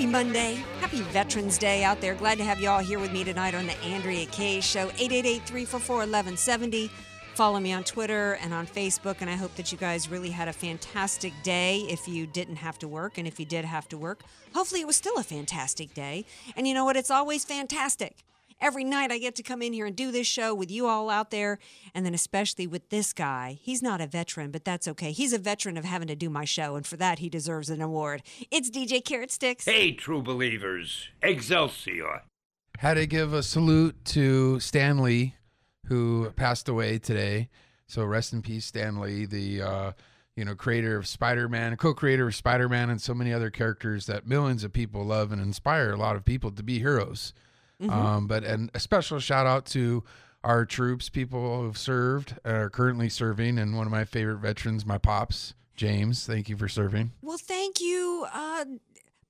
Happy 0.00 0.10
Monday. 0.10 0.54
Happy 0.80 1.02
Veterans 1.02 1.58
Day 1.58 1.84
out 1.84 2.00
there. 2.00 2.14
Glad 2.14 2.38
to 2.38 2.44
have 2.44 2.58
you 2.58 2.70
all 2.70 2.78
here 2.78 2.98
with 2.98 3.12
me 3.12 3.22
tonight 3.22 3.54
on 3.54 3.66
the 3.66 3.78
Andrea 3.82 4.24
Kaye 4.24 4.62
Show. 4.62 4.84
888 4.96 5.42
344 5.42 5.96
1170. 5.96 6.90
Follow 7.34 7.60
me 7.60 7.74
on 7.74 7.84
Twitter 7.84 8.38
and 8.40 8.54
on 8.54 8.66
Facebook. 8.66 9.16
And 9.20 9.28
I 9.28 9.34
hope 9.34 9.54
that 9.56 9.70
you 9.70 9.76
guys 9.76 10.08
really 10.08 10.30
had 10.30 10.48
a 10.48 10.54
fantastic 10.54 11.34
day 11.42 11.80
if 11.80 12.08
you 12.08 12.26
didn't 12.26 12.56
have 12.56 12.78
to 12.78 12.88
work. 12.88 13.18
And 13.18 13.28
if 13.28 13.38
you 13.38 13.44
did 13.44 13.66
have 13.66 13.90
to 13.90 13.98
work, 13.98 14.22
hopefully 14.54 14.80
it 14.80 14.86
was 14.86 14.96
still 14.96 15.18
a 15.18 15.22
fantastic 15.22 15.92
day. 15.92 16.24
And 16.56 16.66
you 16.66 16.72
know 16.72 16.86
what? 16.86 16.96
It's 16.96 17.10
always 17.10 17.44
fantastic 17.44 18.16
every 18.60 18.84
night 18.84 19.10
I 19.10 19.18
get 19.18 19.34
to 19.36 19.42
come 19.42 19.62
in 19.62 19.72
here 19.72 19.86
and 19.86 19.96
do 19.96 20.10
this 20.12 20.26
show 20.26 20.54
with 20.54 20.70
you 20.70 20.86
all 20.86 21.10
out 21.10 21.30
there, 21.30 21.58
and 21.94 22.04
then 22.04 22.14
especially 22.14 22.66
with 22.66 22.88
this 22.90 23.12
guy. 23.12 23.58
He's 23.60 23.82
not 23.82 24.00
a 24.00 24.06
veteran, 24.06 24.50
but 24.50 24.64
that's 24.64 24.86
okay. 24.88 25.12
He's 25.12 25.32
a 25.32 25.38
veteran 25.38 25.76
of 25.76 25.84
having 25.84 26.08
to 26.08 26.16
do 26.16 26.30
my 26.30 26.44
show, 26.44 26.76
and 26.76 26.86
for 26.86 26.96
that, 26.96 27.18
he 27.18 27.28
deserves 27.28 27.70
an 27.70 27.80
award. 27.80 28.22
It's 28.50 28.70
DJ 28.70 29.04
Carrot 29.04 29.30
Sticks. 29.30 29.64
Hey, 29.64 29.92
true 29.92 30.22
believers, 30.22 31.08
Excelsior. 31.22 32.22
Had 32.78 32.94
to 32.94 33.06
give 33.06 33.32
a 33.32 33.42
salute 33.42 34.04
to 34.06 34.58
Stan 34.60 35.02
Lee, 35.02 35.34
who 35.86 36.30
passed 36.30 36.68
away 36.68 36.98
today. 36.98 37.48
So 37.86 38.04
rest 38.04 38.32
in 38.32 38.40
peace, 38.40 38.66
Stan 38.66 39.00
Lee, 39.00 39.26
the 39.26 39.62
uh, 39.62 39.92
you 40.36 40.44
know 40.44 40.54
creator 40.54 40.96
of 40.96 41.06
Spider-Man, 41.06 41.76
co-creator 41.76 42.28
of 42.28 42.34
Spider-Man, 42.34 42.88
and 42.88 43.02
so 43.02 43.12
many 43.12 43.32
other 43.32 43.50
characters 43.50 44.06
that 44.06 44.26
millions 44.26 44.64
of 44.64 44.72
people 44.72 45.04
love 45.04 45.32
and 45.32 45.42
inspire 45.42 45.90
a 45.90 45.96
lot 45.96 46.16
of 46.16 46.24
people 46.24 46.50
to 46.52 46.62
be 46.62 46.78
heroes. 46.78 47.34
Mm-hmm. 47.80 47.90
Um, 47.90 48.26
but 48.26 48.44
and 48.44 48.70
a 48.74 48.80
special 48.80 49.18
shout 49.20 49.46
out 49.46 49.66
to 49.66 50.04
our 50.44 50.64
troops, 50.64 51.08
people 51.08 51.62
who've 51.62 51.78
served, 51.78 52.38
are 52.44 52.70
currently 52.70 53.08
serving, 53.08 53.58
and 53.58 53.76
one 53.76 53.86
of 53.86 53.92
my 53.92 54.04
favorite 54.04 54.38
veterans, 54.38 54.86
my 54.86 54.98
pops, 54.98 55.54
James. 55.76 56.26
Thank 56.26 56.48
you 56.48 56.56
for 56.56 56.68
serving. 56.68 57.12
Well, 57.22 57.38
thank 57.38 57.80
you, 57.80 58.26
uh, 58.32 58.64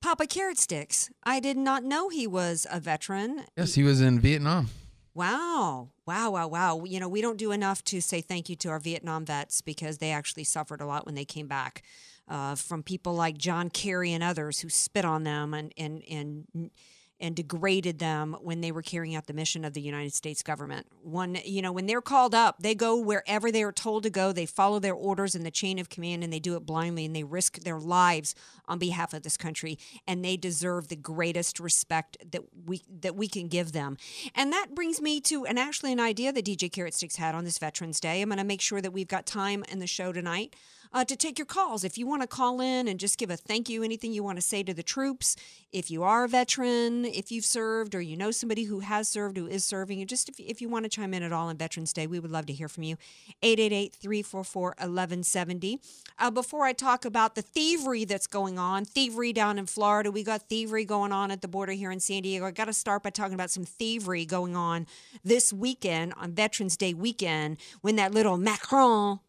Papa 0.00 0.26
Carrot 0.26 0.58
Sticks. 0.58 1.10
I 1.24 1.40
did 1.40 1.56
not 1.56 1.84
know 1.84 2.08
he 2.08 2.26
was 2.26 2.66
a 2.70 2.80
veteran. 2.80 3.44
Yes, 3.56 3.74
he 3.74 3.82
was 3.82 4.00
in 4.00 4.20
Vietnam. 4.20 4.68
Wow. 5.14 5.90
Wow, 6.06 6.30
wow, 6.30 6.48
wow. 6.48 6.84
You 6.84 7.00
know, 7.00 7.08
we 7.08 7.20
don't 7.20 7.36
do 7.36 7.52
enough 7.52 7.84
to 7.84 8.00
say 8.00 8.20
thank 8.20 8.48
you 8.48 8.56
to 8.56 8.68
our 8.68 8.78
Vietnam 8.78 9.24
vets 9.24 9.60
because 9.60 9.98
they 9.98 10.12
actually 10.12 10.44
suffered 10.44 10.80
a 10.80 10.86
lot 10.86 11.04
when 11.04 11.14
they 11.14 11.24
came 11.24 11.46
back 11.46 11.82
uh, 12.28 12.54
from 12.54 12.82
people 12.82 13.14
like 13.14 13.36
John 13.36 13.70
Kerry 13.70 14.12
and 14.12 14.22
others 14.22 14.60
who 14.60 14.68
spit 14.68 15.04
on 15.04 15.24
them 15.24 15.52
and, 15.52 15.74
and, 15.76 16.02
and, 16.08 16.70
and 17.20 17.36
degraded 17.36 17.98
them 17.98 18.36
when 18.40 18.60
they 18.60 18.72
were 18.72 18.82
carrying 18.82 19.14
out 19.14 19.26
the 19.26 19.32
mission 19.32 19.64
of 19.64 19.74
the 19.74 19.80
United 19.80 20.14
States 20.14 20.42
government. 20.42 20.86
One, 21.02 21.38
you 21.44 21.62
know, 21.62 21.72
when 21.72 21.86
they're 21.86 22.00
called 22.00 22.34
up, 22.34 22.56
they 22.60 22.74
go 22.74 22.96
wherever 22.96 23.52
they 23.52 23.62
are 23.62 23.72
told 23.72 24.04
to 24.04 24.10
go. 24.10 24.32
They 24.32 24.46
follow 24.46 24.78
their 24.78 24.94
orders 24.94 25.34
in 25.34 25.42
the 25.42 25.50
chain 25.50 25.78
of 25.78 25.88
command 25.88 26.24
and 26.24 26.32
they 26.32 26.38
do 26.38 26.56
it 26.56 26.66
blindly 26.66 27.04
and 27.04 27.14
they 27.14 27.24
risk 27.24 27.60
their 27.60 27.78
lives 27.78 28.34
on 28.66 28.78
behalf 28.78 29.12
of 29.12 29.22
this 29.22 29.36
country 29.36 29.78
and 30.06 30.24
they 30.24 30.36
deserve 30.36 30.88
the 30.88 30.96
greatest 30.96 31.60
respect 31.60 32.16
that 32.30 32.42
we 32.66 32.82
that 33.00 33.16
we 33.16 33.28
can 33.28 33.48
give 33.48 33.72
them. 33.72 33.96
And 34.34 34.52
that 34.52 34.74
brings 34.74 35.00
me 35.00 35.20
to 35.22 35.44
and 35.44 35.58
actually 35.58 35.92
an 35.92 36.00
idea 36.00 36.32
that 36.32 36.44
DJ 36.44 36.72
Carrot 36.72 36.94
Sticks 36.94 37.16
had 37.16 37.34
on 37.34 37.44
this 37.44 37.58
Veterans 37.58 38.00
Day. 38.00 38.22
I'm 38.22 38.28
going 38.28 38.38
to 38.38 38.44
make 38.44 38.60
sure 38.60 38.80
that 38.80 38.92
we've 38.92 39.08
got 39.08 39.26
time 39.26 39.64
in 39.70 39.78
the 39.78 39.86
show 39.86 40.12
tonight 40.12 40.54
uh, 40.92 41.04
to 41.04 41.16
take 41.16 41.38
your 41.38 41.46
calls. 41.46 41.84
If 41.84 41.96
you 41.96 42.06
want 42.06 42.22
to 42.22 42.28
call 42.28 42.60
in 42.60 42.88
and 42.88 42.98
just 42.98 43.18
give 43.18 43.30
a 43.30 43.36
thank 43.36 43.68
you, 43.68 43.82
anything 43.82 44.12
you 44.12 44.22
want 44.22 44.38
to 44.38 44.42
say 44.42 44.62
to 44.62 44.74
the 44.74 44.82
troops, 44.82 45.36
if 45.72 45.90
you 45.90 46.02
are 46.02 46.24
a 46.24 46.28
veteran, 46.28 47.04
if 47.04 47.30
you've 47.30 47.44
served, 47.44 47.94
or 47.94 48.00
you 48.00 48.16
know 48.16 48.32
somebody 48.32 48.64
who 48.64 48.80
has 48.80 49.08
served, 49.08 49.36
who 49.36 49.46
is 49.46 49.64
serving, 49.64 50.00
and 50.00 50.08
just 50.08 50.28
if, 50.28 50.40
if 50.40 50.60
you 50.60 50.68
want 50.68 50.84
to 50.84 50.88
chime 50.88 51.14
in 51.14 51.22
at 51.22 51.32
all 51.32 51.48
on 51.48 51.56
Veterans 51.56 51.92
Day, 51.92 52.06
we 52.06 52.18
would 52.18 52.30
love 52.30 52.46
to 52.46 52.52
hear 52.52 52.68
from 52.68 52.82
you. 52.82 52.96
888 53.42 53.94
344 53.94 54.62
1170. 54.70 55.80
Uh, 56.18 56.30
before 56.30 56.64
I 56.64 56.72
talk 56.72 57.04
about 57.04 57.36
the 57.36 57.42
thievery 57.42 58.04
that's 58.04 58.26
going 58.26 58.58
on, 58.58 58.84
thievery 58.84 59.32
down 59.32 59.58
in 59.58 59.66
Florida, 59.66 60.10
we 60.10 60.24
got 60.24 60.48
thievery 60.48 60.84
going 60.84 61.12
on 61.12 61.30
at 61.30 61.40
the 61.40 61.48
border 61.48 61.72
here 61.72 61.92
in 61.92 62.00
San 62.00 62.22
Diego. 62.22 62.46
I 62.46 62.50
got 62.50 62.64
to 62.64 62.72
start 62.72 63.04
by 63.04 63.10
talking 63.10 63.34
about 63.34 63.50
some 63.50 63.64
thievery 63.64 64.24
going 64.24 64.56
on 64.56 64.86
this 65.22 65.52
weekend 65.52 66.14
on 66.16 66.32
Veterans 66.32 66.76
Day 66.76 66.94
weekend 66.94 67.58
when 67.80 67.96
that 67.96 68.12
little 68.12 68.36
Macron 68.36 69.20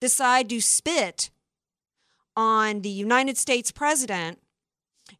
decide 0.00 0.48
to 0.48 0.60
spit 0.60 1.30
on 2.36 2.82
the 2.82 2.88
United 2.88 3.38
States 3.38 3.70
president 3.70 4.38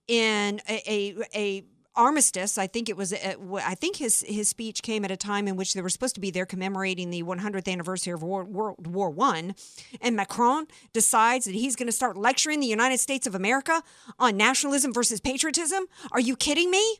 in 0.09 0.61
a, 0.69 0.83
a, 0.87 1.17
a 1.34 1.65
armistice. 1.97 2.59
I 2.59 2.67
think 2.67 2.89
it 2.89 2.97
was. 2.97 3.12
Uh, 3.12 3.34
a, 3.41 3.55
I 3.56 3.75
think 3.75 3.97
his 3.97 4.25
his 4.27 4.49
speech 4.49 4.83
came 4.83 5.05
at 5.05 5.11
a 5.11 5.17
time 5.17 5.49
in 5.49 5.56
which 5.56 5.75
they 5.75 5.81
were 5.81 5.89
supposed 5.89 6.15
to 6.17 6.21
be 6.21 6.31
there 6.31 6.47
commemorating 6.47 7.11
the 7.11 7.22
100th 7.22 7.71
anniversary 7.71 8.12
of 8.12 8.22
World, 8.22 8.49
World 8.49 8.87
War 8.87 9.11
One, 9.11 9.55
and 10.01 10.16
Macron 10.16 10.66
decides 10.93 11.45
that 11.47 11.55
he's 11.55 11.77
going 11.77 11.87
to 11.87 11.93
start 11.93 12.16
lecturing 12.16 12.61
the 12.61 12.66
United 12.66 12.99
States 12.99 13.27
of 13.27 13.34
America 13.34 13.83
on 14.19 14.37
nationalism 14.37 14.93
versus 14.93 15.21
patriotism. 15.21 15.87
Are 16.12 16.21
you 16.21 16.37
kidding 16.37 16.71
me? 16.71 16.99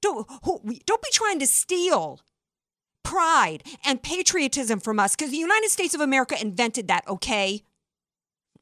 Don't 0.00 0.26
don't 0.86 1.02
be 1.02 1.10
trying 1.12 1.38
to 1.38 1.46
steal 1.46 2.20
pride 3.06 3.62
and 3.84 4.02
patriotism 4.02 4.80
from 4.80 4.98
us 4.98 5.14
because 5.14 5.30
the 5.30 5.36
United 5.36 5.70
States 5.70 5.94
of 5.94 6.00
America 6.00 6.34
invented 6.40 6.88
that, 6.88 7.06
okay? 7.06 7.62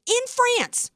In 0.05 0.27
France. 0.27 0.91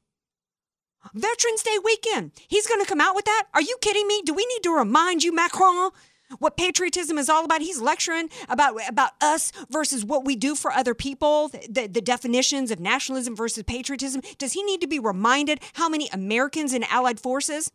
Veterans 1.16 1.64
Day 1.64 1.78
weekend. 1.84 2.32
He's 2.48 2.68
going 2.68 2.80
to 2.80 2.88
come 2.88 3.02
out 3.02 3.16
with 3.16 3.26
that? 3.26 3.48
Are 3.56 3.62
you 3.62 3.78
kidding 3.82 4.08
me? 4.08 4.22
Do 4.24 4.36
we 4.36 4.46
need 4.46 4.62
to 4.64 4.76
remind 4.76 5.24
you, 5.24 5.34
Macron, 5.34 5.90
what 6.38 6.58
patriotism 6.58 7.18
is 7.18 7.28
all 7.28 7.44
about? 7.44 7.62
He's 7.62 7.82
lecturing 7.82 8.30
about, 8.50 8.76
about 8.88 9.14
us 9.20 9.52
versus 9.72 10.06
what 10.06 10.26
we 10.26 10.36
do 10.36 10.54
for 10.54 10.72
other 10.72 10.94
people, 10.94 11.48
the, 11.48 11.88
the 11.92 12.02
definitions 12.02 12.70
of 12.70 12.80
nationalism 12.80 13.36
versus 13.36 13.64
patriotism. 13.64 14.22
Does 14.38 14.54
he 14.54 14.62
need 14.62 14.80
to 14.82 14.88
be 14.88 15.00
reminded 15.00 15.60
how 15.74 15.90
many 15.90 16.08
Americans 16.10 16.72
in 16.72 16.84
Allied 16.84 17.20
forces? 17.20 17.72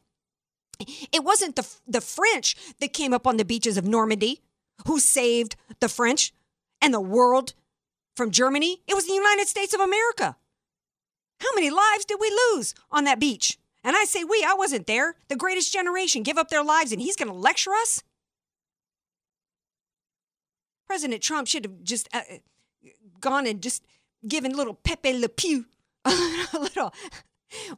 It 1.13 1.25
wasn't 1.25 1.57
the, 1.57 1.69
the 1.85 2.01
French 2.01 2.55
that 2.79 2.93
came 2.93 3.13
up 3.13 3.27
on 3.27 3.39
the 3.39 3.45
beaches 3.45 3.77
of 3.77 3.85
Normandy 3.85 4.41
who 4.87 5.01
saved 5.01 5.57
the 5.81 5.89
French 5.89 6.33
and 6.81 6.93
the 6.93 7.01
world 7.01 7.55
from 8.17 8.31
Germany? 8.31 8.83
It 8.87 8.95
was 8.95 9.07
the 9.07 9.15
United 9.15 9.49
States 9.49 9.75
of 9.75 9.81
America. 9.81 10.37
How 11.41 11.49
many 11.55 11.71
lives 11.71 12.05
did 12.05 12.19
we 12.21 12.31
lose 12.53 12.75
on 12.91 13.05
that 13.05 13.21
beach? 13.21 13.59
And 13.83 13.97
I 13.97 14.05
say 14.05 14.25
we, 14.25 14.45
I 14.47 14.55
wasn't 14.55 14.87
there. 14.87 15.17
The 15.29 15.37
greatest 15.37 15.73
generation 15.73 16.23
give 16.23 16.39
up 16.39 16.49
their 16.49 16.65
lives 16.65 16.93
and 16.93 17.03
he's 17.03 17.17
going 17.17 17.29
to 17.29 17.35
lecture 17.35 17.73
us? 17.73 18.03
President 20.87 21.23
Trump 21.23 21.49
should 21.49 21.65
have 21.65 21.83
just 21.83 22.09
uh, 22.13 22.21
gone 23.21 23.47
and 23.47 23.63
just 23.63 23.85
given 24.27 24.57
little 24.57 24.75
Pepe 24.75 25.19
Le 25.19 25.29
Pew 25.29 25.67
a 26.05 26.59
little 26.59 26.93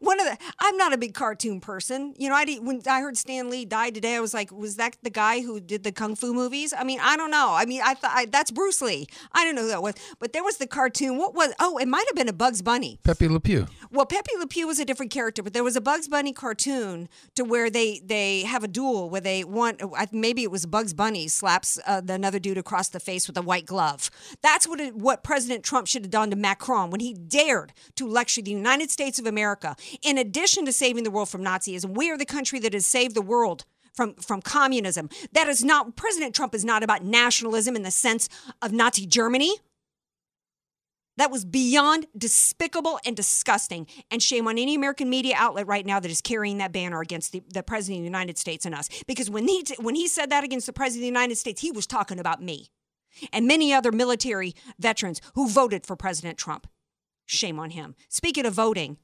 one 0.01 0.21
of 0.21 0.27
the 0.27 0.39
I'm 0.59 0.77
not 0.77 0.93
a 0.93 0.99
big 0.99 1.15
cartoon 1.15 1.61
person. 1.61 2.15
You 2.17 2.29
know, 2.29 2.35
I 2.35 2.45
did, 2.45 2.65
when 2.65 2.83
I 2.89 3.01
heard 3.01 3.17
Stan 3.17 3.51
Lee 3.51 3.65
died 3.65 3.95
today, 3.95 4.17
I 4.17 4.21
was 4.21 4.35
like, 4.35 4.51
was 4.53 4.77
that 4.77 4.97
the 5.03 5.11
guy 5.11 5.41
who 5.41 5.61
did 5.61 5.83
the 5.85 5.93
kung 5.93 6.17
fu 6.17 6.33
movies? 6.33 6.73
I 6.77 6.85
mean, 6.85 7.01
I 7.03 7.17
don't 7.17 7.31
know. 7.31 7.55
I 7.55 7.65
mean, 7.67 7.81
I 7.85 7.95
thought 7.95 8.31
that's 8.31 8.51
Bruce 8.51 8.81
Lee. 8.83 9.07
I 9.33 9.45
don't 9.45 9.55
know 9.55 9.63
who 9.63 9.69
that 9.69 9.83
was, 9.83 9.95
but 10.19 10.33
there 10.33 10.45
was 10.45 10.59
the 10.59 10.67
cartoon. 10.67 11.19
What 11.19 11.35
was? 11.35 11.53
Oh, 11.59 11.79
it 11.79 11.89
might 11.89 12.07
have 12.09 12.17
been 12.17 12.29
a 12.29 12.33
Bugs 12.33 12.63
Bunny. 12.63 12.99
Pepe 13.03 13.29
Le 13.29 13.41
Pew. 13.41 13.67
Well, 13.91 14.07
Pepe 14.07 14.31
Le 14.39 14.47
Pew 14.47 14.67
was 14.67 14.79
a 14.79 14.85
different 14.85 15.13
character, 15.13 15.43
but 15.43 15.53
there 15.53 15.65
was 15.65 15.77
a 15.77 15.81
Bugs 15.81 16.09
Bunny 16.09 16.33
cartoon 16.33 17.09
to 17.35 17.45
where 17.45 17.71
they 17.71 18.01
they 18.05 18.43
have 18.43 18.65
a 18.65 18.69
duel 18.69 19.11
where 19.11 19.21
they 19.21 19.45
want 19.45 19.83
maybe 20.13 20.43
it 20.43 20.51
was 20.51 20.67
Bugs 20.67 20.95
Bunny 20.95 21.29
slaps 21.29 21.79
uh, 21.87 22.03
another 22.09 22.39
dude 22.39 22.59
across 22.59 22.89
the 22.89 23.01
face 23.01 23.27
with 23.27 23.37
a 23.37 23.43
white 23.43 23.67
glove. 23.67 24.11
That's 24.43 24.69
what 24.69 24.81
it, 24.81 24.95
what 24.95 25.25
President 25.25 25.65
Trump 25.65 25.87
should 25.87 26.03
have 26.03 26.11
done 26.11 26.31
to 26.31 26.37
Macron 26.37 26.91
when 26.91 27.01
he 27.01 27.15
dared 27.15 27.73
to 27.97 28.07
lecture 28.07 28.43
the 28.43 28.51
United 28.51 28.91
States 28.91 29.19
of 29.19 29.27
America 29.27 29.66
in 30.03 30.19
addition 30.19 30.65
to 30.67 30.73
saving 30.73 31.05
the 31.05 31.11
world 31.11 31.29
from 31.29 31.43
Nazism, 31.43 31.97
we 31.97 32.11
are 32.11 32.19
the 32.19 32.25
country 32.25 32.59
that 32.61 32.73
has 32.73 32.87
saved 32.87 33.15
the 33.15 33.23
world 33.23 33.65
from, 33.95 34.15
from 34.15 34.43
communism. 34.43 35.09
That 35.33 35.49
is 35.49 35.65
not, 35.65 35.97
President 35.97 36.35
Trump 36.35 36.55
is 36.55 36.65
not 36.65 36.83
about 36.83 37.03
nationalism 37.03 37.75
in 37.75 37.83
the 37.83 37.91
sense 37.91 38.29
of 38.63 38.73
Nazi 38.73 39.07
Germany. 39.07 39.57
That 41.17 41.31
was 41.31 41.47
beyond 41.47 42.07
despicable 42.17 43.01
and 43.07 43.17
disgusting. 43.17 43.87
And 44.11 44.23
shame 44.23 44.47
on 44.47 44.59
any 44.59 44.75
American 44.75 45.09
media 45.09 45.35
outlet 45.39 45.67
right 45.67 45.87
now 45.87 45.99
that 45.99 46.11
is 46.11 46.21
carrying 46.21 46.59
that 46.59 46.73
banner 46.73 47.01
against 47.01 47.33
the, 47.33 47.43
the 47.53 47.63
President 47.63 48.01
of 48.01 48.03
the 48.03 48.09
United 48.09 48.37
States 48.37 48.67
and 48.67 48.75
us. 48.75 48.91
Because 49.07 49.31
when 49.31 49.49
he, 49.49 49.65
when 49.81 49.95
he 49.95 50.09
said 50.09 50.29
that 50.31 50.45
against 50.45 50.67
the 50.67 50.75
President 50.75 50.99
of 50.99 51.03
the 51.03 51.19
United 51.19 51.37
States, 51.37 51.63
he 51.63 51.71
was 51.71 51.87
talking 51.87 52.21
about 52.21 52.43
me 52.43 52.69
and 53.33 53.47
many 53.47 53.73
other 53.73 53.93
military 53.93 54.55
veterans 54.79 55.23
who 55.35 55.49
voted 55.49 55.87
for 55.87 55.97
President 55.97 56.37
Trump. 56.37 56.67
Shame 57.25 57.59
on 57.59 57.71
him. 57.71 57.95
Speaking 58.09 58.45
of 58.45 58.53
voting, 58.53 58.99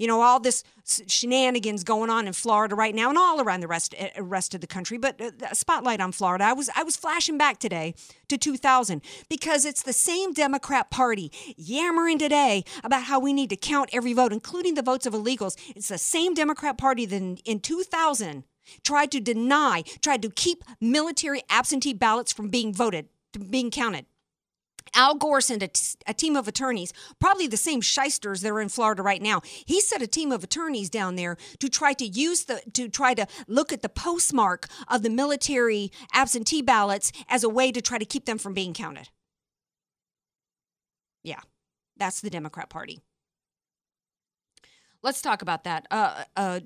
you 0.00 0.06
know 0.06 0.22
all 0.22 0.40
this 0.40 0.64
shenanigans 1.06 1.84
going 1.84 2.08
on 2.08 2.26
in 2.26 2.32
Florida 2.32 2.74
right 2.74 2.94
now 2.94 3.10
and 3.10 3.18
all 3.18 3.40
around 3.40 3.60
the 3.60 3.68
rest 3.68 3.94
uh, 4.00 4.22
rest 4.22 4.54
of 4.54 4.62
the 4.62 4.66
country 4.66 4.96
but 4.96 5.20
uh, 5.20 5.52
spotlight 5.52 6.00
on 6.00 6.10
Florida. 6.10 6.44
I 6.44 6.54
was 6.54 6.70
I 6.74 6.82
was 6.82 6.96
flashing 6.96 7.36
back 7.36 7.58
today 7.58 7.94
to 8.28 8.38
2000 8.38 9.02
because 9.28 9.64
it's 9.66 9.82
the 9.82 9.92
same 9.92 10.32
Democrat 10.32 10.90
party 10.90 11.30
yammering 11.56 12.18
today 12.18 12.64
about 12.82 13.04
how 13.04 13.20
we 13.20 13.34
need 13.34 13.50
to 13.50 13.56
count 13.56 13.90
every 13.92 14.14
vote 14.14 14.32
including 14.32 14.74
the 14.74 14.82
votes 14.82 15.04
of 15.04 15.12
illegals. 15.12 15.56
It's 15.76 15.88
the 15.88 15.98
same 15.98 16.32
Democrat 16.32 16.78
party 16.78 17.04
that 17.04 17.16
in, 17.16 17.36
in 17.44 17.60
2000 17.60 18.44
tried 18.82 19.12
to 19.12 19.20
deny 19.20 19.82
tried 20.00 20.22
to 20.22 20.30
keep 20.30 20.64
military 20.80 21.42
absentee 21.50 21.92
ballots 21.92 22.32
from 22.32 22.48
being 22.48 22.72
voted 22.72 23.08
being 23.50 23.70
counted 23.70 24.06
Al 24.94 25.14
Gore 25.14 25.40
sent 25.40 25.62
a, 25.62 25.68
t- 25.68 25.96
a 26.06 26.14
team 26.14 26.36
of 26.36 26.48
attorneys, 26.48 26.92
probably 27.18 27.46
the 27.46 27.56
same 27.56 27.80
shysters 27.80 28.40
that 28.40 28.50
are 28.50 28.60
in 28.60 28.68
Florida 28.68 29.02
right 29.02 29.22
now. 29.22 29.40
He 29.44 29.80
sent 29.80 30.02
a 30.02 30.06
team 30.06 30.32
of 30.32 30.42
attorneys 30.42 30.90
down 30.90 31.16
there 31.16 31.36
to 31.58 31.68
try 31.68 31.92
to 31.94 32.06
use 32.06 32.44
the 32.44 32.62
to 32.72 32.88
try 32.88 33.14
to 33.14 33.26
look 33.46 33.72
at 33.72 33.82
the 33.82 33.88
postmark 33.88 34.68
of 34.88 35.02
the 35.02 35.10
military 35.10 35.90
absentee 36.12 36.62
ballots 36.62 37.12
as 37.28 37.44
a 37.44 37.48
way 37.48 37.70
to 37.72 37.80
try 37.80 37.98
to 37.98 38.04
keep 38.04 38.24
them 38.24 38.38
from 38.38 38.54
being 38.54 38.74
counted. 38.74 39.08
Yeah, 41.22 41.40
that's 41.96 42.20
the 42.20 42.30
Democrat 42.30 42.70
Party. 42.70 43.00
Let's 45.02 45.22
talk 45.22 45.42
about 45.42 45.64
that. 45.64 45.86
Uh, 45.90 46.24
uh, 46.36 46.60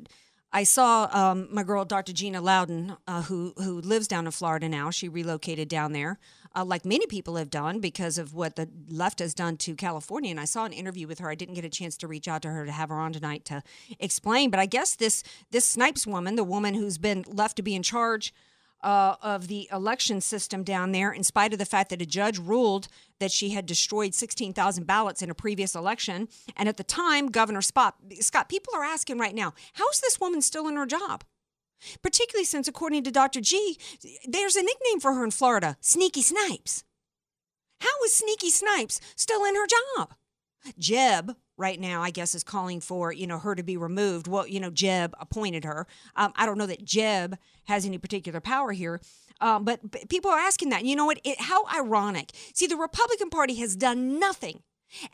I 0.52 0.62
saw 0.62 1.08
um, 1.12 1.48
my 1.50 1.64
girl, 1.64 1.84
Dr. 1.84 2.12
Gina 2.12 2.40
Loudon, 2.40 2.96
uh, 3.08 3.22
who 3.22 3.54
who 3.56 3.80
lives 3.80 4.06
down 4.06 4.26
in 4.26 4.32
Florida 4.32 4.68
now. 4.68 4.90
She 4.90 5.08
relocated 5.08 5.68
down 5.68 5.92
there 5.92 6.18
uh, 6.54 6.64
like 6.64 6.84
many 6.84 7.06
people 7.06 7.36
have 7.36 7.50
done 7.50 7.80
because 7.80 8.18
of 8.18 8.34
what 8.34 8.56
the 8.56 8.68
left 8.88 9.18
has 9.18 9.34
done 9.34 9.56
to 9.58 9.74
California. 9.74 10.30
And 10.30 10.40
I 10.40 10.44
saw 10.44 10.64
an 10.64 10.72
interview 10.72 11.06
with 11.06 11.18
her. 11.18 11.30
I 11.30 11.34
didn't 11.34 11.54
get 11.54 11.64
a 11.64 11.70
chance 11.70 11.96
to 11.98 12.08
reach 12.08 12.28
out 12.28 12.42
to 12.42 12.50
her 12.50 12.64
to 12.64 12.72
have 12.72 12.90
her 12.90 12.98
on 12.98 13.12
tonight 13.12 13.44
to 13.46 13.62
explain. 13.98 14.50
But 14.50 14.60
I 14.60 14.66
guess 14.66 14.94
this 14.94 15.22
this 15.50 15.64
Snipes 15.64 16.06
woman, 16.06 16.36
the 16.36 16.44
woman 16.44 16.74
who's 16.74 16.98
been 16.98 17.24
left 17.26 17.56
to 17.56 17.62
be 17.62 17.74
in 17.74 17.82
charge. 17.82 18.32
Uh, 18.82 19.16
of 19.22 19.48
the 19.48 19.66
election 19.72 20.20
system 20.20 20.62
down 20.62 20.92
there, 20.92 21.10
in 21.10 21.24
spite 21.24 21.54
of 21.54 21.58
the 21.58 21.64
fact 21.64 21.88
that 21.88 22.02
a 22.02 22.06
judge 22.06 22.38
ruled 22.38 22.86
that 23.18 23.32
she 23.32 23.48
had 23.48 23.64
destroyed 23.64 24.14
16,000 24.14 24.86
ballots 24.86 25.22
in 25.22 25.30
a 25.30 25.34
previous 25.34 25.74
election. 25.74 26.28
And 26.54 26.68
at 26.68 26.76
the 26.76 26.84
time, 26.84 27.30
Governor 27.30 27.62
Spot, 27.62 27.94
Scott, 28.20 28.50
people 28.50 28.74
are 28.76 28.84
asking 28.84 29.16
right 29.16 29.34
now, 29.34 29.54
how 29.72 29.88
is 29.88 30.00
this 30.00 30.20
woman 30.20 30.42
still 30.42 30.68
in 30.68 30.76
her 30.76 30.84
job? 30.84 31.24
Particularly 32.02 32.44
since, 32.44 32.68
according 32.68 33.04
to 33.04 33.10
Dr. 33.10 33.40
G, 33.40 33.78
there's 34.26 34.56
a 34.56 34.62
nickname 34.62 35.00
for 35.00 35.14
her 35.14 35.24
in 35.24 35.30
Florida 35.30 35.76
Sneaky 35.80 36.22
Snipes. 36.22 36.84
How 37.80 38.04
is 38.04 38.14
Sneaky 38.14 38.50
Snipes 38.50 39.00
still 39.16 39.44
in 39.44 39.54
her 39.54 39.66
job? 39.66 40.14
Jeb, 40.78 41.36
right 41.56 41.78
now, 41.78 42.02
I 42.02 42.10
guess, 42.10 42.34
is 42.34 42.42
calling 42.42 42.80
for 42.80 43.12
you 43.12 43.26
know 43.26 43.38
her 43.38 43.54
to 43.54 43.62
be 43.62 43.76
removed. 43.76 44.26
Well, 44.26 44.46
you 44.46 44.60
know, 44.60 44.70
Jeb 44.70 45.14
appointed 45.20 45.64
her. 45.64 45.86
Um, 46.16 46.32
I 46.36 46.46
don't 46.46 46.58
know 46.58 46.66
that 46.66 46.84
Jeb 46.84 47.36
has 47.64 47.84
any 47.84 47.98
particular 47.98 48.40
power 48.40 48.72
here. 48.72 49.00
Um, 49.40 49.64
but, 49.64 49.80
but, 49.90 50.08
people 50.08 50.30
are 50.30 50.38
asking 50.38 50.70
that. 50.70 50.84
You 50.84 50.96
know 50.96 51.06
what? 51.06 51.20
It, 51.24 51.40
how 51.40 51.66
ironic. 51.66 52.30
See, 52.54 52.66
the 52.66 52.76
Republican 52.76 53.30
Party 53.30 53.56
has 53.56 53.76
done 53.76 54.18
nothing 54.18 54.62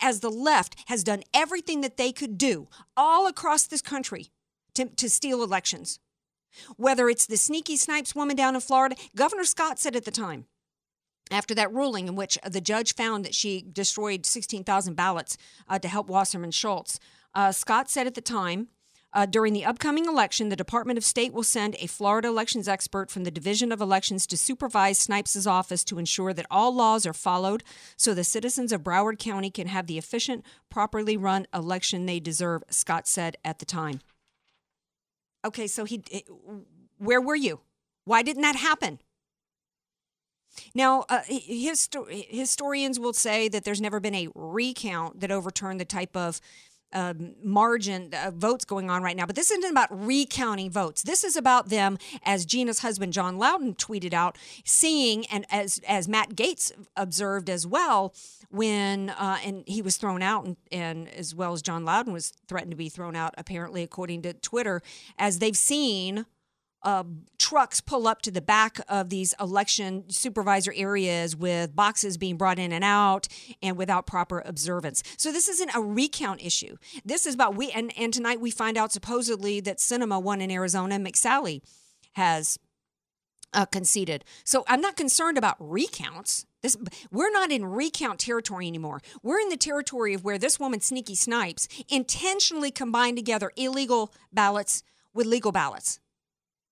as 0.00 0.20
the 0.20 0.30
left 0.30 0.76
has 0.86 1.02
done 1.02 1.22
everything 1.32 1.80
that 1.80 1.96
they 1.96 2.12
could 2.12 2.36
do 2.36 2.68
all 2.96 3.26
across 3.26 3.66
this 3.66 3.82
country 3.82 4.28
to, 4.74 4.86
to 4.86 5.08
steal 5.08 5.42
elections. 5.42 5.98
Whether 6.76 7.08
it's 7.08 7.26
the 7.26 7.36
sneaky 7.36 7.76
snipes 7.76 8.14
woman 8.14 8.36
down 8.36 8.54
in 8.54 8.60
Florida, 8.60 8.96
Governor 9.14 9.44
Scott 9.44 9.78
said 9.78 9.96
at 9.96 10.04
the 10.04 10.10
time, 10.10 10.46
after 11.30 11.54
that 11.54 11.72
ruling 11.72 12.08
in 12.08 12.16
which 12.16 12.38
the 12.44 12.60
judge 12.60 12.94
found 12.94 13.24
that 13.24 13.34
she 13.34 13.64
destroyed 13.72 14.26
16,000 14.26 14.94
ballots 14.94 15.36
uh, 15.68 15.78
to 15.78 15.88
help 15.88 16.08
Wasserman 16.08 16.50
Schultz, 16.50 16.98
uh, 17.34 17.52
Scott 17.52 17.88
said 17.88 18.06
at 18.06 18.14
the 18.14 18.20
time, 18.20 18.68
uh, 19.12 19.26
during 19.26 19.52
the 19.52 19.64
upcoming 19.64 20.06
election, 20.06 20.50
the 20.50 20.56
Department 20.56 20.96
of 20.96 21.04
State 21.04 21.32
will 21.32 21.42
send 21.42 21.74
a 21.78 21.88
Florida 21.88 22.28
elections 22.28 22.68
expert 22.68 23.10
from 23.10 23.24
the 23.24 23.30
Division 23.30 23.72
of 23.72 23.80
Elections 23.80 24.24
to 24.28 24.36
supervise 24.36 24.98
Snipes' 24.98 25.46
office 25.46 25.82
to 25.84 25.98
ensure 25.98 26.32
that 26.32 26.46
all 26.48 26.72
laws 26.72 27.04
are 27.06 27.12
followed 27.12 27.64
so 27.96 28.14
the 28.14 28.22
citizens 28.22 28.70
of 28.70 28.84
Broward 28.84 29.18
County 29.18 29.50
can 29.50 29.66
have 29.66 29.88
the 29.88 29.98
efficient, 29.98 30.44
properly 30.68 31.16
run 31.16 31.46
election 31.52 32.06
they 32.06 32.20
deserve, 32.20 32.62
Scott 32.70 33.08
said 33.08 33.36
at 33.44 33.58
the 33.58 33.64
time. 33.66 34.00
Okay, 35.44 35.66
so 35.66 35.84
he, 35.84 36.02
eh, 36.12 36.20
where 36.98 37.20
were 37.20 37.36
you? 37.36 37.60
Why 38.04 38.22
didn't 38.22 38.42
that 38.42 38.56
happen? 38.56 39.00
Now, 40.74 41.04
uh, 41.08 41.20
historians 41.28 42.98
will 42.98 43.12
say 43.12 43.48
that 43.48 43.64
there's 43.64 43.80
never 43.80 44.00
been 44.00 44.14
a 44.14 44.28
recount 44.34 45.20
that 45.20 45.30
overturned 45.30 45.80
the 45.80 45.84
type 45.84 46.16
of 46.16 46.40
um, 46.92 47.34
margin 47.42 48.10
of 48.14 48.34
votes 48.34 48.64
going 48.64 48.90
on 48.90 49.02
right 49.02 49.16
now. 49.16 49.26
But 49.26 49.36
this 49.36 49.50
isn't 49.50 49.70
about 49.70 49.88
recounting 49.90 50.70
votes. 50.70 51.02
This 51.02 51.24
is 51.24 51.36
about 51.36 51.68
them, 51.68 51.98
as 52.24 52.44
Gina's 52.44 52.80
husband 52.80 53.12
John 53.12 53.38
Loudon 53.38 53.74
tweeted 53.74 54.12
out, 54.12 54.36
seeing 54.64 55.26
and 55.26 55.46
as 55.50 55.80
as 55.86 56.08
Matt 56.08 56.30
Gaetz 56.30 56.72
observed 56.96 57.48
as 57.48 57.66
well 57.66 58.14
when 58.50 59.10
uh, 59.10 59.38
and 59.44 59.64
he 59.66 59.82
was 59.82 59.96
thrown 59.96 60.22
out, 60.22 60.44
and, 60.44 60.56
and 60.72 61.08
as 61.08 61.34
well 61.34 61.52
as 61.52 61.62
John 61.62 61.84
Loudon 61.84 62.12
was 62.12 62.32
threatened 62.48 62.72
to 62.72 62.76
be 62.76 62.88
thrown 62.88 63.16
out, 63.16 63.34
apparently 63.38 63.82
according 63.82 64.22
to 64.22 64.32
Twitter, 64.32 64.82
as 65.18 65.38
they've 65.38 65.56
seen 65.56 66.26
uh, 66.82 67.04
trucks 67.38 67.80
pull 67.80 68.06
up 68.06 68.22
to 68.22 68.30
the 68.30 68.40
back 68.40 68.80
of 68.88 69.10
these 69.10 69.34
election 69.40 70.04
supervisor 70.08 70.72
areas 70.74 71.36
with 71.36 71.74
boxes 71.74 72.16
being 72.16 72.36
brought 72.36 72.58
in 72.58 72.72
and 72.72 72.84
out 72.84 73.28
and 73.62 73.76
without 73.76 74.06
proper 74.06 74.42
observance. 74.44 75.02
So 75.16 75.32
this 75.32 75.48
isn't 75.48 75.74
a 75.74 75.80
recount 75.80 76.42
issue. 76.42 76.76
This 77.04 77.26
is 77.26 77.34
about 77.34 77.56
we 77.56 77.70
and, 77.70 77.92
and 77.98 78.12
tonight 78.12 78.40
we 78.40 78.50
find 78.50 78.76
out 78.76 78.92
supposedly 78.92 79.60
that 79.60 79.78
Sinema 79.78 80.22
won 80.22 80.40
in 80.40 80.50
Arizona 80.50 80.98
McSally 80.98 81.60
has 82.12 82.58
uh, 83.52 83.66
conceded. 83.66 84.24
So 84.44 84.64
I'm 84.68 84.80
not 84.80 84.96
concerned 84.96 85.38
about 85.38 85.56
recounts. 85.58 86.46
This, 86.62 86.76
we're 87.10 87.32
not 87.32 87.50
in 87.50 87.64
recount 87.64 88.20
territory 88.20 88.66
anymore. 88.66 89.00
We're 89.22 89.40
in 89.40 89.48
the 89.48 89.56
territory 89.56 90.14
of 90.14 90.24
where 90.24 90.38
this 90.38 90.60
woman, 90.60 90.80
Sneaky 90.80 91.14
Snipes, 91.14 91.66
intentionally 91.88 92.70
combined 92.70 93.16
together 93.16 93.50
illegal 93.56 94.12
ballots 94.32 94.82
with 95.14 95.26
legal 95.26 95.52
ballots. 95.52 96.00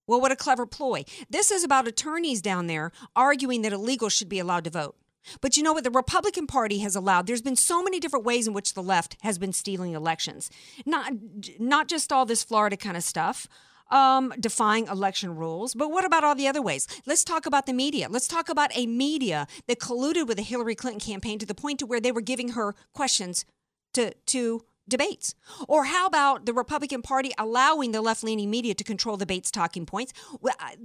Well, 0.09 0.21
what 0.21 0.33
a 0.33 0.37
clever 0.37 0.67
ploy. 0.67 1.05
This 1.31 1.53
is 1.53 1.63
about 1.63 1.87
attorneys 1.87 2.43
down 2.43 2.67
there 2.67 2.91
arguing 3.15 3.63
that 3.63 3.73
illegals 3.73 4.11
should 4.13 4.29
be 4.29 4.41
allowed 4.41 4.65
to 4.65 4.71
vote. 4.71 4.97
But 5.41 5.57
you 5.57 5.63
know 5.63 5.75
what? 5.75 5.85
The 5.85 5.91
Republican 5.91 6.47
Party 6.47 6.79
has 6.79 6.97
allowed. 6.97 7.27
There's 7.27 7.43
been 7.43 7.57
so 7.57 7.83
many 7.83 8.01
different 8.01 8.25
ways 8.25 8.49
in 8.49 8.55
which 8.55 8.75
the 8.75 8.83
left 8.83 9.17
has 9.23 9.39
been 9.39 9.53
stealing 9.53 9.93
elections. 9.93 10.51
Not 10.87 11.13
not 11.59 11.87
just 11.87 12.13
all 12.13 12.25
this 12.25 12.43
Florida 12.43 12.77
kind 12.77 12.97
of 12.97 13.05
stuff, 13.05 13.47
um, 13.91 14.33
defying 14.41 14.87
election 14.87 15.37
rules. 15.37 15.75
But 15.75 15.91
what 15.91 16.05
about 16.05 16.25
all 16.25 16.35
the 16.35 16.49
other 16.49 16.63
ways? 16.63 16.87
Let's 17.07 17.25
talk 17.25 17.47
about 17.47 17.67
the 17.67 17.73
media. 17.73 18.09
Let's 18.09 18.29
talk 18.29 18.49
about 18.49 18.77
a 18.77 18.87
media 18.87 19.47
that 19.67 19.79
colluded 19.79 20.27
with 20.27 20.39
the 20.39 20.43
Hillary 20.43 20.75
Clinton 20.75 21.01
campaign 21.01 21.39
to 21.39 21.47
the 21.47 21.55
point 21.55 21.79
to 21.81 21.87
where 21.87 22.01
they 22.01 22.13
were 22.13 22.23
giving 22.23 22.51
her 22.51 22.75
questions 22.95 23.45
to 23.95 24.15
to 24.27 24.65
debates? 24.89 25.35
Or 25.69 25.85
how 25.85 26.07
about 26.07 26.47
the 26.47 26.53
Republican 26.53 27.03
Party 27.03 27.33
allowing 27.39 27.93
the 27.93 28.01
left 28.01 28.25
leaning 28.25 28.51
media 28.51 28.75
to 28.75 28.85
control 28.85 29.17
the 29.17 29.25
debates 29.25 29.51
talking 29.51 29.85
points? 29.85 30.13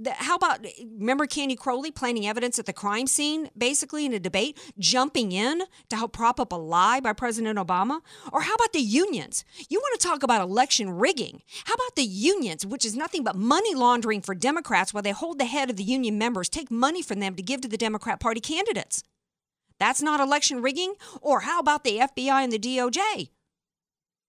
How 0.06 0.34
about, 0.34 0.66
remember 0.98 1.26
Candy 1.26 1.56
Crowley 1.56 1.90
planting 1.90 2.26
evidence 2.26 2.58
at 2.58 2.66
the 2.66 2.72
crime 2.72 3.06
scene, 3.06 3.50
basically 3.56 4.04
in 4.04 4.12
a 4.12 4.20
debate, 4.20 4.58
jumping 4.78 5.32
in 5.32 5.62
to 5.88 5.96
help 5.96 6.12
prop 6.12 6.38
up 6.38 6.52
a 6.52 6.56
lie 6.56 7.00
by 7.00 7.12
President 7.12 7.58
Obama? 7.58 8.00
Or 8.32 8.42
how 8.42 8.54
about 8.54 8.72
the 8.72 8.80
unions? 8.80 9.44
You 9.68 9.80
want 9.80 9.98
to 9.98 10.06
talk 10.06 10.22
about 10.22 10.42
election 10.42 10.90
rigging? 10.90 11.42
How 11.64 11.74
about 11.74 11.96
the 11.96 12.04
unions, 12.04 12.66
which 12.66 12.84
is 12.84 12.94
nothing 12.94 13.24
but 13.24 13.36
money 13.36 13.74
laundering 13.74 14.20
for 14.20 14.34
Democrats 14.34 14.92
while 14.92 15.02
they 15.02 15.12
hold 15.12 15.38
the 15.38 15.46
head 15.46 15.70
of 15.70 15.76
the 15.76 15.84
union 15.84 16.18
members, 16.18 16.48
take 16.48 16.70
money 16.70 17.02
from 17.02 17.20
them 17.20 17.34
to 17.36 17.42
give 17.42 17.62
to 17.62 17.68
the 17.68 17.78
Democrat 17.78 18.20
Party 18.20 18.40
candidates? 18.40 19.02
That's 19.80 20.02
not 20.02 20.20
election 20.20 20.62
rigging? 20.62 20.94
Or 21.20 21.40
how 21.40 21.58
about 21.58 21.84
the 21.84 21.98
FBI 21.98 22.44
and 22.44 22.52
the 22.52 22.58
DOJ? 22.58 23.30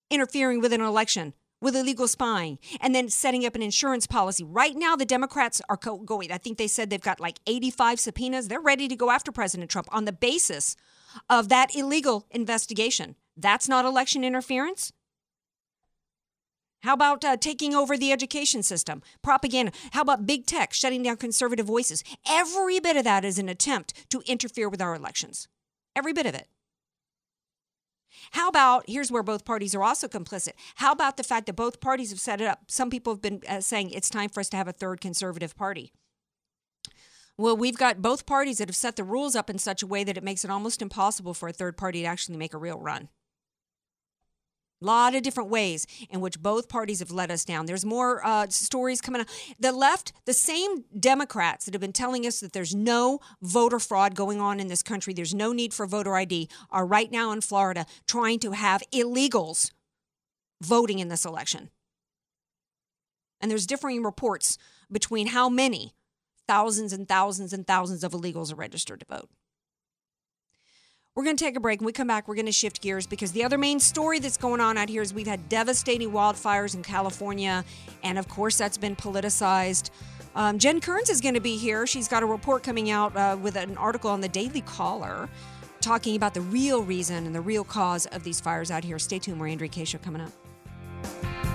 Interfering 0.10 0.62
with 0.62 0.74
an 0.74 0.82
election 0.82 1.34
with 1.62 1.76
illegal 1.76 2.08
spying 2.08 2.60
and 2.80 2.94
then 2.94 3.10
setting 3.10 3.46
up 3.46 3.56
an 3.56 3.62
insurance 3.62 4.06
policy. 4.06 4.44
Right 4.44 4.76
now, 4.76 4.96
the 4.96 5.06
Democrats 5.06 5.62
are 5.68 5.78
co- 5.78 5.98
going, 5.98 6.32
I 6.32 6.38
think 6.38 6.58
they 6.58 6.68
said 6.68 6.90
they've 6.90 7.02
got 7.02 7.20
like 7.20 7.40
85 7.48 8.00
subpoenas. 8.00 8.48
They're 8.48 8.62
ready 8.62 8.88
to 8.88 8.96
go 8.96 9.10
after 9.10 9.32
President 9.32 9.72
Trump 9.72 9.88
on 9.92 10.06
the 10.06 10.12
basis 10.12 10.76
of 11.30 11.50
that 11.50 11.76
illegal 11.76 12.28
investigation. 12.32 13.16
That's 13.38 13.68
not 13.68 13.86
election 13.86 14.24
interference. 14.24 14.92
How 16.84 16.94
about 16.94 17.26
uh, 17.26 17.36
taking 17.38 17.74
over 17.74 17.98
the 17.98 18.12
education 18.12 18.62
system? 18.62 19.02
Propaganda. 19.24 19.72
How 19.92 20.02
about 20.02 20.28
big 20.28 20.46
tech 20.46 20.72
shutting 20.72 21.02
down 21.02 21.18
conservative 21.18 21.66
voices? 21.66 22.04
Every 22.30 22.80
bit 22.80 22.96
of 22.96 23.04
that 23.06 23.26
is 23.26 23.40
an 23.40 23.50
attempt 23.50 24.08
to 24.12 24.22
interfere 24.28 24.70
with 24.70 24.82
our 24.82 24.94
elections. 24.94 25.48
Every 25.96 26.14
bit 26.14 26.28
of 26.28 26.36
it. 26.36 26.48
How 28.32 28.48
about 28.48 28.86
here's 28.88 29.12
where 29.12 29.24
both 29.24 29.46
parties 29.46 29.76
are 29.76 29.84
also 29.84 30.08
complicit. 30.08 30.54
How 30.76 30.92
about 30.92 31.18
the 31.18 31.24
fact 31.24 31.46
that 31.48 31.56
both 31.56 31.80
parties 31.80 32.10
have 32.10 32.20
set 32.20 32.42
it 32.42 32.48
up? 32.48 32.64
Some 32.68 32.90
people 32.90 33.14
have 33.14 33.22
been 33.22 33.42
uh, 33.48 33.62
saying 33.62 33.92
it's 33.92 34.10
time 34.10 34.30
for 34.30 34.40
us 34.40 34.50
to 34.50 34.58
have 34.58 34.68
a 34.68 34.74
third 34.74 35.02
conservative 35.02 35.56
party. 35.56 35.92
Well, 37.38 37.58
we've 37.58 37.78
got 37.78 38.02
both 38.02 38.26
parties 38.26 38.60
that 38.60 38.70
have 38.70 38.76
set 38.76 38.96
the 38.96 39.04
rules 39.04 39.36
up 39.36 39.50
in 39.50 39.58
such 39.58 39.84
a 39.84 39.88
way 39.88 40.06
that 40.06 40.18
it 40.18 40.24
makes 40.24 40.46
it 40.46 40.52
almost 40.52 40.82
impossible 40.82 41.34
for 41.34 41.50
a 41.50 41.54
third 41.54 41.76
party 41.76 42.02
to 42.02 42.08
actually 42.08 42.38
make 42.38 42.54
a 42.54 42.58
real 42.58 42.80
run. 42.80 43.10
A 44.86 44.94
lot 44.96 45.16
of 45.16 45.24
different 45.24 45.50
ways 45.50 45.88
in 46.12 46.22
which 46.22 46.40
both 46.40 46.70
parties 46.70 47.00
have 47.00 47.10
let 47.10 47.32
us 47.32 47.44
down. 47.44 47.66
There's 47.66 47.84
more 47.84 48.24
uh, 48.24 48.46
stories 48.50 49.02
coming 49.02 49.22
out. 49.22 49.28
The 49.60 49.72
left, 49.72 50.14
the 50.26 50.34
same 50.34 50.84
Democrats 51.00 51.66
that 51.66 51.74
have 51.74 51.82
been 51.82 51.92
telling 51.92 52.28
us 52.28 52.40
that 52.40 52.54
there's 52.54 52.76
no 52.76 53.20
voter 53.42 53.80
fraud 53.80 54.14
going 54.14 54.40
on 54.40 54.60
in 54.60 54.68
this 54.68 54.84
country, 54.84 55.12
there's 55.12 55.34
no 55.34 55.54
need 55.54 55.74
for 55.74 55.88
voter 55.88 56.16
ID, 56.16 56.50
are 56.70 56.86
right 56.86 57.12
now 57.12 57.32
in 57.32 57.42
Florida 57.42 57.88
trying 58.06 58.38
to 58.42 58.52
have 58.52 58.84
illegals 58.94 59.72
voting 60.62 61.00
in 61.00 61.08
this 61.08 61.26
election. 61.26 61.72
And 63.42 63.50
there's 63.50 63.66
differing 63.66 64.04
reports 64.04 64.60
between 64.92 65.28
how 65.28 65.50
many 65.50 65.96
thousands 66.48 66.94
and 66.94 67.08
thousands 67.08 67.54
and 67.54 67.66
thousands 67.66 68.04
of 68.04 68.12
illegals 68.12 68.54
are 68.54 68.56
registered 68.56 69.00
to 69.00 69.06
vote. 69.10 69.30
We're 71.16 71.24
going 71.24 71.38
to 71.38 71.44
take 71.46 71.56
a 71.56 71.62
break. 71.62 71.80
When 71.80 71.86
we 71.86 71.94
come 71.94 72.08
back, 72.08 72.28
we're 72.28 72.36
going 72.36 72.46
to 72.46 72.52
shift 72.52 72.82
gears 72.82 73.08
because 73.08 73.32
the 73.32 73.46
other 73.46 73.58
main 73.58 73.80
story 73.80 74.20
that's 74.20 74.36
going 74.36 74.60
on 74.60 74.78
out 74.78 74.90
here 74.90 75.02
is 75.02 75.14
we've 75.14 75.26
had 75.26 75.48
devastating 75.48 76.12
wildfires 76.12 76.76
in 76.76 76.84
California. 76.84 77.64
And 78.04 78.20
of 78.20 78.28
course, 78.28 78.58
that's 78.58 78.78
been 78.78 78.98
politicized. 78.98 79.92
Um, 80.36 80.60
Jen 80.60 80.82
Kearns 80.82 81.10
is 81.10 81.22
going 81.22 81.36
to 81.36 81.40
be 81.40 81.56
here. 81.56 81.88
She's 81.88 82.10
got 82.10 82.22
a 82.22 82.26
report 82.26 82.64
coming 82.64 82.90
out 82.90 83.16
uh, 83.16 83.38
with 83.42 83.56
an 83.56 83.78
article 83.78 84.10
on 84.10 84.20
the 84.20 84.28
Daily 84.28 84.60
Caller 84.60 85.30
talking 85.80 86.18
about 86.18 86.34
the 86.34 86.42
real 86.42 86.84
reason 86.84 87.26
and 87.26 87.34
the 87.34 87.40
real 87.40 87.64
cause 87.64 88.08
of 88.08 88.26
these 88.26 88.42
fires 88.42 88.70
out 88.70 88.84
here. 88.84 89.00
Stay 89.00 89.18
tuned. 89.18 89.40
We're 89.40 89.48
Andrea 89.48 89.70
Kaye 89.70 89.86
Show 89.86 90.00
coming 90.00 90.22
up. 90.22 91.55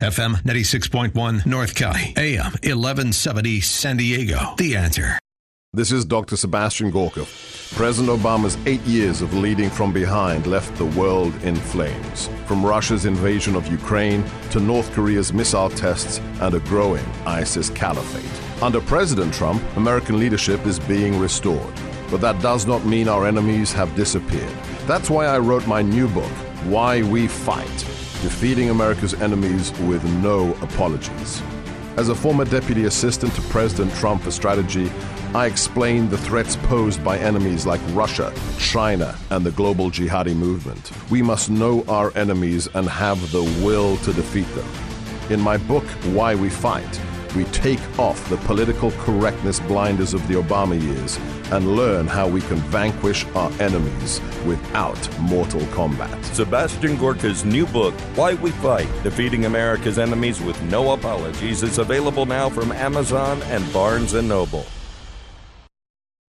FM 0.00 0.36
96.1 0.44 1.44
North 1.44 1.74
County, 1.74 2.14
AM 2.16 2.52
1170 2.52 3.60
San 3.60 3.98
Diego. 3.98 4.54
The 4.56 4.74
answer. 4.74 5.18
This 5.74 5.92
is 5.92 6.06
Dr. 6.06 6.38
Sebastian 6.38 6.90
Gorka. 6.90 7.26
President 7.76 8.18
Obama's 8.18 8.56
eight 8.64 8.80
years 8.86 9.20
of 9.20 9.34
leading 9.34 9.68
from 9.68 9.92
behind 9.92 10.46
left 10.46 10.74
the 10.76 10.86
world 10.86 11.34
in 11.44 11.54
flames. 11.54 12.30
From 12.46 12.64
Russia's 12.64 13.04
invasion 13.04 13.54
of 13.54 13.66
Ukraine 13.66 14.24
to 14.52 14.58
North 14.58 14.90
Korea's 14.92 15.34
missile 15.34 15.68
tests 15.68 16.18
and 16.40 16.54
a 16.54 16.60
growing 16.60 17.04
ISIS 17.26 17.68
caliphate. 17.68 18.62
Under 18.62 18.80
President 18.80 19.34
Trump, 19.34 19.62
American 19.76 20.18
leadership 20.18 20.64
is 20.64 20.80
being 20.80 21.20
restored. 21.20 21.74
But 22.10 22.22
that 22.22 22.40
does 22.40 22.66
not 22.66 22.86
mean 22.86 23.06
our 23.06 23.26
enemies 23.26 23.70
have 23.74 23.94
disappeared. 23.96 24.56
That's 24.86 25.10
why 25.10 25.26
I 25.26 25.38
wrote 25.40 25.66
my 25.66 25.82
new 25.82 26.08
book, 26.08 26.32
Why 26.64 27.02
We 27.02 27.28
Fight 27.28 27.99
Defeating 28.22 28.68
America's 28.68 29.14
Enemies 29.14 29.72
with 29.80 30.04
No 30.22 30.52
Apologies. 30.56 31.40
As 31.96 32.10
a 32.10 32.14
former 32.14 32.44
deputy 32.44 32.84
assistant 32.84 33.34
to 33.34 33.40
President 33.48 33.94
Trump 33.94 34.20
for 34.20 34.30
strategy, 34.30 34.92
I 35.34 35.46
explained 35.46 36.10
the 36.10 36.18
threats 36.18 36.54
posed 36.54 37.02
by 37.02 37.16
enemies 37.16 37.64
like 37.64 37.80
Russia, 37.92 38.30
China, 38.58 39.16
and 39.30 39.46
the 39.46 39.52
global 39.52 39.90
jihadi 39.90 40.36
movement. 40.36 40.90
We 41.10 41.22
must 41.22 41.48
know 41.48 41.82
our 41.88 42.14
enemies 42.14 42.68
and 42.74 42.86
have 42.90 43.32
the 43.32 43.42
will 43.64 43.96
to 43.98 44.12
defeat 44.12 44.48
them. 44.54 44.68
In 45.30 45.40
my 45.40 45.56
book, 45.56 45.84
Why 46.12 46.34
We 46.34 46.50
Fight, 46.50 47.00
we 47.34 47.44
take 47.46 47.80
off 47.98 48.28
the 48.28 48.36
political 48.38 48.90
correctness 48.92 49.60
blinders 49.60 50.14
of 50.14 50.26
the 50.28 50.34
Obama 50.34 50.80
years 50.80 51.18
and 51.52 51.76
learn 51.76 52.06
how 52.06 52.28
we 52.28 52.40
can 52.40 52.56
vanquish 52.70 53.26
our 53.34 53.50
enemies 53.60 54.20
without 54.46 55.18
mortal 55.20 55.64
combat. 55.68 56.24
Sebastian 56.26 56.96
Gorka's 56.96 57.44
new 57.44 57.66
book, 57.66 57.94
Why 58.14 58.34
We 58.34 58.50
Fight 58.50 58.88
Defeating 59.02 59.44
America's 59.44 59.98
Enemies 59.98 60.40
with 60.40 60.60
No 60.64 60.92
Apologies, 60.92 61.62
is 61.62 61.78
available 61.78 62.26
now 62.26 62.48
from 62.48 62.72
Amazon 62.72 63.42
and 63.44 63.72
Barnes 63.72 64.12
& 64.14 64.22
Noble. 64.22 64.66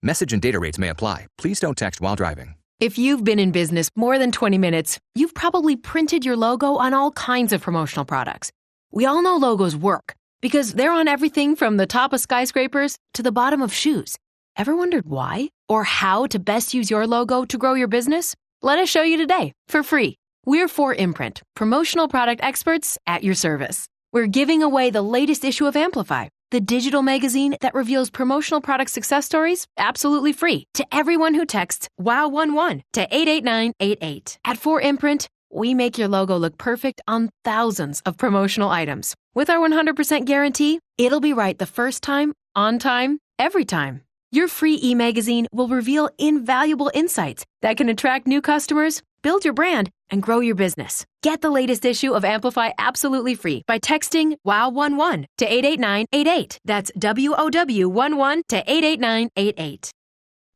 Message 0.02 0.32
and 0.32 0.40
data 0.40 0.58
rates 0.58 0.78
may 0.78 0.88
apply. 0.88 1.26
Please 1.36 1.60
don't 1.60 1.76
text 1.76 2.00
while 2.00 2.16
driving. 2.16 2.54
If 2.78 2.96
you've 2.96 3.24
been 3.24 3.38
in 3.38 3.52
business 3.52 3.90
more 3.94 4.18
than 4.18 4.32
20 4.32 4.56
minutes, 4.56 4.98
you've 5.14 5.34
probably 5.34 5.76
printed 5.76 6.24
your 6.24 6.36
logo 6.36 6.76
on 6.76 6.94
all 6.94 7.10
kinds 7.10 7.52
of 7.52 7.60
promotional 7.60 8.06
products. 8.06 8.50
We 8.90 9.04
all 9.04 9.22
know 9.22 9.36
logos 9.36 9.76
work 9.76 10.14
because 10.40 10.74
they're 10.74 10.92
on 10.92 11.08
everything 11.08 11.56
from 11.56 11.76
the 11.76 11.86
top 11.86 12.12
of 12.12 12.20
skyscrapers 12.20 12.96
to 13.14 13.22
the 13.22 13.32
bottom 13.32 13.62
of 13.62 13.72
shoes. 13.72 14.16
Ever 14.56 14.76
wondered 14.76 15.06
why 15.06 15.48
or 15.68 15.84
how 15.84 16.26
to 16.26 16.38
best 16.38 16.74
use 16.74 16.90
your 16.90 17.06
logo 17.06 17.44
to 17.44 17.58
grow 17.58 17.74
your 17.74 17.88
business? 17.88 18.34
Let 18.62 18.78
us 18.78 18.88
show 18.88 19.02
you 19.02 19.16
today 19.16 19.52
for 19.68 19.82
free. 19.82 20.16
We're 20.44 20.68
4imprint, 20.68 21.42
promotional 21.54 22.08
product 22.08 22.42
experts 22.42 22.98
at 23.06 23.22
your 23.22 23.34
service. 23.34 23.86
We're 24.12 24.26
giving 24.26 24.62
away 24.62 24.90
the 24.90 25.02
latest 25.02 25.44
issue 25.44 25.66
of 25.66 25.76
Amplify, 25.76 26.28
the 26.50 26.60
digital 26.60 27.02
magazine 27.02 27.56
that 27.60 27.74
reveals 27.74 28.10
promotional 28.10 28.60
product 28.60 28.90
success 28.90 29.26
stories 29.26 29.66
absolutely 29.78 30.32
free 30.32 30.64
to 30.74 30.86
everyone 30.92 31.34
who 31.34 31.46
texts 31.46 31.88
WOW11 32.00 32.82
to 32.94 33.02
88988. 33.02 34.38
At 34.44 34.58
4imprint, 34.58 35.26
we 35.52 35.74
make 35.74 35.98
your 35.98 36.08
logo 36.08 36.36
look 36.36 36.58
perfect 36.58 37.00
on 37.06 37.30
thousands 37.44 38.00
of 38.06 38.16
promotional 38.16 38.70
items. 38.70 39.14
With 39.32 39.48
our 39.48 39.58
100% 39.68 40.24
guarantee, 40.24 40.80
it'll 40.98 41.20
be 41.20 41.32
right 41.32 41.56
the 41.56 41.64
first 41.64 42.02
time, 42.02 42.32
on 42.56 42.80
time, 42.80 43.20
every 43.38 43.64
time. 43.64 44.02
Your 44.32 44.48
free 44.48 44.76
e 44.82 44.92
magazine 44.96 45.46
will 45.52 45.68
reveal 45.68 46.10
invaluable 46.18 46.90
insights 46.94 47.44
that 47.62 47.76
can 47.76 47.88
attract 47.88 48.26
new 48.26 48.40
customers, 48.40 49.02
build 49.22 49.44
your 49.44 49.54
brand, 49.54 49.88
and 50.10 50.20
grow 50.20 50.40
your 50.40 50.56
business. 50.56 51.04
Get 51.22 51.42
the 51.42 51.50
latest 51.50 51.84
issue 51.84 52.12
of 52.12 52.24
Amplify 52.24 52.70
absolutely 52.76 53.36
free 53.36 53.62
by 53.68 53.78
texting 53.78 54.34
WOW11 54.44 55.26
to 55.38 55.46
88988. 55.46 56.58
That's 56.64 56.90
W 56.98 57.34
O 57.36 57.50
W 57.50 57.86
11 57.88 58.42
to 58.48 58.56
88988. 58.66 59.92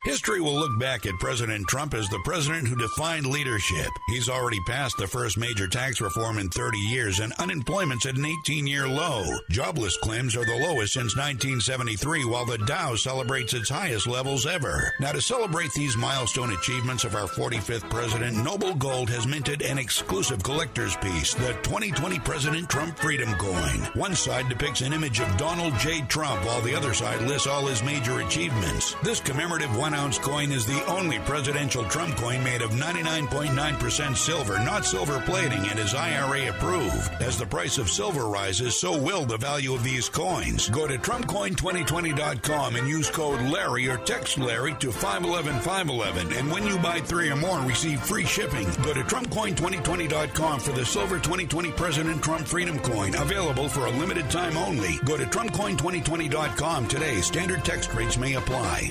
History 0.05 0.39
will 0.39 0.55
look 0.55 0.79
back 0.79 1.07
at 1.07 1.19
President 1.19 1.67
Trump 1.67 1.95
as 1.95 2.07
the 2.11 2.21
president 2.25 2.69
who 2.69 2.77
defined 2.77 3.25
leadership. 3.25 3.89
He's 4.09 4.29
already 4.29 4.61
passed 4.67 4.99
the 4.99 5.07
first 5.07 5.39
major 5.39 5.67
tax 5.67 5.99
reform 5.99 6.37
in 6.37 6.51
30 6.51 6.77
years, 6.77 7.21
and 7.21 7.33
unemployment's 7.39 8.05
at 8.05 8.19
an 8.19 8.27
18 8.27 8.67
year 8.67 8.87
low. 8.87 9.25
Jobless 9.49 9.97
claims 9.97 10.37
are 10.37 10.45
the 10.45 10.61
lowest 10.61 10.93
since 10.93 11.17
1973, 11.17 12.27
while 12.27 12.45
the 12.45 12.59
Dow 12.59 12.95
celebrates 12.97 13.55
its 13.55 13.71
highest 13.71 14.07
levels 14.07 14.45
ever. 14.45 14.93
Now, 15.01 15.13
to 15.13 15.23
celebrate 15.23 15.73
these 15.73 15.97
milestone 15.97 16.53
achievements 16.53 17.05
of 17.05 17.15
our 17.15 17.27
45th 17.27 17.89
president, 17.89 18.37
Noble 18.37 18.75
Gold 18.75 19.09
has 19.09 19.27
minted 19.27 19.63
an 19.63 19.79
exclusive 19.79 20.43
collector's 20.43 20.97
piece, 20.97 21.33
the 21.33 21.55
2020 21.63 22.19
President 22.19 22.69
Trump 22.69 22.99
Freedom 22.99 23.33
Coin. 23.37 23.81
One 23.95 24.15
side 24.15 24.51
depicts 24.51 24.83
an 24.83 24.93
image 24.93 25.21
of 25.21 25.35
Donald 25.39 25.73
J. 25.79 26.03
Trump, 26.03 26.45
while 26.45 26.61
the 26.61 26.75
other 26.75 26.93
side 26.93 27.23
lists 27.23 27.47
all 27.47 27.67
his 27.67 27.83
major 27.83 28.21
achievements. 28.21 28.95
This 29.03 29.21
commemorative 29.21 29.75
one 29.75 29.94
one 29.95 30.05
ounce 30.05 30.19
coin 30.19 30.51
is 30.51 30.67
the 30.67 30.85
only 30.87 31.19
presidential 31.21 31.85
Trump 31.85 32.17
coin 32.17 32.43
made 32.43 32.63
of 32.63 32.71
99.9% 32.73 34.17
silver, 34.17 34.59
not 34.61 34.85
silver 34.85 35.21
plating, 35.21 35.65
and 35.69 35.79
is 35.79 35.95
IRA 35.95 36.51
approved. 36.51 37.11
As 37.23 37.39
the 37.39 37.47
price 37.47 37.79
of 37.79 37.89
silver 37.89 38.27
rises, 38.27 38.79
so 38.79 38.99
will 38.99 39.25
the 39.25 39.37
value 39.37 39.73
of 39.73 39.85
these 39.85 40.09
coins. 40.09 40.69
Go 40.69 40.89
to 40.89 40.99
TrumpCoin2020.com 40.99 42.77
and 42.77 42.89
use 42.89 43.09
code 43.11 43.41
Larry 43.43 43.89
or 43.89 43.99
text 43.99 44.39
Larry 44.39 44.75
to 44.81 44.91
511 44.91 45.61
511. 45.61 46.33
And 46.33 46.51
when 46.51 46.67
you 46.67 46.79
buy 46.79 46.99
three 47.01 47.31
or 47.31 47.37
more, 47.37 47.61
receive 47.61 48.01
free 48.01 48.25
shipping. 48.25 48.67
Go 48.83 48.95
to 48.95 49.03
TrumpCoin2020.com 49.03 50.61
for 50.61 50.73
the 50.73 50.85
Silver 50.85 51.17
2020 51.17 51.71
President 51.73 52.23
Trump 52.23 52.47
Freedom 52.47 52.79
Coin, 52.81 53.15
available 53.15 53.69
for 53.69 53.87
a 53.87 53.91
limited 53.91 54.29
time 54.31 54.57
only. 54.57 54.99
Go 55.05 55.17
to 55.17 55.25
TrumpCoin2020.com 55.25 56.89
today. 56.89 57.21
Standard 57.21 57.65
text 57.65 57.95
rates 57.95 58.17
may 58.17 58.35
apply. 58.35 58.91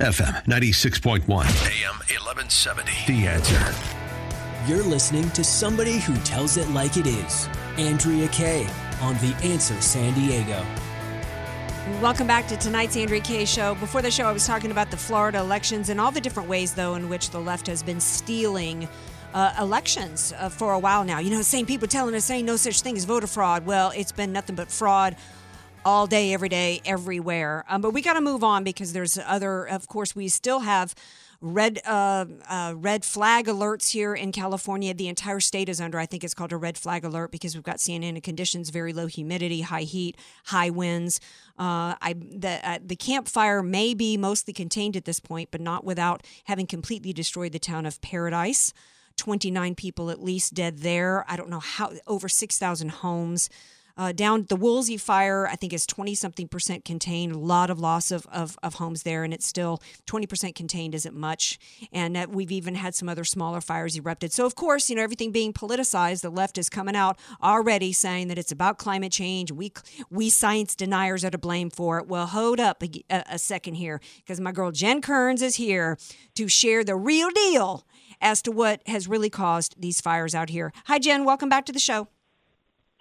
FM 0.00 0.42
96.1, 0.46 1.28
AM 1.28 1.96
1170. 2.08 2.90
The 3.06 3.26
answer. 3.26 3.74
You're 4.66 4.82
listening 4.82 5.28
to 5.32 5.44
somebody 5.44 5.98
who 5.98 6.16
tells 6.20 6.56
it 6.56 6.66
like 6.70 6.96
it 6.96 7.06
is. 7.06 7.50
Andrea 7.76 8.26
Kaye 8.28 8.66
on 9.02 9.12
The 9.16 9.36
Answer 9.42 9.78
San 9.82 10.14
Diego. 10.14 10.64
Welcome 12.00 12.26
back 12.26 12.48
to 12.48 12.56
tonight's 12.56 12.96
Andrea 12.96 13.20
Kaye 13.20 13.44
show. 13.44 13.74
Before 13.74 14.00
the 14.00 14.10
show, 14.10 14.24
I 14.24 14.32
was 14.32 14.46
talking 14.46 14.70
about 14.70 14.90
the 14.90 14.96
Florida 14.96 15.38
elections 15.38 15.90
and 15.90 16.00
all 16.00 16.10
the 16.10 16.20
different 16.22 16.48
ways, 16.48 16.72
though, 16.72 16.94
in 16.94 17.10
which 17.10 17.28
the 17.28 17.40
left 17.40 17.66
has 17.66 17.82
been 17.82 18.00
stealing 18.00 18.88
uh, 19.34 19.52
elections 19.60 20.32
uh, 20.38 20.48
for 20.48 20.72
a 20.72 20.78
while 20.78 21.04
now. 21.04 21.18
You 21.18 21.28
know, 21.28 21.42
same 21.42 21.66
people 21.66 21.86
telling 21.86 22.14
us 22.14 22.24
saying 22.24 22.46
no 22.46 22.56
such 22.56 22.80
thing 22.80 22.96
as 22.96 23.04
voter 23.04 23.26
fraud. 23.26 23.66
Well, 23.66 23.92
it's 23.94 24.12
been 24.12 24.32
nothing 24.32 24.56
but 24.56 24.70
fraud 24.70 25.16
all 25.84 26.06
day, 26.06 26.34
every 26.34 26.48
day, 26.48 26.80
everywhere. 26.84 27.64
Um, 27.68 27.80
but 27.80 27.92
we 27.92 28.02
got 28.02 28.14
to 28.14 28.20
move 28.20 28.44
on 28.44 28.64
because 28.64 28.92
there's 28.92 29.18
other. 29.18 29.64
Of 29.64 29.88
course, 29.88 30.14
we 30.14 30.28
still 30.28 30.60
have 30.60 30.94
red 31.40 31.80
uh, 31.86 32.26
uh, 32.48 32.74
red 32.76 33.04
flag 33.04 33.46
alerts 33.46 33.90
here 33.90 34.14
in 34.14 34.32
California. 34.32 34.92
The 34.92 35.08
entire 35.08 35.40
state 35.40 35.68
is 35.68 35.80
under. 35.80 35.98
I 35.98 36.06
think 36.06 36.22
it's 36.22 36.34
called 36.34 36.52
a 36.52 36.56
red 36.56 36.76
flag 36.76 37.04
alert 37.04 37.30
because 37.30 37.54
we've 37.54 37.64
got 37.64 37.76
CNN 37.76 38.22
conditions, 38.22 38.70
very 38.70 38.92
low 38.92 39.06
humidity, 39.06 39.62
high 39.62 39.82
heat, 39.82 40.16
high 40.46 40.70
winds. 40.70 41.20
Uh, 41.58 41.96
I 42.00 42.14
the 42.14 42.60
uh, 42.62 42.78
the 42.84 42.96
Camp 42.96 43.28
Fire 43.28 43.62
may 43.62 43.94
be 43.94 44.16
mostly 44.16 44.52
contained 44.52 44.96
at 44.96 45.04
this 45.04 45.20
point, 45.20 45.50
but 45.50 45.60
not 45.60 45.84
without 45.84 46.26
having 46.44 46.66
completely 46.66 47.12
destroyed 47.12 47.52
the 47.52 47.58
town 47.58 47.86
of 47.86 48.00
Paradise. 48.00 48.72
29 49.16 49.74
people 49.74 50.10
at 50.10 50.22
least 50.22 50.54
dead 50.54 50.78
there. 50.78 51.26
I 51.28 51.36
don't 51.36 51.50
know 51.50 51.60
how 51.60 51.92
over 52.06 52.26
6,000 52.26 52.88
homes. 52.88 53.50
Uh, 54.00 54.12
down 54.12 54.46
the 54.48 54.56
Woolsey 54.56 54.96
fire, 54.96 55.46
I 55.46 55.56
think 55.56 55.74
is 55.74 55.84
20 55.84 56.14
something 56.14 56.48
percent 56.48 56.86
contained. 56.86 57.32
A 57.32 57.38
lot 57.38 57.68
of 57.68 57.78
loss 57.78 58.10
of, 58.10 58.26
of, 58.32 58.58
of 58.62 58.76
homes 58.76 59.02
there, 59.02 59.24
and 59.24 59.34
it's 59.34 59.46
still 59.46 59.82
20 60.06 60.26
percent 60.26 60.54
contained 60.54 60.94
isn't 60.94 61.14
much. 61.14 61.58
And 61.92 62.16
uh, 62.16 62.26
we've 62.30 62.50
even 62.50 62.76
had 62.76 62.94
some 62.94 63.10
other 63.10 63.24
smaller 63.24 63.60
fires 63.60 63.98
erupted. 63.98 64.32
So, 64.32 64.46
of 64.46 64.54
course, 64.54 64.88
you 64.88 64.96
know, 64.96 65.02
everything 65.02 65.32
being 65.32 65.52
politicized, 65.52 66.22
the 66.22 66.30
left 66.30 66.56
is 66.56 66.70
coming 66.70 66.96
out 66.96 67.18
already 67.42 67.92
saying 67.92 68.28
that 68.28 68.38
it's 68.38 68.50
about 68.50 68.78
climate 68.78 69.12
change. 69.12 69.52
We, 69.52 69.70
we 70.08 70.30
science 70.30 70.74
deniers 70.74 71.22
are 71.22 71.30
to 71.30 71.36
blame 71.36 71.68
for 71.68 71.98
it. 71.98 72.06
Well, 72.08 72.26
hold 72.26 72.58
up 72.58 72.82
a, 72.82 73.04
a 73.10 73.38
second 73.38 73.74
here, 73.74 74.00
because 74.16 74.40
my 74.40 74.52
girl 74.52 74.70
Jen 74.70 75.02
Kearns 75.02 75.42
is 75.42 75.56
here 75.56 75.98
to 76.36 76.48
share 76.48 76.84
the 76.84 76.96
real 76.96 77.28
deal 77.28 77.86
as 78.22 78.40
to 78.42 78.50
what 78.50 78.80
has 78.86 79.08
really 79.08 79.28
caused 79.28 79.74
these 79.78 80.00
fires 80.00 80.34
out 80.34 80.48
here. 80.48 80.72
Hi, 80.86 80.98
Jen. 80.98 81.26
Welcome 81.26 81.50
back 81.50 81.66
to 81.66 81.72
the 81.72 81.78
show. 81.78 82.08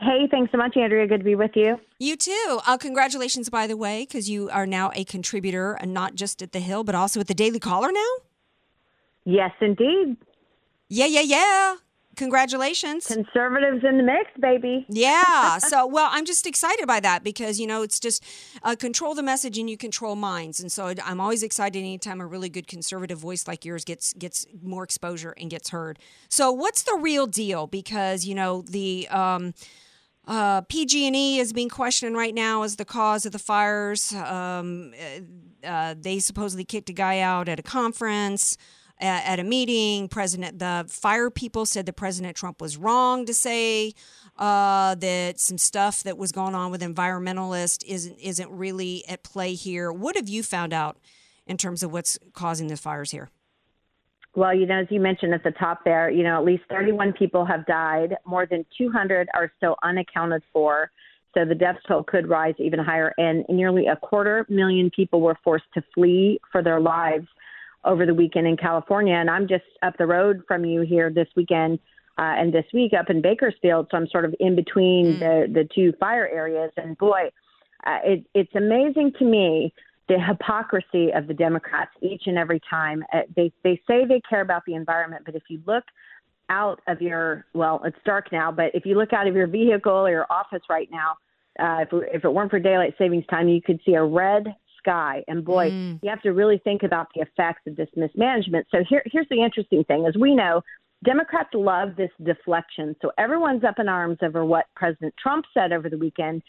Hey, 0.01 0.27
thanks 0.31 0.51
so 0.51 0.57
much, 0.57 0.77
Andrea. 0.77 1.05
Good 1.07 1.19
to 1.19 1.23
be 1.25 1.35
with 1.35 1.51
you. 1.55 1.77
You 1.99 2.15
too. 2.15 2.59
Uh, 2.65 2.77
congratulations, 2.77 3.49
by 3.49 3.67
the 3.67 3.75
way, 3.75 4.05
because 4.07 4.29
you 4.29 4.49
are 4.49 4.65
now 4.65 4.91
a 4.95 5.03
contributor, 5.03 5.73
and 5.73 5.93
not 5.93 6.15
just 6.15 6.41
at 6.41 6.53
the 6.53 6.61
Hill, 6.61 6.85
but 6.85 6.95
also 6.95 7.19
at 7.19 7.27
the 7.27 7.33
Daily 7.33 7.59
Caller 7.59 7.91
now. 7.91 8.11
Yes, 9.25 9.51
indeed. 9.59 10.15
Yeah, 10.87 11.05
yeah, 11.05 11.21
yeah. 11.21 11.75
Congratulations. 12.15 13.07
Conservatives 13.07 13.83
in 13.87 13.97
the 13.97 14.03
mix, 14.03 14.29
baby. 14.39 14.85
Yeah. 14.89 15.57
so, 15.59 15.85
well, 15.85 16.09
I'm 16.11 16.25
just 16.25 16.47
excited 16.47 16.87
by 16.87 16.99
that 17.01 17.23
because, 17.23 17.59
you 17.59 17.67
know, 17.67 17.81
it's 17.81 17.99
just 17.99 18.23
uh, 18.63 18.75
control 18.75 19.15
the 19.15 19.23
message 19.23 19.57
and 19.57 19.69
you 19.69 19.77
control 19.77 20.15
minds. 20.15 20.59
And 20.59 20.71
so 20.71 20.93
I'm 21.03 21.21
always 21.21 21.43
excited 21.43 21.79
anytime 21.79 22.19
a 22.19 22.25
really 22.25 22.49
good 22.49 22.67
conservative 22.67 23.19
voice 23.19 23.47
like 23.47 23.63
yours 23.63 23.85
gets 23.85 24.11
gets 24.13 24.45
more 24.61 24.83
exposure 24.83 25.33
and 25.37 25.49
gets 25.49 25.69
heard. 25.69 25.99
So, 26.27 26.51
what's 26.51 26.83
the 26.83 26.97
real 26.99 27.25
deal? 27.25 27.67
Because, 27.67 28.25
you 28.25 28.35
know, 28.35 28.63
the 28.63 29.07
um, 29.09 29.53
uh, 30.29 30.61
PG&E 30.61 31.39
is 31.39 31.51
being 31.53 31.69
questioned 31.69 32.15
right 32.15 32.35
now 32.35 32.61
as 32.61 32.75
the 32.75 32.85
cause 32.85 33.25
of 33.25 33.31
the 33.31 33.39
fires. 33.39 34.13
Um, 34.13 34.93
uh, 35.63 35.95
they 35.99 36.19
supposedly 36.19 36.63
kicked 36.63 36.89
a 36.89 36.93
guy 36.93 37.19
out 37.19 37.49
at 37.49 37.59
a 37.59 37.63
conference 37.63 38.55
at, 38.99 39.25
at 39.25 39.39
a 39.39 39.43
meeting. 39.43 40.07
President, 40.07 40.59
the 40.59 40.85
fire 40.87 41.31
people 41.31 41.65
said 41.65 41.87
that 41.87 41.93
President 41.93 42.37
Trump 42.37 42.61
was 42.61 42.77
wrong 42.77 43.25
to 43.25 43.33
say 43.33 43.93
uh, 44.37 44.93
that 44.95 45.39
some 45.39 45.57
stuff 45.57 46.03
that 46.03 46.15
was 46.15 46.31
going 46.31 46.53
on 46.53 46.69
with 46.69 46.81
environmentalists 46.81 47.83
isn't 47.87 48.17
isn't 48.19 48.51
really 48.51 49.03
at 49.07 49.23
play 49.23 49.55
here. 49.55 49.91
What 49.91 50.15
have 50.15 50.29
you 50.29 50.43
found 50.43 50.73
out 50.73 50.99
in 51.47 51.57
terms 51.57 51.81
of 51.81 51.91
what's 51.91 52.19
causing 52.33 52.67
the 52.67 52.77
fires 52.77 53.09
here? 53.09 53.29
Well, 54.35 54.53
you 54.53 54.65
know, 54.65 54.79
as 54.79 54.87
you 54.89 54.99
mentioned 54.99 55.33
at 55.33 55.43
the 55.43 55.51
top 55.51 55.83
there, 55.83 56.09
you 56.09 56.23
know, 56.23 56.37
at 56.37 56.45
least 56.45 56.63
31 56.69 57.13
people 57.13 57.45
have 57.45 57.65
died. 57.65 58.15
More 58.25 58.45
than 58.45 58.65
200 58.77 59.27
are 59.33 59.51
still 59.57 59.75
unaccounted 59.83 60.43
for. 60.53 60.91
So 61.33 61.45
the 61.45 61.55
death 61.55 61.77
toll 61.87 62.03
could 62.03 62.27
rise 62.27 62.55
even 62.57 62.79
higher. 62.79 63.13
And 63.17 63.45
nearly 63.49 63.87
a 63.87 63.95
quarter 63.95 64.45
million 64.49 64.91
people 64.95 65.21
were 65.21 65.37
forced 65.43 65.65
to 65.73 65.83
flee 65.93 66.39
for 66.51 66.63
their 66.63 66.79
lives 66.79 67.27
over 67.85 68.05
the 68.05 68.13
weekend 68.13 68.47
in 68.47 68.57
California. 68.57 69.13
And 69.13 69.29
I'm 69.29 69.47
just 69.47 69.63
up 69.83 69.97
the 69.97 70.07
road 70.07 70.43
from 70.47 70.65
you 70.65 70.81
here 70.81 71.09
this 71.09 71.27
weekend 71.35 71.79
uh, 72.17 72.35
and 72.37 72.53
this 72.53 72.65
week 72.73 72.93
up 72.93 73.09
in 73.09 73.21
Bakersfield. 73.21 73.87
So 73.89 73.97
I'm 73.97 74.07
sort 74.07 74.25
of 74.25 74.35
in 74.39 74.55
between 74.55 75.15
mm. 75.15 75.19
the, 75.19 75.53
the 75.53 75.69
two 75.73 75.93
fire 75.99 76.27
areas. 76.27 76.71
And 76.77 76.97
boy, 76.97 77.29
uh, 77.85 77.99
it, 78.03 78.25
it's 78.33 78.53
amazing 78.55 79.13
to 79.19 79.25
me 79.25 79.73
the 80.09 80.19
hypocrisy 80.19 81.11
of 81.13 81.27
the 81.27 81.33
Democrats 81.33 81.91
each 82.01 82.23
and 82.25 82.37
every 82.37 82.59
time. 82.69 83.03
Uh, 83.13 83.21
they, 83.35 83.53
they 83.63 83.79
say 83.87 84.05
they 84.05 84.21
care 84.27 84.41
about 84.41 84.63
the 84.65 84.73
environment, 84.73 85.23
but 85.25 85.35
if 85.35 85.43
you 85.49 85.61
look 85.65 85.85
out 86.49 86.81
of 86.87 87.01
your, 87.01 87.45
well, 87.53 87.79
it's 87.85 87.97
dark 88.05 88.31
now, 88.31 88.51
but 88.51 88.71
if 88.73 88.85
you 88.85 88.97
look 88.97 89.13
out 89.13 89.27
of 89.27 89.35
your 89.35 89.47
vehicle 89.47 89.93
or 89.93 90.09
your 90.09 90.25
office 90.29 90.63
right 90.69 90.89
now, 90.91 91.11
uh, 91.59 91.83
if, 91.83 91.89
if 92.13 92.25
it 92.25 92.33
weren't 92.33 92.49
for 92.49 92.59
daylight 92.59 92.95
savings 92.97 93.25
time, 93.29 93.47
you 93.47 93.61
could 93.61 93.79
see 93.85 93.93
a 93.93 94.03
red 94.03 94.47
sky. 94.79 95.23
And 95.27 95.45
boy, 95.45 95.69
mm. 95.69 95.99
you 96.01 96.09
have 96.09 96.21
to 96.23 96.31
really 96.31 96.59
think 96.63 96.83
about 96.83 97.07
the 97.13 97.21
effects 97.21 97.61
of 97.67 97.75
this 97.75 97.89
mismanagement. 97.95 98.65
So 98.71 98.79
here, 98.89 99.03
here's 99.05 99.27
the 99.29 99.43
interesting 99.43 99.83
thing: 99.83 100.05
as 100.07 100.15
we 100.15 100.33
know, 100.33 100.61
Democrats 101.03 101.49
love 101.53 101.95
this 101.97 102.11
deflection. 102.23 102.95
So 103.01 103.11
everyone's 103.17 103.63
up 103.63 103.77
in 103.77 103.89
arms 103.89 104.17
over 104.21 104.45
what 104.45 104.65
President 104.75 105.13
Trump 105.21 105.45
said 105.53 105.71
over 105.73 105.89
the 105.89 105.97
weekend 105.97 106.41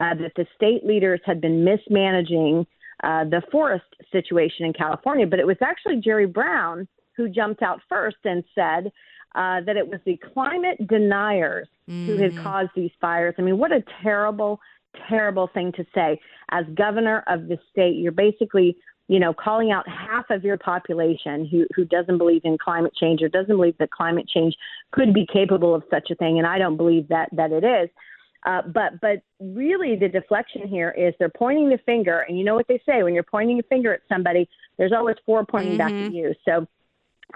uh, 0.00 0.14
that 0.14 0.32
the 0.36 0.46
state 0.56 0.84
leaders 0.84 1.20
had 1.24 1.40
been 1.40 1.62
mismanaging 1.64 2.66
uh, 3.02 3.24
the 3.24 3.42
forest 3.50 3.84
situation 4.12 4.66
in 4.66 4.72
California. 4.72 5.26
But 5.26 5.38
it 5.38 5.46
was 5.46 5.56
actually 5.62 5.96
Jerry 5.96 6.26
Brown 6.26 6.86
who 7.16 7.28
jumped 7.28 7.62
out 7.62 7.80
first 7.88 8.16
and 8.24 8.42
said 8.54 8.90
uh, 9.34 9.60
that 9.66 9.76
it 9.76 9.86
was 9.86 10.00
the 10.04 10.18
climate 10.32 10.86
deniers 10.86 11.68
mm. 11.88 12.06
who 12.06 12.16
had 12.16 12.32
mm. 12.32 12.42
caused 12.42 12.70
these 12.76 12.90
fires. 13.00 13.34
I 13.38 13.42
mean, 13.42 13.58
what 13.58 13.72
a 13.72 13.82
terrible 14.02 14.60
terrible 15.08 15.48
thing 15.52 15.72
to 15.72 15.84
say. 15.94 16.20
As 16.50 16.64
governor 16.74 17.24
of 17.26 17.48
the 17.48 17.58
state, 17.70 17.96
you're 17.96 18.12
basically, 18.12 18.76
you 19.08 19.18
know, 19.18 19.34
calling 19.34 19.70
out 19.72 19.88
half 19.88 20.26
of 20.30 20.44
your 20.44 20.56
population 20.56 21.46
who, 21.46 21.66
who 21.74 21.84
doesn't 21.84 22.18
believe 22.18 22.42
in 22.44 22.58
climate 22.58 22.92
change 22.94 23.22
or 23.22 23.28
doesn't 23.28 23.56
believe 23.56 23.76
that 23.78 23.90
climate 23.90 24.28
change 24.28 24.54
could 24.92 25.12
be 25.12 25.26
capable 25.30 25.74
of 25.74 25.82
such 25.90 26.10
a 26.10 26.14
thing. 26.14 26.38
And 26.38 26.46
I 26.46 26.58
don't 26.58 26.76
believe 26.76 27.08
that 27.08 27.28
that 27.32 27.52
it 27.52 27.64
is. 27.64 27.90
Uh, 28.44 28.60
but 28.62 29.00
but 29.00 29.22
really, 29.40 29.96
the 29.96 30.08
deflection 30.08 30.68
here 30.68 30.90
is 30.90 31.14
they're 31.18 31.30
pointing 31.30 31.70
the 31.70 31.78
finger, 31.86 32.20
and 32.28 32.38
you 32.38 32.44
know 32.44 32.54
what 32.54 32.68
they 32.68 32.80
say 32.86 33.02
when 33.02 33.14
you're 33.14 33.22
pointing 33.22 33.58
a 33.58 33.62
finger 33.64 33.94
at 33.94 34.00
somebody, 34.08 34.48
there's 34.76 34.92
always 34.92 35.16
four 35.24 35.44
pointing 35.46 35.72
mm-hmm. 35.72 35.78
back 35.78 35.92
at 35.92 36.10
mm-hmm. 36.10 36.14
you. 36.14 36.34
So 36.44 36.66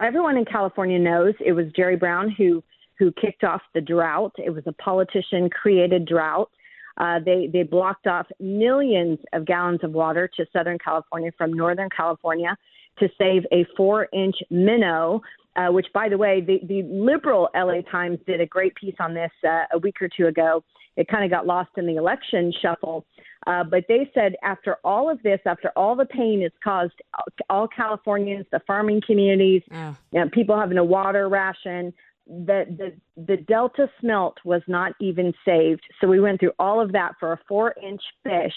everyone 0.02 0.36
in 0.36 0.44
California 0.44 0.98
knows 0.98 1.34
it 1.44 1.52
was 1.52 1.66
Jerry 1.74 1.96
Brown 1.96 2.30
who 2.30 2.62
who 2.98 3.12
kicked 3.12 3.44
off 3.44 3.62
the 3.74 3.80
drought. 3.80 4.32
It 4.38 4.50
was 4.50 4.64
a 4.66 4.72
politician 4.72 5.48
created 5.48 6.06
drought. 6.06 6.50
Uh, 6.98 7.20
they 7.24 7.48
they 7.50 7.62
blocked 7.62 8.06
off 8.06 8.26
millions 8.38 9.18
of 9.32 9.46
gallons 9.46 9.80
of 9.82 9.92
water 9.92 10.28
to 10.36 10.46
Southern 10.52 10.78
California 10.78 11.30
from 11.38 11.52
Northern 11.52 11.88
California 11.88 12.56
to 12.98 13.08
save 13.16 13.44
a 13.52 13.64
four-inch 13.76 14.36
minnow. 14.50 15.22
Uh, 15.56 15.72
which, 15.72 15.86
by 15.92 16.08
the 16.08 16.16
way, 16.16 16.40
the, 16.40 16.60
the 16.68 16.84
liberal 16.84 17.48
LA 17.52 17.80
Times 17.90 18.16
did 18.28 18.40
a 18.40 18.46
great 18.46 18.72
piece 18.76 18.94
on 19.00 19.12
this 19.12 19.32
uh, 19.44 19.64
a 19.72 19.78
week 19.78 20.00
or 20.00 20.08
two 20.16 20.28
ago. 20.28 20.62
It 20.98 21.06
kind 21.06 21.24
of 21.24 21.30
got 21.30 21.46
lost 21.46 21.70
in 21.76 21.86
the 21.86 21.94
election 21.94 22.52
shuffle. 22.60 23.06
Uh, 23.46 23.62
but 23.62 23.84
they 23.88 24.10
said 24.12 24.34
after 24.42 24.78
all 24.82 25.08
of 25.08 25.22
this, 25.22 25.38
after 25.46 25.70
all 25.76 25.94
the 25.94 26.04
pain 26.04 26.42
it's 26.42 26.56
caused 26.62 26.92
all 27.48 27.68
Californians, 27.68 28.46
the 28.50 28.60
farming 28.66 29.00
communities, 29.06 29.62
oh. 29.72 29.96
you 30.12 30.20
know, 30.20 30.28
people 30.30 30.58
having 30.58 30.76
a 30.76 30.84
water 30.84 31.28
ration, 31.28 31.94
that 32.26 32.76
the 32.76 32.92
the 33.16 33.36
delta 33.36 33.88
smelt 34.00 34.36
was 34.44 34.60
not 34.66 34.92
even 35.00 35.32
saved. 35.44 35.82
So 36.00 36.08
we 36.08 36.20
went 36.20 36.40
through 36.40 36.52
all 36.58 36.80
of 36.80 36.92
that 36.92 37.12
for 37.20 37.32
a 37.32 37.38
four 37.48 37.74
inch 37.80 38.02
fish 38.24 38.52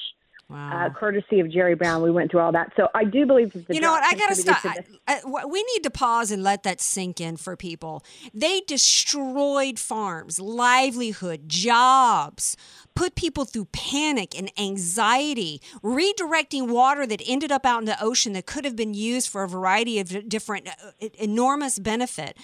Wow. 0.52 0.86
Uh, 0.88 0.90
courtesy 0.94 1.40
of 1.40 1.50
Jerry 1.50 1.76
Brown, 1.76 2.02
we 2.02 2.12
went 2.12 2.30
through 2.30 2.42
all 2.42 2.52
that. 2.52 2.74
So 2.76 2.90
I 2.94 3.06
do 3.06 3.26
believe 3.26 3.56
You 3.70 3.80
know 3.80 3.92
what? 3.92 4.04
I 4.04 4.16
got 4.18 4.28
to 4.30 4.36
stop. 4.36 4.62
to 4.64 4.68
this. 4.70 4.86
I- 5.08 5.16
I- 5.16 5.22
w- 5.22 5.48
we 5.48 5.64
need 5.74 5.84
to 5.84 5.90
pause 5.90 6.30
and 6.30 6.44
let 6.44 6.64
that 6.64 6.82
sink 6.82 7.22
in 7.22 7.38
for 7.38 7.56
people. 7.56 8.04
They 8.34 8.60
destroyed 8.68 9.80
farms, 9.80 10.40
livelihood, 10.42 11.48
jobs, 11.48 12.58
put 12.96 13.16
people 13.16 13.46
through 13.46 13.66
panic 13.72 14.38
and 14.38 14.52
anxiety, 14.60 15.62
redirecting 15.82 16.68
water 16.68 17.08
that 17.08 17.22
ended 17.26 17.52
up 17.52 17.66
out 17.66 17.80
in 17.80 17.86
the 17.86 18.02
ocean 18.04 18.34
that 18.34 18.46
could 18.46 18.66
have 18.66 18.76
been 18.76 18.94
used 18.94 19.30
for 19.30 19.44
a 19.44 19.48
variety 19.48 20.00
of 20.00 20.28
different 20.28 20.68
uh, 20.68 21.08
enormous 21.18 21.80
benefit 21.80 22.38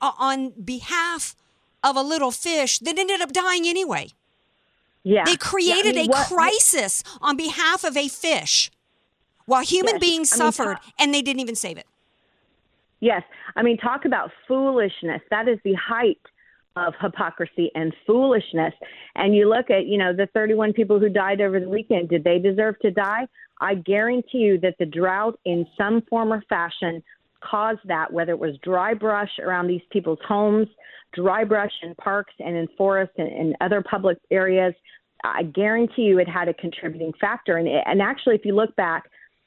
uh, 0.00 0.12
on 0.18 0.50
behalf 0.64 1.36
of 1.84 1.96
a 1.96 2.02
little 2.02 2.30
fish 2.30 2.78
that 2.78 2.98
ended 2.98 3.20
up 3.20 3.32
dying 3.32 3.66
anyway. 3.66 4.08
Yeah. 5.02 5.24
They 5.24 5.36
created 5.36 5.94
Yeah, 5.94 6.02
I 6.02 6.04
mean, 6.04 6.10
a 6.10 6.12
what- 6.12 6.26
crisis 6.28 7.02
on 7.20 7.36
behalf 7.36 7.84
of 7.84 7.96
a 7.96 8.08
fish 8.08 8.70
while 9.46 9.62
human 9.64 9.94
Yes, 9.94 10.00
beings 10.00 10.32
I 10.32 10.36
mean, 10.44 10.52
suffered 10.52 10.74
talk- 10.76 10.84
and 10.98 11.14
they 11.14 11.22
didn't 11.22 11.40
even 11.40 11.54
save 11.56 11.78
it. 11.78 11.86
Yes. 13.00 13.22
I 13.56 13.62
mean, 13.62 13.78
talk 13.78 14.04
about 14.04 14.30
foolishness. 14.46 15.22
That 15.30 15.48
is 15.48 15.58
the 15.64 15.74
height 15.74 16.20
of 16.76 16.94
hypocrisy 17.00 17.70
and 17.74 17.94
foolishness. 18.06 18.74
And 19.16 19.34
you 19.34 19.48
look 19.48 19.70
at, 19.70 19.86
you 19.86 19.96
know, 19.98 20.12
the 20.12 20.26
31 20.28 20.72
people 20.74 20.98
who 21.00 21.08
died 21.08 21.40
over 21.40 21.58
the 21.58 21.68
weekend, 21.68 22.10
did 22.10 22.24
they 22.24 22.38
deserve 22.38 22.78
to 22.80 22.90
die? 22.90 23.26
I 23.60 23.74
guarantee 23.74 24.38
you 24.38 24.58
that 24.58 24.76
the 24.78 24.86
drought 24.86 25.38
in 25.44 25.66
some 25.76 26.02
form 26.02 26.32
or 26.32 26.42
fashion 26.48 27.02
caused 27.40 27.80
that, 27.86 28.12
whether 28.12 28.32
it 28.32 28.38
was 28.38 28.56
dry 28.62 28.94
brush 28.94 29.30
around 29.40 29.66
these 29.66 29.82
people's 29.90 30.18
homes, 30.26 30.68
dry 31.12 31.44
brush 31.44 31.72
in 31.82 31.94
parks 31.96 32.34
and 32.38 32.56
in 32.56 32.68
forests 32.76 33.14
and, 33.18 33.28
and 33.28 33.56
other 33.60 33.82
public 33.82 34.18
areas. 34.30 34.74
I 35.22 35.42
guarantee 35.42 36.02
you 36.02 36.18
it 36.18 36.28
had 36.28 36.48
a 36.48 36.54
contributing 36.54 37.12
factor. 37.20 37.56
And, 37.56 37.68
it, 37.68 37.82
and 37.86 38.00
actually, 38.00 38.36
if 38.36 38.44
you 38.44 38.54
look 38.54 38.74
back, 38.76 39.04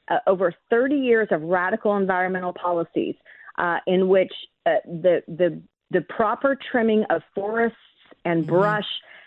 uh, 0.08 0.18
over 0.26 0.52
30 0.70 0.96
years 0.96 1.28
of 1.30 1.40
radical 1.42 1.96
environmental 1.96 2.52
policies 2.52 3.14
uh, 3.56 3.78
in 3.86 4.08
which 4.08 4.32
uh, 4.66 4.74
the, 4.84 5.22
the, 5.26 5.62
the 5.90 6.02
proper 6.02 6.58
trimming 6.70 7.04
of 7.10 7.22
forests 7.34 7.78
and 8.24 8.46
brush. 8.46 8.86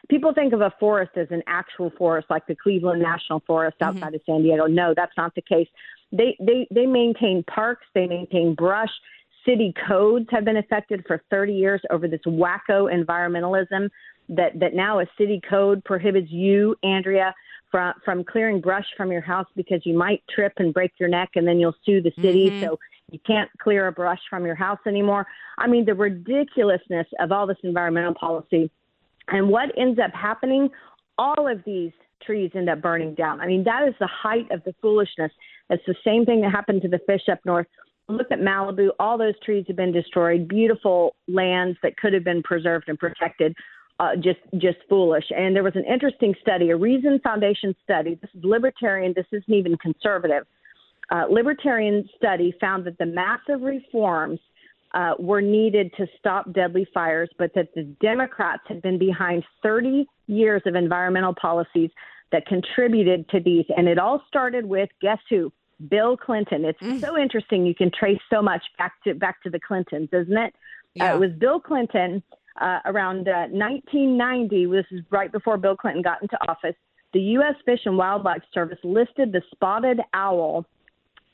People 0.09 0.33
think 0.33 0.53
of 0.53 0.61
a 0.61 0.71
forest 0.79 1.11
as 1.15 1.27
an 1.31 1.43
actual 1.47 1.91
forest, 1.97 2.27
like 2.29 2.45
the 2.47 2.55
Cleveland 2.55 3.01
National 3.01 3.41
Forest 3.45 3.77
outside 3.81 4.15
of 4.15 4.21
San 4.25 4.41
Diego. 4.41 4.65
No, 4.65 4.93
that's 4.95 5.11
not 5.17 5.35
the 5.35 5.41
case. 5.41 5.67
They 6.11 6.37
they 6.39 6.67
they 6.71 6.85
maintain 6.85 7.43
parks, 7.43 7.85
they 7.93 8.07
maintain 8.07 8.55
brush. 8.55 8.91
City 9.45 9.73
codes 9.87 10.27
have 10.29 10.43
been 10.43 10.57
affected 10.57 11.05
for 11.07 11.21
30 11.29 11.53
years 11.53 11.81
over 11.89 12.07
this 12.07 12.21
wacko 12.25 12.91
environmentalism 12.91 13.89
that 14.29 14.59
that 14.59 14.73
now 14.73 14.99
a 14.99 15.05
city 15.17 15.41
code 15.49 15.83
prohibits 15.85 16.29
you, 16.29 16.75
Andrea, 16.83 17.33
from 17.71 17.93
from 18.03 18.23
clearing 18.23 18.61
brush 18.61 18.85
from 18.95 19.11
your 19.11 19.21
house 19.21 19.47
because 19.55 19.85
you 19.85 19.97
might 19.97 20.21
trip 20.33 20.53
and 20.57 20.73
break 20.73 20.91
your 20.99 21.09
neck 21.09 21.29
and 21.35 21.47
then 21.47 21.59
you'll 21.59 21.75
sue 21.85 22.01
the 22.01 22.11
city. 22.21 22.49
Mhm. 22.49 22.61
So 22.61 22.79
you 23.11 23.19
can't 23.19 23.49
clear 23.59 23.87
a 23.87 23.91
brush 23.91 24.19
from 24.29 24.45
your 24.45 24.55
house 24.55 24.79
anymore. 24.85 25.25
I 25.57 25.67
mean, 25.67 25.85
the 25.85 25.95
ridiculousness 25.95 27.07
of 27.19 27.31
all 27.31 27.47
this 27.47 27.57
environmental 27.63 28.13
policy. 28.13 28.69
And 29.29 29.49
what 29.49 29.77
ends 29.77 29.99
up 29.99 30.11
happening, 30.13 30.69
all 31.17 31.47
of 31.47 31.63
these 31.63 31.91
trees 32.21 32.51
end 32.53 32.69
up 32.69 32.81
burning 32.81 33.13
down. 33.13 33.39
I 33.39 33.47
mean, 33.47 33.63
that 33.63 33.87
is 33.87 33.93
the 33.99 34.07
height 34.07 34.49
of 34.51 34.63
the 34.63 34.73
foolishness. 34.81 35.31
It's 35.69 35.83
the 35.85 35.95
same 36.03 36.25
thing 36.25 36.41
that 36.41 36.51
happened 36.51 36.81
to 36.83 36.87
the 36.87 36.99
fish 37.05 37.23
up 37.31 37.39
north. 37.45 37.67
Look 38.09 38.31
at 38.31 38.39
Malibu. 38.39 38.89
All 38.99 39.17
those 39.17 39.37
trees 39.43 39.65
have 39.67 39.75
been 39.75 39.91
destroyed. 39.91 40.47
Beautiful 40.47 41.15
lands 41.27 41.77
that 41.83 41.97
could 41.97 42.13
have 42.13 42.23
been 42.23 42.41
preserved 42.41 42.87
and 42.87 42.97
protected. 42.97 43.53
Uh, 43.99 44.15
just 44.15 44.39
just 44.59 44.77
foolish. 44.87 45.25
And 45.35 45.55
there 45.55 45.63
was 45.63 45.75
an 45.75 45.83
interesting 45.83 46.35
study, 46.39 46.69
a 46.69 46.77
Reason 46.77 47.19
Foundation 47.23 47.75
study. 47.83 48.17
This 48.21 48.29
is 48.33 48.43
libertarian. 48.43 49.13
This 49.15 49.25
isn't 49.31 49.53
even 49.53 49.75
conservative. 49.77 50.45
Uh, 51.09 51.23
libertarian 51.29 52.07
study 52.15 52.53
found 52.61 52.85
that 52.85 52.97
the 52.99 53.05
massive 53.05 53.61
reforms 53.61 54.39
uh, 54.93 55.13
were 55.19 55.41
needed 55.41 55.91
to 55.97 56.05
stop 56.19 56.51
deadly 56.53 56.87
fires, 56.93 57.29
but 57.37 57.51
that 57.55 57.73
the 57.75 57.83
Democrats 58.01 58.63
had 58.67 58.81
been 58.81 58.99
behind 58.99 59.43
30 59.63 60.05
years 60.27 60.61
of 60.65 60.75
environmental 60.75 61.33
policies 61.33 61.89
that 62.31 62.45
contributed 62.45 63.29
to 63.29 63.39
these. 63.39 63.65
And 63.75 63.87
it 63.87 63.97
all 63.99 64.21
started 64.27 64.65
with 64.65 64.89
guess 65.01 65.19
who? 65.29 65.51
Bill 65.89 66.17
Clinton. 66.17 66.65
It's 66.65 67.01
so 67.01 67.17
interesting. 67.17 67.65
You 67.65 67.75
can 67.75 67.91
trace 67.91 68.19
so 68.31 68.41
much 68.41 68.63
back 68.77 68.93
to 69.03 69.13
back 69.13 69.43
to 69.43 69.49
the 69.49 69.59
Clintons, 69.59 70.09
isn't 70.11 70.37
it? 70.37 70.53
Uh, 70.99 71.05
it 71.13 71.19
was 71.19 71.31
Bill 71.37 71.59
Clinton 71.59 72.23
uh, 72.59 72.79
around 72.85 73.27
uh, 73.27 73.47
1990. 73.51 74.65
This 74.65 74.85
is 74.91 75.01
right 75.11 75.31
before 75.31 75.57
Bill 75.57 75.75
Clinton 75.75 76.01
got 76.01 76.21
into 76.21 76.37
office. 76.49 76.75
The 77.13 77.19
U.S. 77.19 77.55
Fish 77.65 77.81
and 77.85 77.97
Wildlife 77.97 78.41
Service 78.53 78.79
listed 78.83 79.31
the 79.31 79.41
spotted 79.51 79.99
owl 80.13 80.65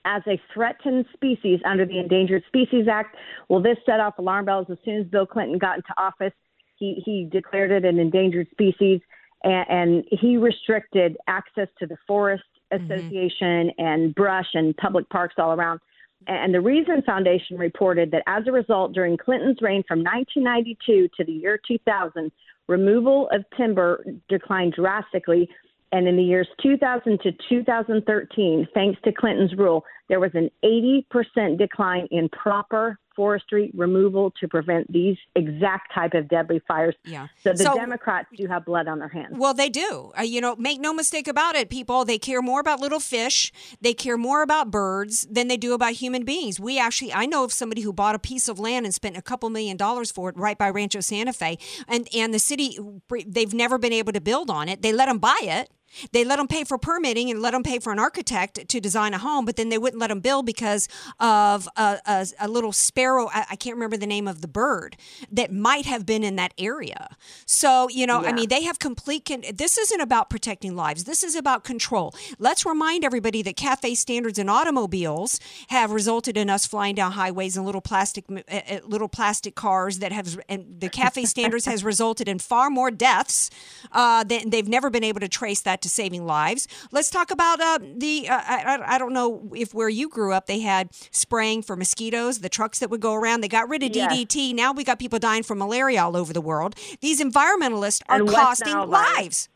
as 0.05 0.21
a 0.27 0.39
threatened 0.53 1.05
species 1.13 1.59
under 1.65 1.85
the 1.85 1.97
Endangered 1.97 2.43
Species 2.47 2.87
Act. 2.91 3.15
Well, 3.47 3.61
this 3.61 3.77
set 3.85 3.99
off 3.99 4.17
alarm 4.17 4.45
bells 4.45 4.67
as 4.69 4.77
soon 4.83 4.99
as 4.99 5.07
Bill 5.07 5.25
Clinton 5.25 5.57
got 5.57 5.77
into 5.77 5.93
office. 5.97 6.33
He 6.77 7.01
he 7.05 7.27
declared 7.31 7.71
it 7.71 7.85
an 7.85 7.99
endangered 7.99 8.47
species, 8.51 8.99
and, 9.43 9.65
and 9.69 10.05
he 10.11 10.37
restricted 10.37 11.17
access 11.27 11.67
to 11.79 11.87
the 11.87 11.97
Forest 12.07 12.43
mm-hmm. 12.71 12.91
Association 12.91 13.71
and 13.77 14.15
brush 14.15 14.47
and 14.53 14.75
public 14.77 15.09
parks 15.09 15.35
all 15.37 15.53
around. 15.53 15.79
And 16.27 16.53
the 16.53 16.61
Reason 16.61 17.01
Foundation 17.05 17.57
reported 17.57 18.11
that 18.11 18.23
as 18.27 18.43
a 18.47 18.51
result, 18.51 18.93
during 18.93 19.17
Clinton's 19.17 19.61
reign 19.61 19.83
from 19.87 19.99
1992 19.99 21.09
to 21.17 21.23
the 21.25 21.31
year 21.31 21.59
2000, 21.67 22.31
removal 22.67 23.29
of 23.31 23.43
timber 23.57 24.05
declined 24.29 24.73
drastically. 24.73 25.49
And 25.91 26.07
in 26.07 26.15
the 26.15 26.23
years 26.23 26.47
2000 26.61 27.19
to 27.21 27.31
2013, 27.49 28.67
thanks 28.73 28.99
to 29.03 29.11
Clinton's 29.11 29.53
rule, 29.55 29.83
there 30.09 30.19
was 30.19 30.31
an 30.33 30.49
80% 30.63 31.57
decline 31.57 32.07
in 32.09 32.29
proper 32.29 32.97
forestry 33.15 33.71
removal 33.73 34.31
to 34.39 34.47
prevent 34.47 34.91
these 34.91 35.17
exact 35.35 35.93
type 35.93 36.13
of 36.13 36.27
deadly 36.27 36.61
fires. 36.67 36.95
Yeah. 37.05 37.27
So 37.43 37.51
the 37.51 37.57
So- 37.57 37.75
Democrats 37.75 38.29
do 38.35 38.47
have 38.47 38.65
blood 38.65 38.87
on 38.87 38.99
their 38.99 39.07
hands. 39.09 39.35
Well, 39.37 39.53
they 39.53 39.69
do. 39.69 40.11
Uh, 40.17 40.23
you 40.23 40.41
know, 40.41 40.55
make 40.55 40.79
no 40.79 40.93
mistake 40.93 41.27
about 41.27 41.55
it, 41.55 41.69
people. 41.69 42.05
They 42.05 42.17
care 42.17 42.41
more 42.41 42.59
about 42.59 42.79
little 42.79 42.99
fish. 42.99 43.51
They 43.81 43.93
care 43.93 44.17
more 44.17 44.41
about 44.41 44.71
birds 44.71 45.27
than 45.29 45.47
they 45.47 45.57
do 45.57 45.73
about 45.73 45.93
human 45.93 46.23
beings. 46.25 46.59
We 46.59 46.79
actually, 46.79 47.13
I 47.13 47.25
know 47.25 47.43
of 47.43 47.51
somebody 47.53 47.81
who 47.81 47.93
bought 47.93 48.15
a 48.15 48.19
piece 48.19 48.47
of 48.47 48.59
land 48.59 48.85
and 48.85 48.93
spent 48.93 49.17
a 49.17 49.21
couple 49.21 49.49
million 49.49 49.77
dollars 49.77 50.11
for 50.11 50.29
it 50.29 50.37
right 50.37 50.57
by 50.57 50.69
Rancho 50.69 50.99
Santa 51.01 51.33
Fe, 51.33 51.57
and 51.87 52.07
and 52.15 52.33
the 52.33 52.39
city, 52.39 52.77
they've 53.25 53.53
never 53.53 53.77
been 53.77 53.93
able 53.93 54.13
to 54.13 54.21
build 54.21 54.49
on 54.49 54.69
it. 54.69 54.81
They 54.81 54.93
let 54.93 55.07
them 55.07 55.19
buy 55.19 55.39
it. 55.41 55.69
They 56.11 56.23
let 56.23 56.37
them 56.37 56.47
pay 56.47 56.63
for 56.63 56.77
permitting 56.77 57.29
and 57.29 57.41
let 57.41 57.51
them 57.51 57.63
pay 57.63 57.79
for 57.79 57.91
an 57.91 57.99
architect 57.99 58.67
to 58.67 58.79
design 58.79 59.13
a 59.13 59.17
home, 59.17 59.45
but 59.45 59.55
then 59.55 59.69
they 59.69 59.77
wouldn't 59.77 59.99
let 59.99 60.07
them 60.07 60.19
build 60.19 60.45
because 60.45 60.87
of 61.19 61.67
a, 61.77 61.99
a, 62.05 62.27
a 62.39 62.47
little 62.47 62.71
sparrow. 62.71 63.29
I, 63.33 63.45
I 63.51 63.55
can't 63.55 63.75
remember 63.75 63.97
the 63.97 64.07
name 64.07 64.27
of 64.27 64.41
the 64.41 64.47
bird 64.47 64.97
that 65.31 65.51
might 65.51 65.85
have 65.85 66.05
been 66.05 66.23
in 66.23 66.35
that 66.37 66.53
area. 66.57 67.15
So, 67.45 67.89
you 67.89 68.07
know, 68.07 68.23
I 68.23 68.31
mean, 68.31 68.49
they 68.49 68.63
have 68.63 68.79
complete. 68.79 69.25
Con- 69.25 69.43
this 69.53 69.77
isn't 69.77 70.01
about 70.01 70.29
protecting 70.29 70.75
lives. 70.75 71.03
This 71.03 71.23
is 71.23 71.35
about 71.35 71.63
control. 71.63 72.13
Let's 72.39 72.65
remind 72.65 73.05
everybody 73.05 73.41
that 73.43 73.55
cafe 73.55 73.95
standards 73.95 74.39
in 74.39 74.49
automobiles 74.49 75.39
have 75.67 75.91
resulted 75.91 76.37
in 76.37 76.49
us 76.49 76.65
flying 76.65 76.95
down 76.95 77.11
highways 77.11 77.55
in 77.57 77.65
little 77.65 77.81
plastic, 77.81 78.25
uh, 78.29 78.39
uh, 78.49 78.79
little 78.85 79.07
plastic 79.09 79.55
cars 79.55 79.99
that 79.99 80.11
have, 80.11 80.39
and 80.49 80.79
the 80.79 80.89
cafe 80.89 81.25
standards 81.25 81.65
has 81.65 81.83
resulted 81.83 82.27
in 82.27 82.39
far 82.39 82.69
more 82.69 82.89
deaths 82.89 83.49
uh, 83.91 84.23
than 84.23 84.49
they've 84.49 84.67
never 84.67 84.89
been 84.89 85.03
able 85.03 85.19
to 85.19 85.27
trace 85.27 85.61
that 85.61 85.81
to 85.83 85.89
saving 85.89 86.25
lives. 86.25 86.67
Let's 86.91 87.09
talk 87.09 87.31
about 87.31 87.61
uh, 87.61 87.79
the. 87.97 88.27
Uh, 88.29 88.41
I, 88.43 88.79
I- 88.85 88.97
don't 88.97 89.13
know 89.13 89.49
if 89.55 89.73
where 89.73 89.89
you 89.89 90.07
grew 90.09 90.33
up 90.33 90.45
they 90.47 90.59
had 90.61 90.89
spraying 91.11 91.61
for 91.61 91.75
mosquitoes, 91.75 92.39
the 92.39 92.49
trucks 92.49 92.79
that 92.79 92.89
would 92.89 93.01
go 93.01 93.13
around. 93.13 93.41
They 93.41 93.47
got 93.47 93.69
rid 93.69 93.83
of. 93.83 93.91
DDT. 93.91 94.53
Now 94.55 94.71
we 94.71 94.83
got 94.83 94.97
people 94.99 95.19
dying 95.19 95.43
from 95.43 95.59
malaria 95.59 96.01
all 96.03 96.15
over 96.17 96.31
the 96.33 96.41
world. 96.41 96.75
These 97.01 97.19
environmentalists 97.21 98.01
are 98.09 98.19
And 98.19 98.29
costing 98.29 98.77
lives. 98.77 99.49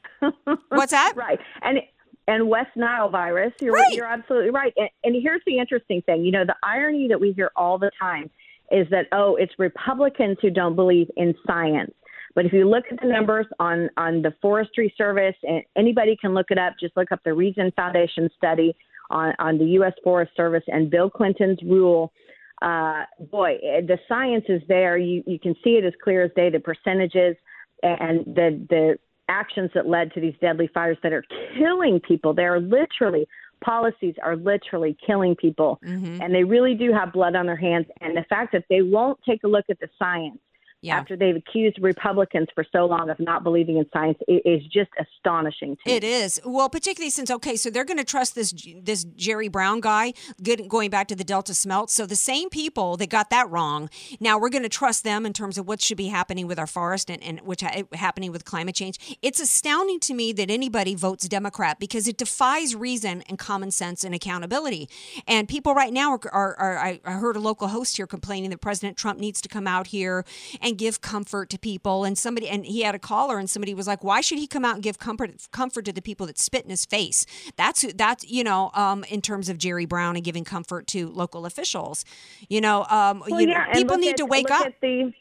What's 0.70 0.92
that? 0.92 1.13
right. 1.16 1.40
And 1.62 1.80
and 2.28 2.50
West 2.50 2.72
Nile 2.76 3.10
virus. 3.10 3.54
You're 3.62 3.74
Right. 3.74 3.94
you're 3.94 4.06
absolutely 4.06 4.50
right. 4.52 4.74
And, 4.76 4.90
and 5.04 5.16
here's 5.22 5.42
the 5.46 5.58
interesting 5.60 6.02
thing. 6.02 6.26
You 6.26 6.32
know, 6.32 6.46
the 6.46 6.56
irony 6.63 7.08
that 7.08 7.20
we 7.20 7.32
hear 7.32 7.52
all 7.56 7.78
the 7.78 7.92
time 8.00 8.30
is 8.72 8.86
that 8.92 9.06
oh, 9.13 9.36
it's 9.38 9.54
Republicans 9.58 10.38
who 10.42 10.50
don't 10.50 10.76
believe 10.76 11.10
in 11.16 11.34
science. 11.48 11.94
But 12.38 12.45
if 12.45 12.54
you 12.54 12.69
look 12.69 12.84
at 12.91 13.00
the 13.02 13.08
numbers 13.08 13.47
on 13.60 13.89
on 13.97 14.21
the 14.21 14.32
Forestry 14.43 14.93
Service, 14.95 15.34
and 15.41 15.63
anybody 15.76 16.15
can 16.15 16.36
look 16.36 16.52
it 16.52 16.60
up. 16.60 16.76
Just 16.80 16.95
look 16.95 17.12
up 17.12 17.19
the 17.26 17.34
Reason 17.34 17.71
Foundation 17.76 18.30
study 18.38 18.76
on 19.10 19.34
on 19.39 19.58
the 19.58 19.65
U.S. 19.80 19.93
Forest 20.04 20.34
Service 20.38 20.63
and 20.67 20.88
Bill 20.91 21.10
Clinton's 21.10 21.58
rule. 21.63 22.13
Uh, 22.62 23.06
boy, 23.32 23.54
eh, 23.63 23.82
the 23.82 23.97
science 24.08 24.45
is 24.50 24.62
there. 24.67 25.00
You 25.00 25.23
you 25.26 25.39
can 25.39 25.56
see 25.63 25.78
it 25.80 25.84
as 25.84 25.93
clear 26.04 26.26
as 26.26 26.32
day. 26.36 26.52
The 26.52 26.60
percentages 26.60 27.36
and 27.82 28.23
the 28.28 28.63
the 28.69 29.00
actions 29.30 29.71
that 29.73 29.88
led 29.88 30.13
to 30.13 30.21
these 30.21 30.36
deadly 30.39 30.69
fires 30.76 31.00
that 31.02 31.13
are 31.13 31.26
killing 31.58 32.00
people. 32.00 32.36
They 32.36 32.45
are 32.45 32.60
literally 32.60 33.28
policies 33.65 34.13
are 34.21 34.36
literally 34.36 34.95
killing 35.08 35.36
people, 35.36 35.80
Mm-hmm. 35.84 36.21
and 36.21 36.36
they 36.36 36.43
really 36.43 36.76
do 36.76 36.93
have 36.93 37.12
blood 37.13 37.36
on 37.36 37.47
their 37.47 37.56
hands. 37.58 37.88
And 38.02 38.15
the 38.15 38.26
fact 38.30 38.52
that 38.52 38.65
they 38.69 38.84
won't 38.84 39.19
take 39.28 39.43
a 39.43 39.47
look 39.47 39.65
at 39.71 39.80
the 39.80 39.89
science, 39.97 40.38
Yeah. 40.82 40.98
after 40.98 41.16
they've 41.16 41.36
accused 41.36 41.80
Republicans 41.82 42.50
for 42.54 42.63
so 42.72 42.86
long 42.86 43.10
of 43.10 43.20
not 43.20 43.44
believing 43.44 43.78
in 43.78 43.86
science 43.92 44.20
is 44.28 44.62
just 44.66 44.92
astonishing 45.00 45.76
to 45.76 45.82
me. 45.90 45.98
It 45.98 46.04
is 46.04 46.40
well, 46.46 46.70
particularly 46.70 47.10
since 47.10 47.32
okay, 47.32 47.56
so 47.56 47.72
they're 47.72 47.84
going 47.84 47.98
to 47.98 48.04
trust 48.04 48.36
this 48.36 48.54
this 48.84 49.04
Jerry 49.04 49.48
Brown 49.48 49.80
guy. 49.80 50.13
Good, 50.44 50.68
going 50.68 50.92
back 50.92 51.08
to 51.08 51.16
the 51.16 51.24
Delta 51.24 51.56
smelt. 51.56 51.90
So 51.90 52.06
the 52.06 52.16
same 52.16 52.50
people 52.50 52.96
that 52.98 53.10
got 53.10 53.32
that 53.32 53.50
wrong, 53.50 53.90
now 54.20 54.38
we're 54.38 54.50
going 54.50 54.63
to 54.63 54.70
trust 54.70 55.04
them 55.04 55.26
in 55.26 55.34
terms 55.34 55.58
of 55.58 55.68
what 55.68 55.82
should 55.82 55.98
be 55.98 56.08
happening 56.08 56.46
with 56.46 56.60
our 56.60 56.68
forest 56.68 57.10
and, 57.10 57.24
and 57.24 57.42
ha- 57.60 57.84
happening 57.94 58.32
with 58.32 58.46
climate 58.46 58.76
change. 58.76 59.18
It's 59.24 59.40
astounding 59.40 60.00
to 60.02 60.13
me 60.13 60.32
that 60.34 60.52
anybody 60.52 60.94
votes 60.94 61.28
Democrat 61.28 61.80
because 61.80 62.08
it 62.08 62.18
defies 62.18 62.76
reason 62.76 63.24
and 63.28 63.40
common 63.40 63.72
sense 63.72 64.04
and 64.04 64.13
accountability. 64.13 64.90
And 65.28 65.48
people 65.48 65.74
right 65.74 65.92
now 65.92 66.12
are, 66.12 66.20
are, 66.32 66.56
are 66.56 66.78
I 66.78 67.00
I 67.04 67.13
heard 67.13 67.36
a 67.36 67.40
local 67.40 67.70
host 67.70 67.98
here 67.98 68.06
complaining 68.06 68.52
that 68.52 68.62
President 68.62 68.96
Trump 68.96 69.20
needs 69.20 69.42
to 69.42 69.50
come 69.50 69.66
out 69.66 69.88
here 69.88 70.24
and 70.62 70.66
give 70.75 71.01
comfort 71.01 71.49
to 71.51 71.60
people. 71.60 72.03
And 72.03 72.17
somebody, 72.17 72.49
and 72.49 72.65
he 72.65 72.82
had 72.82 72.95
a 72.95 72.99
caller, 72.99 73.38
and 73.39 73.49
somebody 73.49 73.73
was 73.73 73.88
like, 73.88 74.03
"Why 74.03 74.21
should 74.21 74.39
he 74.39 74.47
come 74.47 74.65
out 74.65 74.75
and 74.75 74.84
give 74.84 74.97
comfort 74.99 75.47
comfort 75.51 75.86
to 75.86 75.93
the 75.93 76.01
people 76.01 76.25
that 76.27 76.38
spit 76.39 76.63
in 76.63 76.69
his 76.69 76.86
face?" 76.86 77.25
That's 77.56 77.82
who- 77.84 77.93
that's 77.93 78.30
you 78.30 78.43
know, 78.43 78.71
um, 78.73 79.03
in 79.06 79.21
terms 79.21 79.49
of 79.49 79.58
Jerry 79.58 79.86
Brown 79.86 80.15
and 80.15 80.25
giving 80.25 80.43
comfort 80.43 80.88
to 80.88 81.08
local 81.10 81.45
officials. 81.45 82.03
You 82.49 82.62
know, 82.62 82.86
um, 82.89 83.23
Well, 83.30 83.39
you 83.41 83.47
know, 83.47 83.53
yeah, 83.53 83.65
and 83.67 83.75
people 83.75 83.97
need 83.97 84.12
at- 84.12 84.17
to 84.17 84.25
wake 84.25 84.51
up. 84.51 84.67
The, 84.82 85.13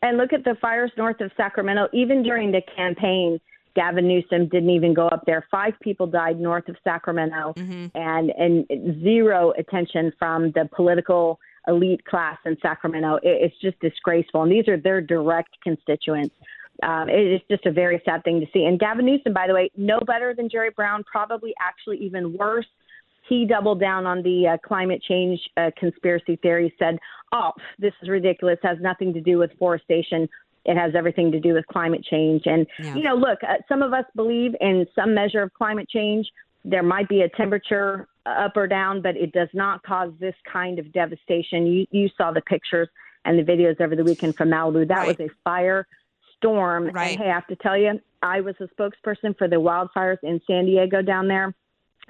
and 0.00 0.16
look 0.16 0.32
at 0.32 0.44
the 0.44 0.54
fires 0.60 0.92
north 0.96 1.20
of 1.20 1.32
Sacramento. 1.36 1.88
Even 1.92 2.22
during 2.22 2.52
the 2.52 2.62
campaign, 2.76 3.40
Gavin 3.74 4.06
Newsom 4.08 4.46
didn't 4.48 4.70
even 4.70 4.94
go 4.94 5.08
up 5.08 5.24
there. 5.26 5.44
Five 5.50 5.74
people 5.80 6.06
died 6.06 6.40
north 6.40 6.68
of 6.68 6.76
Sacramento, 6.84 7.54
Mm-hmm. 7.56 7.86
and 7.96 8.30
and 8.30 9.02
zero 9.02 9.52
attention 9.58 10.12
from 10.18 10.50
the 10.52 10.68
political 10.74 11.38
elite 11.66 12.04
class 12.04 12.38
in 12.44 12.56
Sacramento. 12.62 13.16
It, 13.16 13.42
it's 13.50 13.60
just 13.60 13.78
disgraceful, 13.80 14.42
and 14.42 14.52
these 14.52 14.68
are 14.68 14.76
their 14.76 15.00
direct 15.00 15.60
constituents. 15.62 16.34
Um, 16.82 17.08
it 17.08 17.32
is 17.34 17.40
just 17.50 17.66
a 17.66 17.72
very 17.72 18.00
sad 18.04 18.22
thing 18.22 18.40
to 18.40 18.46
see. 18.52 18.64
And 18.64 18.78
Gavin 18.78 19.06
Newsom, 19.06 19.32
by 19.32 19.48
the 19.48 19.54
way, 19.54 19.70
no 19.76 19.98
better 20.06 20.32
than 20.34 20.48
Jerry 20.48 20.70
Brown, 20.70 21.02
probably 21.10 21.52
actually 21.60 21.98
even 21.98 22.36
worse 22.36 22.66
he 23.28 23.44
doubled 23.44 23.80
down 23.80 24.06
on 24.06 24.22
the 24.22 24.48
uh, 24.48 24.56
climate 24.66 25.02
change 25.06 25.38
uh, 25.56 25.70
conspiracy 25.76 26.36
theory, 26.36 26.74
said, 26.78 26.98
oh, 27.32 27.52
this 27.78 27.92
is 28.02 28.08
ridiculous, 28.08 28.58
has 28.62 28.78
nothing 28.80 29.12
to 29.12 29.20
do 29.20 29.38
with 29.38 29.50
forestation. 29.58 30.28
It 30.64 30.76
has 30.76 30.94
everything 30.94 31.30
to 31.32 31.40
do 31.40 31.54
with 31.54 31.66
climate 31.66 32.04
change. 32.04 32.42
And, 32.46 32.66
Yeah. 32.78 32.94
you 32.94 33.02
know, 33.02 33.14
look, 33.14 33.38
uh, 33.42 33.56
some 33.68 33.82
of 33.82 33.92
us 33.92 34.04
believe 34.16 34.54
in 34.60 34.86
some 34.94 35.14
measure 35.14 35.42
of 35.42 35.52
climate 35.52 35.88
change. 35.88 36.26
There 36.64 36.82
might 36.82 37.08
be 37.08 37.22
a 37.22 37.28
temperature 37.28 38.08
up 38.28 38.56
or 38.56 38.66
down, 38.66 39.02
but 39.02 39.16
it 39.16 39.32
does 39.32 39.48
not 39.52 39.82
cause 39.82 40.12
this 40.18 40.34
kind 40.50 40.78
of 40.78 40.92
devastation. 40.92 41.66
You, 41.66 41.86
you 41.90 42.08
saw 42.16 42.32
the 42.32 42.40
pictures 42.42 42.88
and 43.24 43.38
the 43.38 43.42
videos 43.42 43.80
over 43.80 43.96
the 43.96 44.04
weekend 44.04 44.36
from 44.36 44.50
Malibu. 44.50 44.88
That 44.88 45.06
was 45.06 45.16
a 45.20 45.28
fire 45.44 45.86
storm. 46.36 46.88
Right. 46.88 47.10
And 47.12 47.20
hey, 47.20 47.30
I 47.30 47.34
have 47.34 47.46
to 47.48 47.56
tell 47.56 47.76
you, 47.76 48.00
I 48.22 48.40
was 48.40 48.54
a 48.60 48.68
spokesperson 48.68 49.36
for 49.36 49.48
the 49.48 49.56
wildfires 49.56 50.18
in 50.22 50.40
San 50.46 50.66
Diego 50.66 51.02
down 51.02 51.28
there 51.28 51.54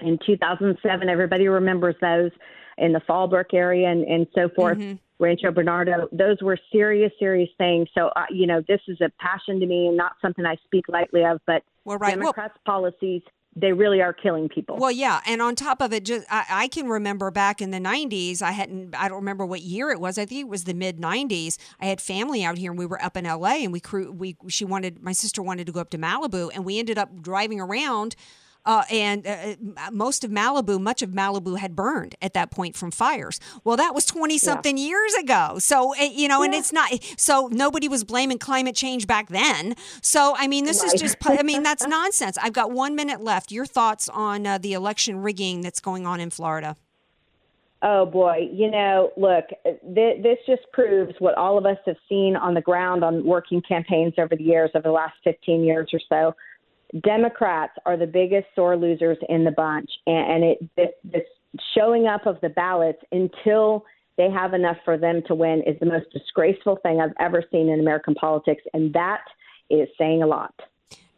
in 0.01 0.19
2007. 0.25 1.09
Everybody 1.09 1.49
remembers 1.49 1.97
those 2.01 2.31
in 2.77 2.93
the 2.93 3.01
Fallbrook 3.01 3.53
area 3.53 3.89
and, 3.89 4.05
and 4.05 4.27
so 4.35 4.49
forth. 4.55 4.79
Mm-hmm. 4.79 4.97
Rancho 5.21 5.51
Bernardo, 5.51 6.09
those 6.13 6.41
were 6.41 6.57
serious, 6.71 7.11
serious 7.19 7.51
things. 7.59 7.89
So, 7.93 8.09
uh, 8.15 8.27
you 8.31 8.47
know, 8.47 8.63
this 8.69 8.81
is 8.87 9.01
a 9.01 9.11
passion 9.19 9.59
to 9.59 9.67
me 9.67 9.89
and 9.89 9.97
not 9.97 10.13
something 10.23 10.47
I 10.47 10.57
speak 10.65 10.85
lightly 10.89 11.25
of, 11.25 11.41
but 11.45 11.65
Well, 11.85 11.99
right. 11.99 12.17
Well- 12.17 12.33
Democrats' 12.33 12.59
policies, 12.65 13.23
they 13.61 13.73
really 13.73 14.01
are 14.01 14.13
killing 14.13 14.49
people. 14.49 14.77
Well, 14.77 14.91
yeah, 14.91 15.21
and 15.27 15.43
on 15.43 15.55
top 15.55 15.81
of 15.81 15.93
it, 15.93 16.05
just 16.05 16.27
I, 16.31 16.45
I 16.49 16.69
can 16.69 16.89
remember 16.89 17.31
back 17.31 17.61
in 17.61 17.71
the 17.71 17.79
'90s. 17.79 18.43
I 18.43 18.53
hadn't. 18.53 18.95
I 18.95 19.09
don't 19.09 19.19
remember 19.19 19.45
what 19.45 19.63
year 19.63 19.91
it 19.91 20.01
was. 20.01 20.19
I 20.19 20.27
think 20.27 20.43
it 20.43 20.49
was 20.49 20.65
the 20.65 20.75
mid 20.75 20.99
'90s. 20.99 21.59
I 21.81 21.87
had 21.87 22.01
family 22.01 22.45
out 22.45 22.59
here, 22.59 22.71
and 22.71 22.79
we 22.79 22.87
were 22.87 23.03
up 23.03 23.17
in 23.17 23.25
LA, 23.25 23.57
and 23.63 23.73
we 23.73 23.81
crew. 23.81 24.13
We 24.13 24.37
she 24.49 24.65
wanted 24.65 25.03
my 25.03 25.13
sister 25.13 25.43
wanted 25.43 25.67
to 25.67 25.73
go 25.73 25.81
up 25.81 25.91
to 25.91 25.99
Malibu, 25.99 26.51
and 26.55 26.65
we 26.65 26.79
ended 26.79 26.99
up 26.99 27.21
driving 27.21 27.61
around. 27.61 28.17
Uh, 28.69 28.85
and 28.91 29.27
uh, 29.27 29.31
uh, 29.79 29.91
most 29.91 30.25
of 30.25 30.31
Malibu, 30.31 30.79
much 30.79 31.01
of 31.01 31.13
Malibu 31.13 31.59
had 31.59 31.75
burned 31.75 32.15
at 32.21 32.35
that 32.35 32.51
point 32.51 32.77
from 32.77 32.91
fires. 32.91 33.41
Well, 33.65 33.79
that 33.79 33.95
was 33.95 34.05
20 34.05 34.37
something 34.37 34.77
years 34.77 35.15
ago. 35.15 35.59
So, 35.59 35.95
uh, 35.95 36.03
you 36.03 36.29
know, 36.29 36.43
and 36.43 36.53
it's 36.53 36.71
not, 36.71 36.91
so 37.17 37.49
nobody 37.51 37.89
was 37.89 38.05
blaming 38.05 38.39
climate 38.39 38.77
change 38.77 39.07
back 39.07 39.31
then. 39.31 39.75
So, 40.03 40.35
I 40.37 40.49
mean, 40.49 40.67
this 40.67 40.83
is 40.83 41.01
just, 41.01 41.17
I 41.25 41.43
mean, 41.43 41.63
that's 41.63 41.87
nonsense. 41.89 42.37
I've 42.37 42.53
got 42.53 42.71
one 42.71 42.95
minute 42.95 43.23
left. 43.23 43.51
Your 43.51 43.65
thoughts 43.65 44.07
on 44.11 44.47
uh, 44.47 44.59
the 44.59 44.75
election 44.75 45.23
rigging 45.23 45.63
that's 45.63 45.81
going 45.81 46.07
on 46.07 46.21
in 46.21 46.29
Florida? 46.29 46.77
Oh 47.81 48.05
boy, 48.05 48.49
you 48.53 48.69
know, 48.71 49.13
look, 49.17 49.45
th- 49.65 50.23
this 50.23 50.39
just 50.47 50.63
proves 50.73 51.15
what 51.21 51.37
all 51.37 51.57
of 51.57 51.65
us 51.65 51.79
have 51.87 51.97
seen 52.09 52.35
on 52.35 52.55
the 52.55 52.61
ground 52.61 53.05
on 53.05 53.25
working 53.25 53.63
campaigns 53.63 54.15
over 54.19 54.35
the 54.35 54.43
years, 54.43 54.71
over 54.75 54.83
the 54.83 54.93
last 54.93 55.15
15 55.23 55.63
years 55.63 55.89
or 55.93 56.01
so. 56.09 56.35
Democrats 57.03 57.75
are 57.85 57.97
the 57.97 58.07
biggest 58.07 58.47
sore 58.55 58.77
losers 58.77 59.19
in 59.29 59.45
the 59.45 59.51
bunch, 59.51 59.91
and, 60.07 60.33
and 60.33 60.45
it 60.45 60.59
this, 60.77 60.89
this 61.05 61.23
showing 61.77 62.07
up 62.07 62.27
of 62.27 62.41
the 62.41 62.49
ballots 62.49 62.99
until 63.13 63.85
they 64.17 64.31
have 64.31 64.55
enough 64.55 64.77
for 64.85 64.99
them 64.99 65.23
to 65.27 65.35
win 65.35 65.63
is 65.67 65.79
the 65.81 65.87
most 65.87 66.07
disgraceful 66.13 66.77
thing 66.83 67.01
I've 67.01 67.15
ever 67.21 67.45
seen 67.51 67.69
in 67.69 67.81
American 67.81 68.15
politics, 68.15 68.63
and 68.75 68.93
that 68.95 69.23
is 69.71 69.89
saying 69.99 70.23
a 70.23 70.27
lot. 70.27 70.55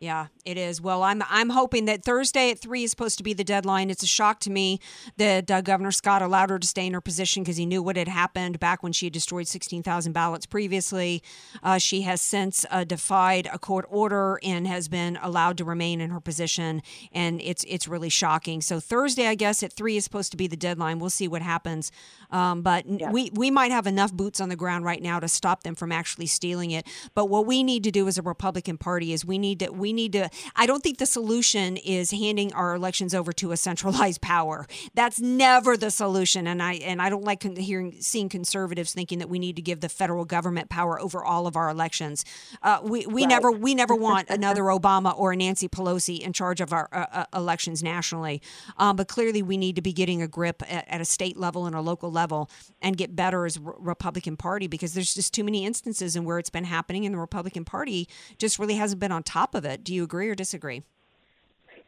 Yeah, 0.01 0.29
it 0.47 0.57
is. 0.57 0.81
Well, 0.81 1.03
I'm 1.03 1.23
I'm 1.29 1.51
hoping 1.51 1.85
that 1.85 2.03
Thursday 2.03 2.51
at 2.51 2.59
three 2.59 2.85
is 2.85 2.91
supposed 2.91 3.19
to 3.19 3.23
be 3.23 3.35
the 3.35 3.45
deadline. 3.45 3.91
It's 3.91 4.03
a 4.03 4.07
shock 4.07 4.41
to 4.41 4.51
me 4.51 4.81
that 5.19 5.51
uh, 5.51 5.61
Governor 5.61 5.93
Scott 5.93 6.23
allowed 6.23 6.49
her 6.49 6.59
to 6.59 6.67
stay 6.67 6.87
in 6.87 6.95
her 6.95 7.03
position 7.03 7.43
because 7.43 7.59
he 7.59 7.67
knew 7.67 7.83
what 7.83 7.97
had 7.97 8.09
happened 8.09 8.59
back 8.59 8.83
when 8.83 8.93
she 8.93 9.05
had 9.05 9.13
destroyed 9.13 9.47
16,000 9.47 10.15
ballots 10.15 10.47
previously. 10.47 11.23
Uh, 11.63 11.77
she 11.77 12.01
has 12.01 12.23
since 12.23 12.65
uh, 12.71 12.83
defied 12.83 13.47
a 13.53 13.59
court 13.59 13.85
order 13.91 14.41
and 14.43 14.67
has 14.67 14.89
been 14.89 15.19
allowed 15.21 15.59
to 15.59 15.65
remain 15.67 16.01
in 16.01 16.09
her 16.09 16.21
position, 16.21 16.81
and 17.13 17.43
it's 17.43 17.63
it's 17.69 17.87
really 17.87 18.09
shocking. 18.09 18.63
So 18.63 18.81
Thursday, 18.81 19.27
I 19.27 19.35
guess 19.35 19.63
at 19.63 19.71
three 19.71 19.99
is 19.99 20.05
supposed 20.05 20.31
to 20.31 20.39
be 20.39 20.47
the 20.47 20.57
deadline. 20.57 20.99
We'll 20.99 21.11
see 21.11 21.29
what 21.29 21.43
happens, 21.43 21.93
um, 22.31 22.63
but 22.63 22.87
n- 22.87 23.13
we 23.13 23.31
we 23.35 23.51
might 23.51 23.71
have 23.71 23.87
enough 23.87 24.15
boots 24.15 24.41
on 24.41 24.49
the 24.49 24.57
ground 24.57 24.87
right 24.87 25.03
now 25.03 25.21
to 25.21 25.29
stop 25.29 25.63
them 25.63 25.75
from 25.75 25.93
actually 25.93 26.27
stealing 26.27 26.71
it. 26.71 26.87
But 27.15 27.27
what 27.27 27.45
we 27.45 27.63
need 27.63 27.85
to 27.85 27.91
do 27.91 28.09
as 28.09 28.17
a 28.17 28.23
Republican 28.23 28.79
Party 28.79 29.13
is 29.13 29.27
we 29.27 29.37
need 29.37 29.59
to 29.61 29.69
we 29.71 29.90
need 29.93 30.13
to. 30.13 30.29
I 30.57 30.67
don't 30.67 30.83
think 30.83 30.99
the 30.99 31.07
solution 31.07 31.77
is 31.77 32.11
handing 32.11 32.53
our 32.55 32.75
elections 32.75 33.15
over 33.15 33.33
to 33.35 33.53
a 33.53 33.57
centralized 33.57 34.21
power. 34.35 34.67
That's 34.95 35.21
never 35.21 35.77
the 35.77 35.91
solution, 35.91 36.47
and 36.47 36.63
I 36.63 36.75
and 36.75 37.01
I 37.03 37.09
don't 37.11 37.25
like 37.25 37.43
hearing 37.59 37.97
seeing 38.01 38.29
conservatives 38.29 38.93
thinking 38.93 39.19
that 39.19 39.29
we 39.29 39.39
need 39.39 39.57
to 39.57 39.63
give 39.63 39.81
the 39.81 39.89
federal 39.89 40.25
government 40.25 40.69
power 40.69 41.01
over 41.01 41.25
all 41.25 41.47
of 41.47 41.57
our 41.57 41.69
elections. 41.71 42.25
Uh, 42.63 42.81
we 42.83 43.07
we 43.07 43.23
Right. 43.23 43.29
never 43.29 43.51
we 43.53 43.75
never 43.75 43.95
want 43.95 44.31
another 44.31 44.63
Obama 44.65 45.17
or 45.19 45.33
a 45.33 45.37
Nancy 45.37 45.69
Pelosi 45.69 46.21
in 46.21 46.33
charge 46.33 46.61
of 46.61 46.73
our 46.73 46.89
uh, 46.93 47.07
uh, 47.13 47.25
elections 47.35 47.83
nationally. 47.83 48.41
Um, 48.77 48.97
but 48.97 49.09
clearly, 49.09 49.43
we 49.43 49.57
need 49.57 49.77
to 49.77 49.83
be 49.83 49.93
getting 49.93 50.23
a 50.23 50.29
grip 50.29 50.63
at, 50.69 50.89
at 50.89 51.01
a 51.01 51.05
state 51.05 51.37
level 51.37 51.67
and 51.67 51.75
a 51.77 51.81
local 51.81 52.11
level 52.11 52.51
and 52.81 52.97
get 52.97 53.15
better 53.17 53.47
as 53.47 53.59
Re- 53.59 53.75
Republican 53.79 54.37
Party 54.37 54.67
because 54.67 54.95
there's 54.95 55.15
just 55.15 55.35
too 55.35 55.45
many 55.45 55.65
instances 55.65 56.17
in 56.17 56.25
where 56.25 56.39
it's 56.39 56.51
been 56.51 56.65
happening, 56.65 57.05
and 57.05 57.15
the 57.15 57.19
Republican 57.19 57.65
Party 57.65 58.09
just 58.39 58.59
really 58.59 58.75
hasn't 58.77 59.01
been 59.01 59.13
on 59.13 59.23
top 59.23 59.55
of 59.55 59.65
it. 59.65 59.80
Do 59.83 59.95
you 59.95 60.05
agree 60.05 60.29
or 60.29 60.35
disagree? 60.35 60.83